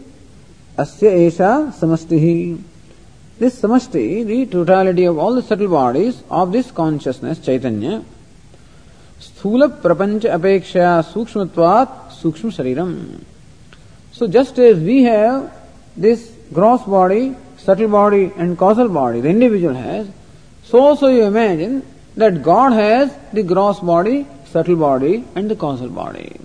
अस्य 0.78 1.10
एषा 1.26 1.52
समष्टिः। 1.80 2.26
दिस् 3.40 3.60
समष्टि 3.60 4.24
the 4.24 4.44
totality 4.52 5.04
of 5.06 5.18
all 5.18 5.40
the 5.40 5.44
subtle 5.44 5.66
bodies 5.68 6.16
of 6.32 6.50
this 6.52 6.70
consciousness 6.76 7.44
चैतन्य, 7.44 8.00
स्थूल 9.20 9.66
प्रपंच 9.82 10.26
अपेक्षा 10.26 11.00
सूक्ष्मत्वात् 11.02 12.12
सूक्ष्म 12.12 12.50
शरीरम। 12.50 12.92
So 14.18 14.26
just 14.26 14.58
as 14.58 14.78
we 14.84 14.98
have 15.04 15.40
this 16.00 16.28
gross 16.54 16.88
body 16.88 17.22
subtle 17.64 17.88
body 17.88 18.32
and 18.36 18.56
causal 18.58 18.88
body, 18.88 19.20
the 19.20 19.28
individual 19.28 19.74
has, 19.74 20.08
so 20.64 20.80
also 20.80 21.08
you 21.08 21.24
imagine 21.24 21.86
that 22.16 22.42
God 22.42 22.72
has 22.72 23.14
the 23.32 23.42
gross 23.42 23.80
body, 23.80 24.26
subtle 24.46 24.76
body 24.76 25.24
and 25.34 25.50
the 25.50 25.56
causal 25.56 25.88
body. 25.88 26.40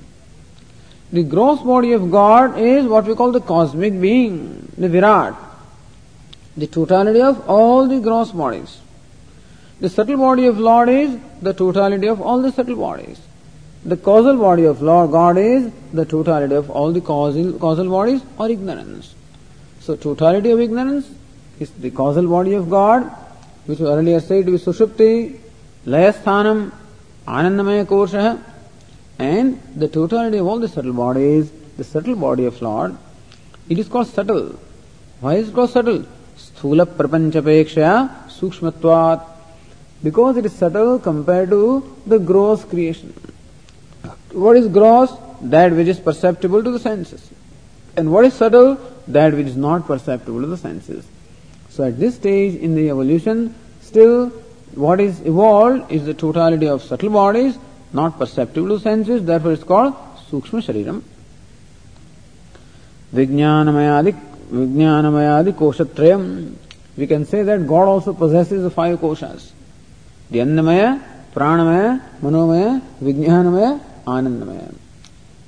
The 1.11 1.23
gross 1.23 1.61
body 1.61 1.93
of 1.93 2.11
God 2.11 2.57
is 2.57 2.85
what 2.85 3.05
we 3.05 3.15
call 3.15 3.31
the 3.31 3.41
cosmic 3.41 3.99
being, 3.99 4.71
the 4.77 4.89
Virat 4.89 5.35
the 6.57 6.67
totality 6.67 7.21
of 7.21 7.49
all 7.49 7.87
the 7.87 7.99
gross 7.99 8.31
bodies. 8.31 8.79
The 9.81 9.89
subtle 9.89 10.17
body 10.17 10.45
of 10.47 10.57
Lord 10.57 10.89
is 10.89 11.17
the 11.41 11.53
totality 11.53 12.07
of 12.07 12.21
all 12.21 12.41
the 12.41 12.51
subtle 12.51 12.77
bodies. 12.77 13.19
The 13.83 13.97
causal 13.97 14.37
body 14.37 14.63
of 14.63 14.81
Lord 14.81 15.11
God 15.11 15.37
is 15.37 15.71
the 15.93 16.05
totality 16.05 16.55
of 16.55 16.69
all 16.69 16.91
the 16.93 17.01
causal, 17.01 17.53
causal 17.59 17.89
bodies 17.89 18.21
or 18.39 18.49
ignorance. 18.49 19.13
So 19.85 19.95
totality 19.95 20.49
of 20.49 20.59
ignorance 20.59 21.07
is 21.59 21.69
the 21.69 21.91
causal 21.91 22.27
body 22.27 22.55
of 22.55 22.71
God, 22.71 23.03
which 23.67 23.77
we 23.77 23.85
earlier 23.85 24.19
said 24.19 24.49
with 24.49 24.65
sushupti, 24.65 25.39
layasthanam, 25.85 26.71
anandamaya 27.27 27.85
kosha, 27.85 28.41
and 29.19 29.61
the 29.75 29.87
totality 29.87 30.39
of 30.39 30.47
all 30.47 30.57
the 30.57 30.67
subtle 30.67 30.93
bodies, 30.93 31.51
the 31.77 31.83
subtle 31.83 32.15
body 32.15 32.45
of 32.45 32.59
Lord, 32.63 32.97
it 33.69 33.77
is 33.77 33.87
called 33.87 34.07
subtle. 34.07 34.57
Why 35.19 35.35
is 35.35 35.49
it 35.49 35.53
called 35.53 35.69
subtle? 35.69 36.03
Sthula 36.35 36.87
prapanchapekshaya 36.87 38.27
sukshmatvat. 38.39 39.23
Because 40.01 40.37
it 40.37 40.47
is 40.47 40.53
subtle 40.53 40.97
compared 40.97 41.51
to 41.51 41.95
the 42.07 42.17
gross 42.17 42.65
creation. 42.65 43.13
What 44.31 44.57
is 44.57 44.67
gross? 44.67 45.11
That 45.41 45.73
which 45.73 45.87
is 45.87 45.99
perceptible 45.99 46.63
to 46.63 46.71
the 46.71 46.79
senses. 46.79 47.29
And 47.97 48.11
what 48.11 48.25
is 48.25 48.33
subtle? 48.33 48.77
That 49.07 49.33
which 49.33 49.47
is 49.47 49.55
not 49.55 49.85
perceptible 49.85 50.41
to 50.41 50.47
the 50.47 50.57
senses. 50.57 51.05
So 51.69 51.83
at 51.83 51.99
this 51.99 52.15
stage 52.15 52.55
in 52.55 52.75
the 52.75 52.89
evolution, 52.89 53.53
still 53.81 54.29
what 54.73 54.99
is 54.99 55.21
evolved 55.21 55.91
is 55.91 56.05
the 56.05 56.13
totality 56.13 56.67
of 56.67 56.83
subtle 56.83 57.09
bodies, 57.09 57.57
not 57.93 58.17
perceptible 58.17 58.69
to 58.69 58.79
senses, 58.79 59.23
therefore 59.23 59.53
it's 59.53 59.63
called 59.63 59.93
Sukshma 60.29 60.61
Shariram. 60.63 61.01
Vijnanamayadi 63.13 64.19
Vijnanamayadi 64.51 65.53
Koshatrayam. 65.53 66.55
We 66.97 67.07
can 67.07 67.25
say 67.25 67.43
that 67.43 67.67
God 67.67 67.87
also 67.87 68.13
possesses 68.13 68.63
the 68.63 68.69
five 68.69 68.99
koshas. 68.99 69.51
The 70.31 70.39
Annamaya, 70.39 71.01
Pranamaya, 71.33 72.01
Manomaya, 72.21 72.81
Vijnanamaya, 73.01 73.79
Anandamaya. 74.05 74.75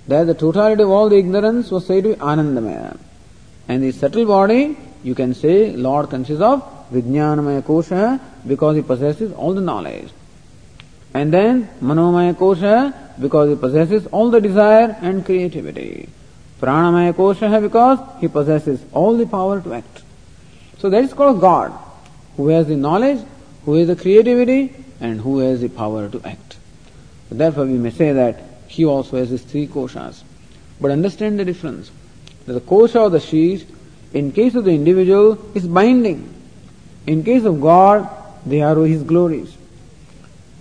There 0.08 0.24
the 0.24 0.34
totality 0.34 0.84
of 0.84 0.90
all 0.90 1.10
the 1.10 1.18
ignorance 1.18 1.70
was 1.70 1.86
said 1.86 2.04
to 2.04 2.10
be 2.10 2.16
Anandamaya. 2.16 2.98
And 3.68 3.84
the 3.84 3.92
subtle 3.92 4.26
body, 4.26 4.78
you 5.04 5.14
can 5.14 5.34
say 5.34 5.76
Lord 5.76 6.10
consists 6.10 6.42
of 6.42 6.64
Vijnanamaya 6.92 7.62
Kosha 7.62 8.20
because 8.48 8.78
he 8.78 8.82
possesses 8.82 9.34
all 9.34 9.54
the 9.54 9.62
knowledge. 9.62 10.10
And 11.14 11.34
then 11.34 11.70
Manomaya 11.82 12.34
Kosha 12.34 12.94
because 13.20 13.50
he 13.50 13.56
possesses 13.56 14.08
all 14.08 14.30
the 14.30 14.40
desire 14.40 14.98
and 15.02 15.26
creativity. 15.26 16.08
Pranamaya 16.62 17.14
Kosha 17.14 17.62
because 17.62 18.00
he 18.22 18.30
possesses 18.30 18.84
all 18.94 19.18
the 19.18 19.26
power 19.26 19.60
to 19.62 19.74
act. 19.74 20.04
So 20.78 20.90
that 20.90 21.04
is 21.04 21.14
called 21.14 21.42
God, 21.42 21.74
who 22.38 22.48
has 22.50 22.68
the 22.68 22.76
knowledge, 22.76 23.20
who 23.66 23.74
has 23.74 23.88
the 23.88 23.96
creativity, 23.96 24.74
and 25.02 25.20
who 25.20 25.40
has 25.40 25.60
the 25.62 25.70
power 25.70 26.08
to 26.08 26.22
act. 26.24 26.56
Therefore 27.30 27.66
we 27.66 27.78
may 27.78 27.92
say 27.92 28.14
that 28.14 28.47
he 28.68 28.86
also 28.86 29.18
has 29.18 29.30
his 29.30 29.42
three 29.42 29.68
koshas. 29.68 30.24
But 30.80 30.92
understand 30.92 31.40
the 31.40 31.46
difference. 31.46 31.92
The 32.46 32.62
kosha 32.62 33.02
or 33.02 33.10
the 33.10 33.20
sheath, 33.20 33.70
in 34.14 34.32
case 34.32 34.56
of 34.56 34.64
the 34.64 34.72
individual, 34.72 35.38
is 35.56 35.68
binding. 35.68 36.34
In 37.06 37.24
case 37.24 37.44
of 37.46 37.60
God, 37.62 38.10
they 38.46 38.62
are 38.62 38.76
his 38.86 39.04
glories. 39.04 39.56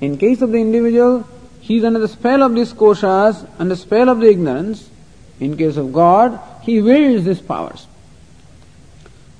In 0.01 0.19
case 0.19 0.43
of 0.43 0.53
the 0.53 0.59
individual, 0.59 1.27
he 1.61 1.79
is 1.79 1.85
under 1.85 1.99
the 1.99 2.09
spell 2.09 2.43
of 2.43 2.55
these 2.55 2.73
koshas, 2.73 3.49
under 3.59 3.75
the 3.75 3.81
spell 3.81 4.09
of 4.09 4.21
the 4.21 4.31
ignorance, 4.31 4.89
in 5.41 5.57
case 5.57 5.77
of 5.77 5.93
God, 5.93 6.41
He 6.63 6.81
wields 6.81 7.25
these 7.25 7.41
powers. 7.41 7.87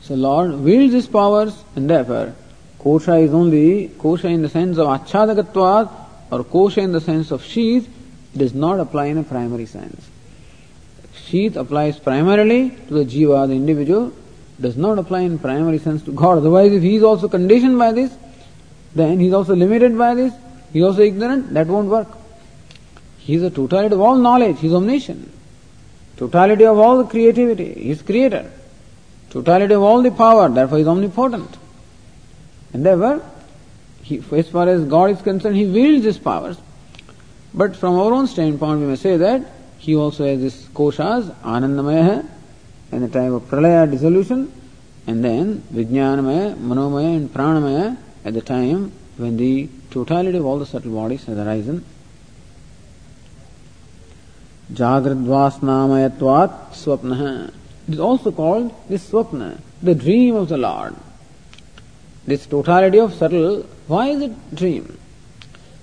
So 0.03 0.15
Lord 0.15 0.61
wields 0.61 0.93
these 0.93 1.07
powers 1.07 1.63
and 1.75 1.91
therefore 1.91 2.35
kosha 2.81 3.21
is 3.25 3.35
only 3.35 3.89
kosha 3.89 4.27
in 4.33 4.43
the 4.43 4.49
sense 4.49 4.79
of 4.79 4.87
acchadakatvat 4.87 5.91
or 6.31 6.45
kosha 6.45 6.79
in 6.79 6.93
the 6.93 7.01
sense 7.01 7.33
of 7.33 7.43
sheath 7.43 7.89
does 8.39 8.55
not 8.55 8.81
apply 8.81 9.07
in 9.07 9.19
a 9.19 9.23
primary 9.23 9.67
sense. 9.67 10.09
Sheath 11.15 11.57
applies 11.57 11.99
primarily 11.99 12.71
to 12.89 12.95
the 12.95 13.05
jiva, 13.05 13.49
the 13.49 13.55
individual, 13.55 14.13
does 14.61 14.77
not 14.77 14.99
apply 14.99 15.21
in 15.21 15.39
primary 15.39 15.79
sense 15.79 16.03
to 16.05 16.13
God. 16.13 16.39
Otherwise, 16.39 16.73
if 16.73 16.83
he 16.83 16.97
is 16.97 17.03
also 17.03 17.29
conditioned 17.29 17.79
by 17.79 17.93
this, 17.93 18.17
then 18.95 19.19
he 19.21 19.27
is 19.27 19.33
also 19.35 19.55
limited 19.55 19.99
by 19.99 20.15
this, 20.15 20.33
he 20.73 20.79
is 20.79 20.85
also 20.85 21.03
ignorant, 21.03 21.53
that 21.53 21.67
won't 21.67 21.89
work. 21.89 22.09
He 23.19 23.35
is 23.35 23.43
a 23.43 23.51
totality 23.51 23.95
of 23.95 24.01
all 24.01 24.17
knowledge, 24.17 24.61
he 24.61 24.69
is 24.69 24.73
omniscient. 24.73 25.33
Totality 26.17 26.65
of 26.65 26.79
all 26.79 26.99
the 26.99 27.05
creativity, 27.05 27.75
He 27.75 27.91
is 27.91 28.03
creator. 28.03 28.51
Totality 29.31 29.75
of 29.75 29.83
all 29.83 30.03
the 30.03 30.11
power, 30.11 30.49
therefore 30.49 30.79
He 30.79 30.83
is 30.83 30.89
omnipotent. 30.89 31.57
And 32.73 32.87
therefore, 32.87 33.23
he, 34.03 34.23
as 34.33 34.49
far 34.49 34.69
as 34.69 34.85
God 34.85 35.11
is 35.11 35.21
concerned, 35.21 35.57
He 35.57 35.67
wields 35.67 36.05
His 36.05 36.19
powers. 36.19 36.57
But 37.57 37.75
from 37.75 37.99
our 37.99 38.13
own 38.13 38.27
standpoint, 38.27 38.81
we 38.81 38.87
may 38.87 38.97
say 38.97 39.17
that 39.17 39.43
He 39.79 39.97
also 39.97 40.27
has 40.27 40.41
this 40.41 40.67
koshas, 40.67 41.35
Anandamaya, 41.43 42.27
in 42.93 43.01
the 43.01 43.09
time 43.09 43.33
of 43.33 43.45
pralaya 43.45 43.91
dissolution, 43.91 44.53
and 45.07 45.25
then 45.25 45.63
Vijnanamaya, 45.73 46.57
Manomaya, 46.57 47.17
and 47.17 47.33
Pranamaya 47.33 47.97
at 48.25 48.35
the 48.35 48.43
time 48.43 48.93
when 49.17 49.39
the 49.39 49.71
totality 49.91 50.37
of 50.37 50.45
all 50.45 50.59
the 50.59 50.67
subtle 50.67 50.93
bodies 50.93 51.25
has 51.25 51.39
arisen 51.39 51.85
Jagradvasanamayatvat 54.73 56.73
swapna. 56.73 57.53
It 57.89 57.95
is 57.95 58.01
also 58.01 58.33
called 58.33 58.75
the 58.89 58.97
swapna, 58.97 59.61
the 59.81 59.95
dream 59.95 60.35
of 60.35 60.49
the 60.49 60.59
Lord. 60.59 60.97
This 62.27 62.47
totality 62.47 62.99
of 62.99 63.15
subtle, 63.15 63.63
why 63.87 64.09
is 64.09 64.23
it 64.23 64.55
dream? 64.55 64.99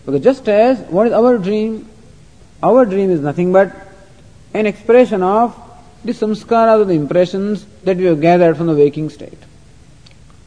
Because 0.06 0.22
just 0.22 0.47
as 0.49 0.80
what 0.89 1.08
is 1.08 1.14
our 1.14 1.38
dream? 1.38 1.88
Our 2.62 2.86
dream 2.86 3.10
is 3.10 3.20
nothing 3.20 3.51
but 3.51 3.74
an 4.54 4.66
expression 4.66 5.24
of 5.24 5.60
the 6.04 6.12
samskaras 6.12 6.82
or 6.82 6.86
the 6.86 6.93
impressions 6.93 7.66
that 7.84 7.97
we 7.97 8.06
have 8.06 8.22
gathered 8.22 8.58
from 8.58 8.68
the 8.68 8.76
waking 8.76 9.10
state. 9.10 9.38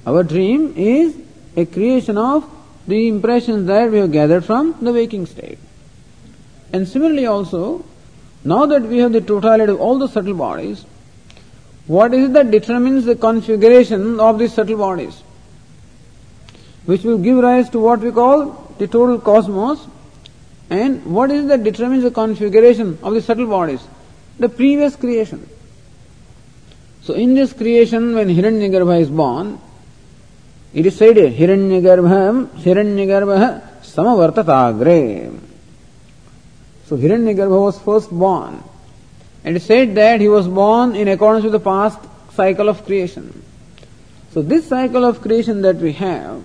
Our 0.06 0.22
dream 0.22 0.74
is 0.76 1.16
a 1.56 1.64
creation 1.64 2.18
of 2.18 2.48
the 2.86 3.08
impressions 3.08 3.66
that 3.66 3.90
we 3.90 3.98
have 3.98 4.12
gathered 4.12 4.44
from 4.44 4.76
the 4.80 4.92
waking 4.92 5.26
state. 5.26 5.58
And 6.72 6.86
similarly 6.86 7.26
also, 7.26 7.84
now 8.44 8.66
that 8.66 8.82
we 8.82 8.98
have 8.98 9.12
the 9.12 9.20
totality 9.20 9.72
of 9.72 9.80
all 9.80 9.98
the 9.98 10.08
subtle 10.08 10.34
bodies, 10.34 10.84
what 11.86 12.12
is 12.14 12.28
it 12.28 12.32
that 12.34 12.50
determines 12.50 13.04
the 13.04 13.16
configuration 13.16 14.20
of 14.20 14.38
these 14.38 14.52
subtle 14.52 14.76
bodies? 14.76 15.22
Which 16.84 17.02
will 17.02 17.18
give 17.18 17.38
rise 17.38 17.70
to 17.70 17.80
what 17.80 18.00
we 18.00 18.12
call 18.12 18.65
the 18.78 18.86
total 18.86 19.18
cosmos. 19.18 19.86
And 20.68 21.04
what 21.06 21.30
is 21.30 21.46
that 21.48 21.62
determines 21.62 22.02
the 22.02 22.10
configuration 22.10 22.98
of 23.02 23.14
the 23.14 23.22
subtle 23.22 23.46
bodies? 23.46 23.86
The 24.38 24.48
previous 24.48 24.96
creation. 24.96 25.48
So 27.02 27.14
in 27.14 27.34
this 27.34 27.52
creation, 27.52 28.14
when 28.14 28.28
Hiranyagarbha 28.28 29.00
is 29.00 29.08
born, 29.08 29.60
it 30.74 30.86
is 30.86 30.96
said 30.96 31.16
here, 31.16 31.30
Hiranyagarbha, 31.30 32.48
Hiranyagarbha 32.48 33.62
samavartatagre. 33.82 35.38
So 36.86 36.96
Hiranyagarbha 36.96 37.60
was 37.62 37.78
first 37.80 38.10
born. 38.10 38.62
And 39.44 39.56
it 39.56 39.62
said 39.62 39.94
that 39.94 40.20
he 40.20 40.28
was 40.28 40.48
born 40.48 40.96
in 40.96 41.06
accordance 41.06 41.44
with 41.44 41.52
the 41.52 41.60
past 41.60 42.00
cycle 42.34 42.68
of 42.68 42.84
creation. 42.84 43.42
So 44.32 44.42
this 44.42 44.68
cycle 44.68 45.04
of 45.04 45.22
creation 45.22 45.62
that 45.62 45.76
we 45.76 45.92
have 45.92 46.42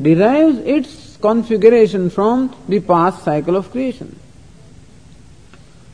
derives 0.00 0.58
its 0.58 1.16
configuration 1.18 2.10
from 2.10 2.54
the 2.68 2.80
past 2.80 3.24
cycle 3.24 3.56
of 3.56 3.70
creation. 3.70 4.18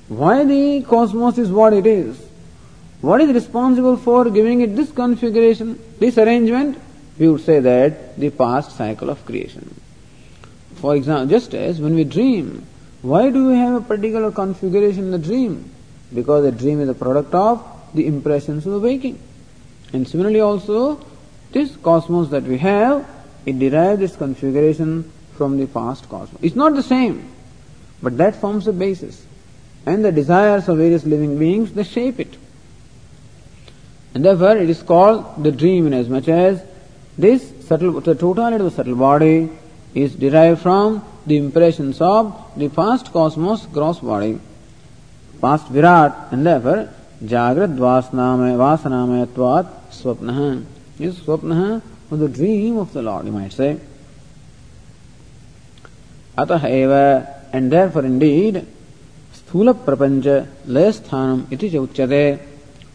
Why 0.08 0.44
the 0.44 0.82
cosmos 0.82 1.38
is 1.38 1.50
what 1.50 1.72
it 1.72 1.86
is? 1.86 2.16
What 3.00 3.20
is 3.20 3.32
responsible 3.32 3.96
for 3.96 4.30
giving 4.30 4.60
it 4.60 4.76
this 4.76 4.92
configuration, 4.92 5.80
this 5.98 6.16
arrangement? 6.16 6.78
We 7.18 7.28
would 7.28 7.40
say 7.40 7.60
that 7.60 8.18
the 8.18 8.30
past 8.30 8.76
cycle 8.76 9.10
of 9.10 9.24
creation. 9.24 9.74
For 10.76 10.94
example, 10.94 11.26
just 11.26 11.54
as 11.54 11.80
when 11.80 11.94
we 11.94 12.04
dream, 12.04 12.66
why 13.02 13.30
do 13.30 13.48
we 13.48 13.56
have 13.56 13.74
a 13.74 13.80
particular 13.80 14.30
configuration 14.30 15.04
in 15.04 15.10
the 15.10 15.18
dream? 15.18 15.70
Because 16.14 16.44
the 16.44 16.52
dream 16.52 16.80
is 16.80 16.88
a 16.88 16.94
product 16.94 17.34
of 17.34 17.64
the 17.94 18.06
impressions 18.06 18.66
of 18.66 18.72
the 18.72 18.78
waking. 18.78 19.18
And 19.92 20.06
similarly 20.06 20.40
also, 20.40 21.00
this 21.52 21.76
cosmos 21.76 22.28
that 22.30 22.44
we 22.44 22.58
have, 22.58 23.06
it 23.46 23.58
derives 23.58 24.02
its 24.02 24.16
configuration 24.16 25.10
from 25.36 25.56
the 25.56 25.66
past 25.66 26.08
cosmos. 26.08 26.40
It's 26.42 26.56
not 26.56 26.74
the 26.74 26.82
same, 26.82 27.30
but 28.02 28.18
that 28.18 28.36
forms 28.36 28.64
the 28.64 28.72
basis. 28.72 29.24
And 29.86 30.04
the 30.04 30.10
desires 30.10 30.68
of 30.68 30.78
various 30.78 31.04
living 31.04 31.38
beings, 31.38 31.72
they 31.72 31.84
shape 31.84 32.18
it. 32.18 32.36
And 34.14 34.24
therefore 34.24 34.56
it 34.56 34.68
is 34.68 34.82
called 34.82 35.44
the 35.44 35.52
dream 35.52 35.86
inasmuch 35.86 36.28
as 36.28 36.62
this 37.16 37.66
subtle, 37.66 38.00
the 38.00 38.14
totality 38.14 38.56
of 38.56 38.64
the 38.64 38.70
subtle 38.70 38.96
body 38.96 39.48
is 39.94 40.14
derived 40.14 40.60
from 40.60 41.04
the 41.26 41.36
impressions 41.36 42.00
of 42.00 42.34
the 42.56 42.68
past 42.68 43.12
cosmos 43.12 43.66
gross 43.66 44.00
body, 44.00 44.40
past 45.40 45.68
Virat, 45.68 46.32
and 46.32 46.44
therefore 46.44 46.88
Jagrad 47.22 47.76
Vasanamayatvat 47.76 49.70
Swapnaha 49.90 50.64
is 50.98 51.18
Swapnaha 51.20 51.82
of 52.10 52.18
the 52.18 52.28
dream 52.28 52.78
of 52.78 52.92
the 52.92 53.02
Lord, 53.02 53.26
you 53.26 53.32
might 53.32 53.52
say. 53.52 53.78
And 56.36 57.72
therefore 57.72 58.04
indeed, 58.04 58.66
Sthula 59.34 59.74
Prapancha 59.74 60.46
Layasthanam 60.66 61.50
iti 61.50 61.70
uchyate. 61.70 62.40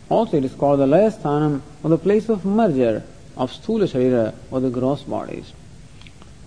Also 0.10 0.38
it 0.38 0.46
is 0.46 0.54
called 0.54 0.80
the 0.80 0.86
Layasthanam 0.86 1.62
or 1.84 1.90
the 1.90 1.98
place 1.98 2.30
of 2.30 2.46
merger 2.46 3.04
of 3.38 3.52
Sthula 3.52 3.88
Sharira 3.88 4.34
or 4.52 4.60
the 4.60 4.70
gross 4.70 5.04
bodies. 5.04 5.54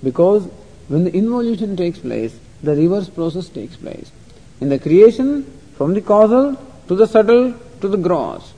Because 0.03 0.49
when 0.89 1.05
the 1.05 1.13
involution 1.13 1.77
takes 1.77 1.99
place, 1.99 2.39
the 2.63 2.77
reverse 2.77 3.09
process 3.09 3.49
takes 3.49 3.77
place. 3.77 4.13
In 4.61 4.69
the 4.69 4.79
creation, 4.79 5.45
from 5.77 5.95
the 5.95 6.01
causal 6.01 6.57
to 6.89 6.95
the 6.95 7.07
subtle 7.07 7.55
to 7.81 7.89
the 7.89 7.97
gross. 7.97 8.53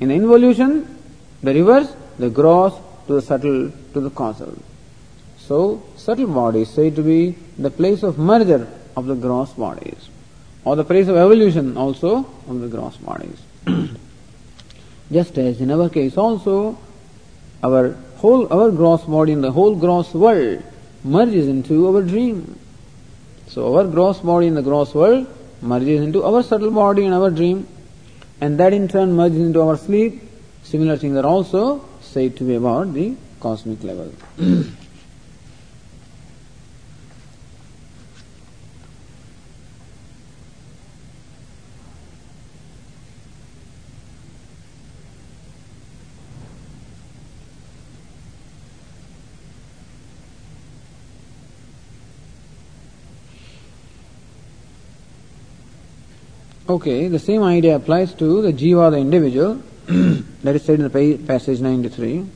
In 0.00 0.08
the 0.08 0.14
involution, 0.14 0.98
the 1.42 1.54
reverse, 1.54 1.94
the 2.18 2.30
gross 2.30 2.74
to 3.08 3.14
the 3.14 3.22
subtle 3.22 3.72
to 3.94 4.00
the 4.00 4.10
causal. 4.10 4.56
So, 5.38 5.82
subtle 5.96 6.26
body 6.26 6.62
is 6.62 6.70
said 6.70 6.94
to 6.96 7.02
be 7.02 7.36
the 7.58 7.70
place 7.70 8.02
of 8.02 8.18
merger 8.18 8.68
of 8.96 9.06
the 9.06 9.14
gross 9.14 9.52
bodies, 9.54 10.10
or 10.64 10.76
the 10.76 10.84
place 10.84 11.08
of 11.08 11.16
evolution 11.16 11.76
also 11.76 12.26
of 12.46 12.60
the 12.60 12.68
gross 12.68 12.96
bodies. 12.98 13.40
Just 15.12 15.38
as 15.38 15.60
in 15.62 15.70
our 15.70 15.88
case 15.88 16.18
also, 16.18 16.78
our 17.64 17.92
whole, 18.18 18.52
our 18.52 18.70
gross 18.70 19.02
body 19.04 19.32
in 19.32 19.40
the 19.40 19.52
whole 19.52 19.74
gross 19.74 20.12
world 20.12 20.62
merges 21.02 21.48
into 21.48 21.88
our 21.88 22.02
dream. 22.02 22.58
So 23.46 23.74
our 23.74 23.84
gross 23.84 24.18
body 24.18 24.48
in 24.48 24.54
the 24.54 24.62
gross 24.62 24.94
world 24.94 25.26
merges 25.62 26.02
into 26.02 26.24
our 26.24 26.42
subtle 26.42 26.70
body 26.70 27.06
in 27.06 27.14
our 27.14 27.30
dream, 27.30 27.66
and 28.42 28.60
that 28.60 28.74
in 28.74 28.86
turn 28.86 29.16
merges 29.16 29.40
into 29.40 29.62
our 29.62 29.78
sleep. 29.78 30.22
Similar 30.62 30.98
things 30.98 31.16
are 31.16 31.24
also 31.24 31.87
said 32.08 32.36
to 32.36 32.44
be 32.44 32.54
about 32.54 32.92
the 32.94 33.14
cosmic 33.40 33.84
level. 33.84 34.12
Okay, 56.68 57.08
the 57.08 57.18
same 57.18 57.42
idea 57.42 57.76
applies 57.76 58.12
to 58.14 58.42
the 58.42 58.52
jiva, 58.52 58.90
the 58.90 58.98
individual. 58.98 59.62
That 59.88 60.54
is 60.54 60.64
said 60.64 60.80
in 60.80 60.88
the 60.88 61.18
passage 61.26 61.60
93. 61.60 62.26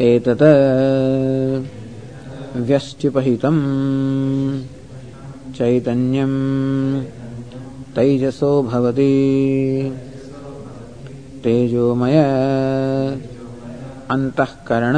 एतत् 0.00 0.42
व्यष्ट्युपहितम् 2.68 3.60
चैतन्यम् 5.56 6.38
तैजसो 7.96 8.50
भवति 8.70 9.14
तेजोमय 11.44 12.18
अन्तःकरण 14.16 14.96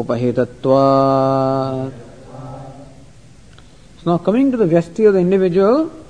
उपहितत्वात् 0.00 1.20
the 4.04 4.66
Vyasti 4.66 5.06
of 5.06 5.14
the 5.14 5.20
individual, 5.20 6.01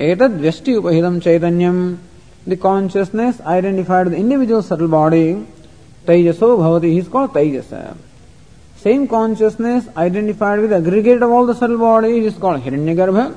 Etad 0.00 0.40
Vyasti 0.40 0.80
Upahidam 0.80 1.20
Chaitanyam, 1.20 1.98
the 2.46 2.56
consciousness 2.56 3.38
identified 3.42 4.06
the 4.06 4.16
individual 4.16 4.62
subtle 4.62 4.88
body, 4.88 5.46
Tejaso 6.06 6.56
Bhavati, 6.56 6.84
he 6.84 6.98
is 6.98 7.08
called 7.08 7.34
Tejasa. 7.34 7.98
Same 8.76 9.06
consciousness 9.06 9.86
identified 9.98 10.60
with 10.60 10.72
aggregate 10.72 11.22
of 11.22 11.30
all 11.30 11.44
the 11.44 11.54
subtle 11.54 11.76
bodies 11.76 12.32
is 12.32 12.38
called 12.38 12.62
Hiranyagarbha. 12.62 13.36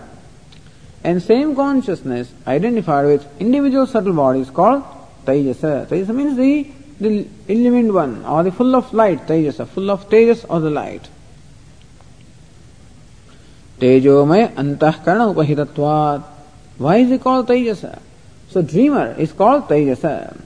And 1.04 1.22
same 1.22 1.54
consciousness 1.54 2.32
identified 2.48 3.08
with 3.08 3.42
individual 3.42 3.86
subtle 3.86 4.14
body 4.14 4.40
is 4.40 4.50
called 4.50 4.84
Tejasa. 5.26 5.86
Tejasa 5.88 6.16
means 6.16 6.38
the, 6.38 6.72
the 7.02 7.28
illumined 7.50 7.94
one 7.94 8.26
or 8.26 8.42
the 8.44 8.54
full 8.54 8.74
of 8.74 8.94
light, 8.94 9.28
Tejasa, 9.28 9.68
full 9.68 9.92
of 9.92 10.08
Tejas 10.10 10.46
or 10.48 10.62
the 10.62 10.70
light. 10.70 11.10
Tejomay 13.82 14.54
antahkarana 14.54 15.36
upahitatvat. 15.36 16.33
Why 16.78 16.98
is 16.98 17.10
he 17.10 17.18
called 17.18 17.48
Tejasa? 17.48 18.02
So 18.50 18.62
dreamer 18.62 19.16
is 19.18 19.32
called 19.32 19.68
Tejasa. 19.68 20.40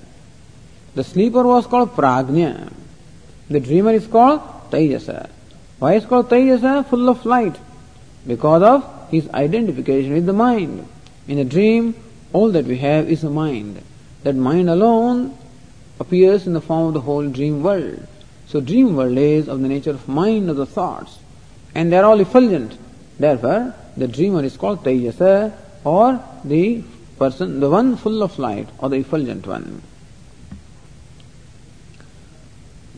The 0.96 1.04
sleeper 1.04 1.44
was 1.44 1.68
called 1.68 1.96
Pragnya. 1.96 2.72
The 3.50 3.60
dreamer 3.60 3.94
is 3.94 4.08
called 4.08 4.42
Tejasa. 4.72 5.30
Why 5.80 5.94
is 5.94 6.06
called 6.06 6.30
Tejasa? 6.30 6.86
Full 6.88 7.10
of 7.10 7.26
light. 7.26 7.56
Because 8.26 8.64
of 8.64 9.10
his 9.12 9.30
identification 9.30 10.14
with 10.14 10.26
the 10.26 10.34
mind. 10.34 10.88
In 11.28 11.40
a 11.40 11.46
dream, 11.46 11.96
all 12.34 12.52
that 12.52 12.66
we 12.66 12.78
have 12.78 13.10
is 13.10 13.24
a 13.24 13.30
mind. 13.30 13.82
That 14.24 14.36
mind 14.36 14.70
alone 14.70 15.38
appears 16.00 16.46
in 16.46 16.54
the 16.54 16.62
form 16.62 16.88
of 16.88 16.94
the 16.94 17.02
whole 17.02 17.28
dream 17.30 17.64
world. 17.64 18.06
So 18.48 18.60
dream 18.60 18.96
world 18.96 19.18
is 19.18 19.48
of 19.48 19.62
the 19.62 19.68
nature 19.68 19.92
of 19.92 20.08
mind 20.08 20.50
of 20.50 20.58
the 20.58 20.66
thoughts. 20.66 21.20
And 21.74 21.92
they 21.92 21.98
are 21.98 22.06
all 22.06 22.20
effulgent. 22.20 22.78
Therefore, 23.18 23.74
the 23.96 24.08
dreamer 24.08 24.44
is 24.44 24.58
called 24.58 24.84
Tejasa 24.84 25.54
or 25.87 26.23
the 26.45 26.83
person, 27.19 27.61
the 27.61 27.71
one 27.71 27.97
full 27.97 28.23
of 28.23 28.39
light 28.39 28.69
or 28.79 28.89
the 28.89 28.97
effulgent 28.97 29.47
one. 29.47 29.83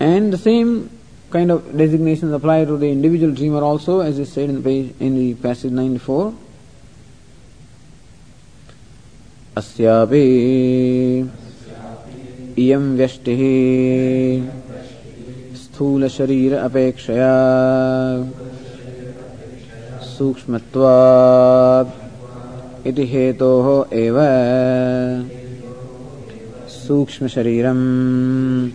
And 0.00 0.32
the 0.32 0.38
same 0.38 0.90
kind 1.30 1.50
of 1.50 1.76
designations 1.76 2.32
apply 2.32 2.64
to 2.64 2.76
the 2.76 2.90
individual 2.90 3.32
dreamer 3.34 3.62
also, 3.62 4.00
as 4.00 4.18
is 4.18 4.32
said 4.32 4.48
in 4.48 4.56
the 4.56 4.62
page 4.62 4.94
in 5.00 5.16
the 5.16 5.34
passage 5.34 5.72
94. 5.72 6.34
अस्यापि 9.56 10.22
इयं 12.58 12.84
व्यष्टिः 12.96 13.42
स्थूलशरीर 15.62 16.54
अपेक्षया 16.54 17.34
सूक्ष्मत्वात् 20.14 22.04
इति 22.89 23.05
हेतोः 23.05 23.97
एव। 23.97 24.15
सूक्ष्मशरीरम् 26.69 28.69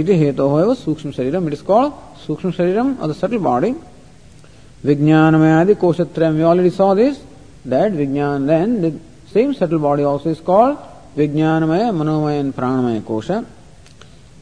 इति 0.00 0.14
हेतोः 0.18 0.60
एव 0.60 0.72
सूक्ष्म 0.74 1.10
शरीर 1.10 1.36
इट 1.36 1.52
इज़ 1.52 1.62
कॉल्ड 1.64 1.92
सूक्ष्म 2.26 2.50
शरीरम 2.50 2.94
और 3.02 3.10
द 3.10 3.14
सटल 3.14 3.38
बॉडी 3.38 3.74
विज्ञानमय 4.84 5.52
आदि 5.52 5.74
कोशत्रयम 5.74 6.40
ऑलरेडी 6.42 6.70
सॉ 6.70 6.94
दिस 6.94 7.16
दैट 7.68 7.92
विज्ञान 7.92 8.46
then 8.46 8.68
the 8.82 8.98
same 9.32 9.52
subtle 9.52 9.78
body 9.78 10.02
also 10.02 10.30
is 10.30 10.42
called 10.42 10.76
Vijnanamaya, 11.15 11.93
Manomaya 11.93 12.39
and 12.39 12.55
Pranamaya 12.55 13.01
Kosha. 13.01 13.45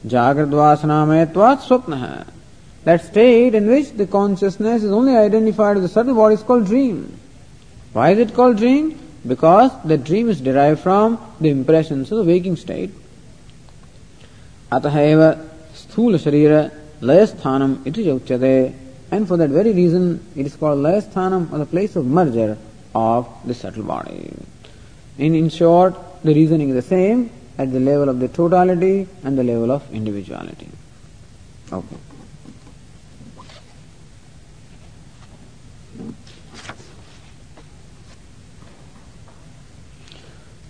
Jagradvasanamayatvat 0.05 1.61
Swapnaha. 1.67 2.27
That 2.83 3.05
state 3.05 3.55
in 3.55 3.67
which 3.67 3.91
the 3.91 4.07
consciousness 4.07 4.83
is 4.83 4.91
only 4.91 5.15
identified 5.15 5.75
with 5.75 5.83
the 5.83 5.89
subtle 5.89 6.15
body 6.15 6.35
is 6.35 6.43
called 6.43 6.65
dream. 6.65 7.17
Why 7.93 8.11
is 8.11 8.19
it 8.19 8.33
called 8.33 8.57
dream? 8.57 8.99
Because 9.25 9.71
the 9.85 9.97
dream 9.97 10.29
is 10.29 10.41
derived 10.41 10.81
from 10.81 11.19
the 11.39 11.49
impressions 11.49 12.11
of 12.11 12.17
the 12.19 12.25
waking 12.25 12.57
state. 12.57 12.91
अतः 14.73 14.97
एव 14.99 15.19
स्थूल 15.79 16.17
शरीर 16.17 16.51
लयस्थानम 17.03 17.77
इति 17.87 18.09
उच्यते 18.11 18.73
and 19.13 19.27
for 19.27 19.37
that 19.37 19.51
very 19.51 19.71
reason, 19.71 20.25
it 20.35 20.47
is 20.47 20.55
called 20.55 20.79
Layasthanam 20.79 21.51
or 21.53 21.59
the 21.59 21.67
place 21.67 21.95
of 21.95 22.03
merger 22.07 22.57
of 22.95 23.27
the 23.45 23.53
subtle 23.53 23.83
body. 23.83 24.33
In, 25.19 25.35
in 25.35 25.49
short, 25.49 25.95
the 26.24 26.34
reasoning 26.34 26.70
is 26.70 26.74
the 26.74 26.82
same 26.82 27.30
at 27.58 27.72
the 27.72 27.80
level 27.80 28.08
of 28.08 28.20
the 28.20 28.28
totality 28.28 29.06
and 29.24 29.38
the 29.38 29.44
level 29.44 29.70
of 29.70 29.82
individuality. 29.92 30.68
Okay. 31.72 31.96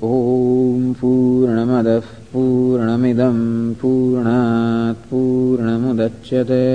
ॐ 0.02 0.92
पूर्णमदः 0.98 2.04
पूर्णमिदं 2.32 3.38
पूर्णात् 3.80 5.00
पूर्णमुदच्यते 5.10 6.66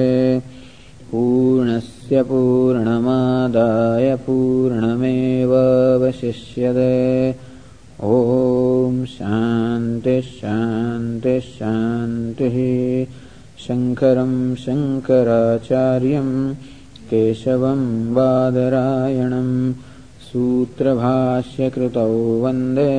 पूर्णस्य 1.11 2.23
पूर्णमादाय 2.29 4.15
पूर्णमेवावशिष्यते 4.25 4.83
ॐ 8.05 8.95
शान्तिः 9.09 10.29
शङ्करं 13.65 14.33
शङ्कराचार्यं 14.63 16.31
केशवं 17.09 17.81
बादरायणं 18.15 19.49
सूत्रभाष्यकृतौ 20.27 22.13
वन्दे 22.43 22.93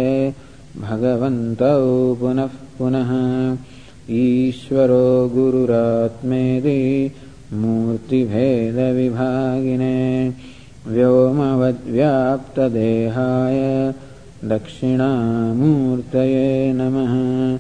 भगवन्तौ 0.80 1.82
पुनः 2.20 2.54
पुनः। 2.78 3.10
ईश्वरो 4.10 5.08
गुरुरात्मेदि 5.34 6.80
मूर्तिभेदविभागिने 7.52 8.38
व्योमवद्व्याप्तदेहाय 10.88 13.60
दक्षिणामूर्तये 14.48 16.72
नमः। 16.72 17.58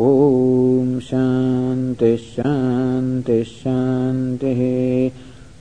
ॐ 0.00 1.00
शान्तिः 1.00 2.16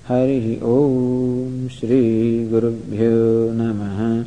हरिः 0.10 0.64
ॐ 0.64 1.68
श्रीगुरुभ्यो 1.68 3.54
नमः। 3.54 4.26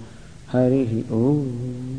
हरिः 0.52 1.12
ॐ 1.12 1.89